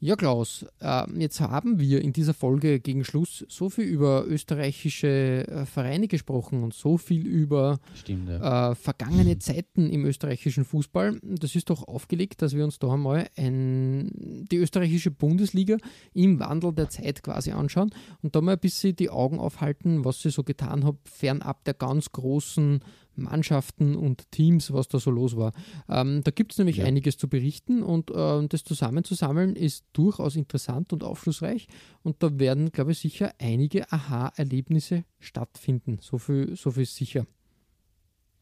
Ja, 0.00 0.14
Klaus, 0.14 0.64
äh, 0.78 1.04
jetzt 1.18 1.40
haben 1.40 1.80
wir 1.80 2.02
in 2.02 2.12
dieser 2.12 2.32
Folge 2.32 2.78
gegen 2.78 3.04
Schluss 3.04 3.44
so 3.48 3.68
viel 3.68 3.84
über 3.84 4.24
österreichische 4.28 5.48
äh, 5.48 5.66
Vereine 5.66 6.06
gesprochen 6.06 6.62
und 6.62 6.72
so 6.72 6.98
viel 6.98 7.26
über 7.26 7.80
Stimmt, 7.96 8.28
ja. 8.28 8.70
äh, 8.70 8.74
vergangene 8.76 9.40
Zeiten 9.40 9.90
im 9.90 10.04
österreichischen 10.04 10.64
Fußball. 10.64 11.18
Das 11.22 11.56
ist 11.56 11.68
doch 11.70 11.88
aufgelegt, 11.88 12.42
dass 12.42 12.54
wir 12.54 12.62
uns 12.62 12.78
da 12.78 12.92
einmal 12.92 13.28
ein, 13.36 14.46
die 14.48 14.58
österreichische 14.58 15.10
Bundesliga 15.10 15.78
im 16.14 16.38
Wandel 16.38 16.72
der 16.72 16.90
Zeit 16.90 17.24
quasi 17.24 17.50
anschauen 17.50 17.90
und 18.22 18.36
da 18.36 18.40
mal 18.40 18.52
ein 18.52 18.60
bisschen 18.60 18.94
die 18.94 19.10
Augen 19.10 19.40
aufhalten, 19.40 20.04
was 20.04 20.22
sie 20.22 20.30
so 20.30 20.44
getan 20.44 20.84
hat, 20.84 20.94
fernab 21.06 21.64
der 21.64 21.74
ganz 21.74 22.12
großen 22.12 22.84
Mannschaften 23.18 23.94
und 23.96 24.30
Teams, 24.30 24.72
was 24.72 24.88
da 24.88 24.98
so 24.98 25.10
los 25.10 25.36
war. 25.36 25.52
Ähm, 25.88 26.22
da 26.24 26.30
gibt 26.30 26.52
es 26.52 26.58
nämlich 26.58 26.78
Ja. 26.78 26.84
einiges 26.86 27.16
zu 27.18 27.28
berichten 27.28 27.82
und 27.82 28.10
äh, 28.10 28.46
das 28.48 28.64
zusammenzusammeln 28.64 29.56
ist 29.56 29.84
durchaus 29.92 30.36
interessant 30.36 30.92
und 30.92 31.04
aufschlussreich 31.04 31.68
und 32.02 32.22
da 32.22 32.38
werden, 32.38 32.70
glaube 32.72 32.92
ich, 32.92 32.98
sicher 32.98 33.32
einige 33.38 33.90
Aha-Erlebnisse 33.92 35.04
stattfinden. 35.18 35.98
So 36.00 36.18
viel, 36.18 36.56
so 36.56 36.70
viel 36.70 36.84
ist 36.84 36.96
sicher. 36.96 37.26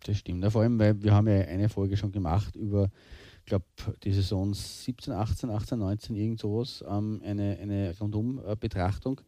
Das 0.04 0.18
stimmt. 0.18 0.44
Ja, 0.44 0.50
vor 0.50 0.62
allem, 0.62 0.78
weil 0.78 1.02
wir 1.02 1.12
haben 1.12 1.26
ja 1.26 1.40
eine 1.40 1.68
Folge 1.68 1.96
schon 1.96 2.12
gemacht 2.12 2.54
über, 2.54 2.90
ich 3.40 3.46
glaube, 3.46 3.64
die 4.04 4.12
Saison 4.12 4.54
17, 4.54 5.12
18, 5.12 5.50
18, 5.50 5.78
19, 5.78 6.14
irgend 6.16 6.40
sowas, 6.40 6.84
ähm, 6.88 7.20
eine, 7.24 7.58
eine 7.60 7.94
Rundum-Betrachtung. 7.98 9.20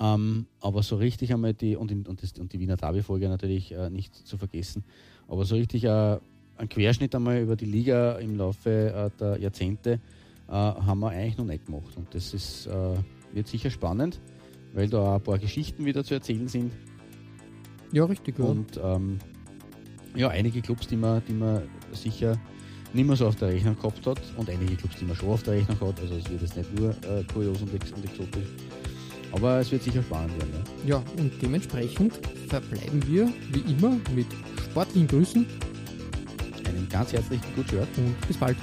Ähm, 0.00 0.46
aber 0.60 0.82
so 0.82 0.96
richtig 0.96 1.32
einmal 1.32 1.54
die, 1.54 1.76
und, 1.76 1.92
und, 2.08 2.22
das, 2.22 2.32
und 2.32 2.52
die 2.52 2.58
Wiener 2.58 2.76
Derby-Folge 2.76 3.28
natürlich 3.28 3.72
äh, 3.72 3.90
nicht 3.90 4.14
zu 4.14 4.36
vergessen, 4.38 4.84
aber 5.28 5.44
so 5.44 5.54
richtig 5.54 5.84
äh, 5.84 6.18
ein 6.56 6.68
Querschnitt 6.68 7.14
einmal 7.14 7.40
über 7.40 7.56
die 7.56 7.66
Liga 7.66 8.12
im 8.18 8.36
Laufe 8.36 8.70
äh, 8.70 9.10
der 9.18 9.38
Jahrzehnte 9.38 10.00
äh, 10.48 10.52
haben 10.52 11.00
wir 11.00 11.10
eigentlich 11.10 11.38
noch 11.38 11.44
nicht 11.44 11.66
gemacht. 11.66 11.96
Und 11.96 12.14
das 12.14 12.34
ist, 12.34 12.66
äh, 12.66 12.96
wird 13.32 13.48
sicher 13.48 13.70
spannend, 13.70 14.20
weil 14.72 14.88
da 14.88 14.98
auch 14.98 15.14
ein 15.16 15.22
paar 15.22 15.38
Geschichten 15.38 15.84
wieder 15.84 16.04
zu 16.04 16.14
erzählen 16.14 16.48
sind. 16.48 16.72
Ja, 17.92 18.04
richtig. 18.04 18.38
Ja. 18.38 18.44
Und 18.44 18.80
ähm, 18.82 19.18
ja, 20.16 20.28
einige 20.28 20.60
Clubs, 20.60 20.86
die 20.86 20.96
man, 20.96 21.22
die 21.28 21.32
man 21.32 21.62
sicher 21.92 22.38
nicht 22.92 23.06
mehr 23.06 23.16
so 23.16 23.26
auf 23.26 23.36
der 23.36 23.48
Rechnung 23.48 23.76
gehabt 23.76 24.06
hat 24.06 24.20
und 24.36 24.48
einige 24.48 24.76
Clubs, 24.76 24.96
die 24.96 25.04
man 25.04 25.16
schon 25.16 25.28
auf 25.30 25.42
der 25.42 25.54
Rechnung 25.54 25.80
hat. 25.80 26.00
Also 26.00 26.14
es 26.14 26.30
wird 26.30 26.42
jetzt 26.42 26.56
nicht 26.56 26.78
nur 26.78 26.90
äh, 26.90 27.24
kurios 27.32 27.60
und, 27.60 27.74
ex 27.74 27.90
und 27.92 28.04
exotisch. 28.04 28.48
Aber 29.34 29.58
es 29.58 29.72
wird 29.72 29.82
sicher 29.82 30.02
spannend 30.02 30.36
werden. 30.38 30.62
Ja. 30.86 30.96
ja, 30.98 31.04
und 31.18 31.32
dementsprechend 31.42 32.12
verbleiben 32.48 33.02
wir 33.08 33.28
wie 33.52 33.72
immer 33.72 33.96
mit 34.14 34.26
sportlichen 34.62 35.08
Grüßen 35.08 35.46
Einen 36.66 36.88
ganz 36.88 37.12
herzlichen 37.12 37.44
Good 37.56 37.68
Shirt. 37.68 37.88
und 37.96 38.28
bis 38.28 38.36
bald. 38.36 38.56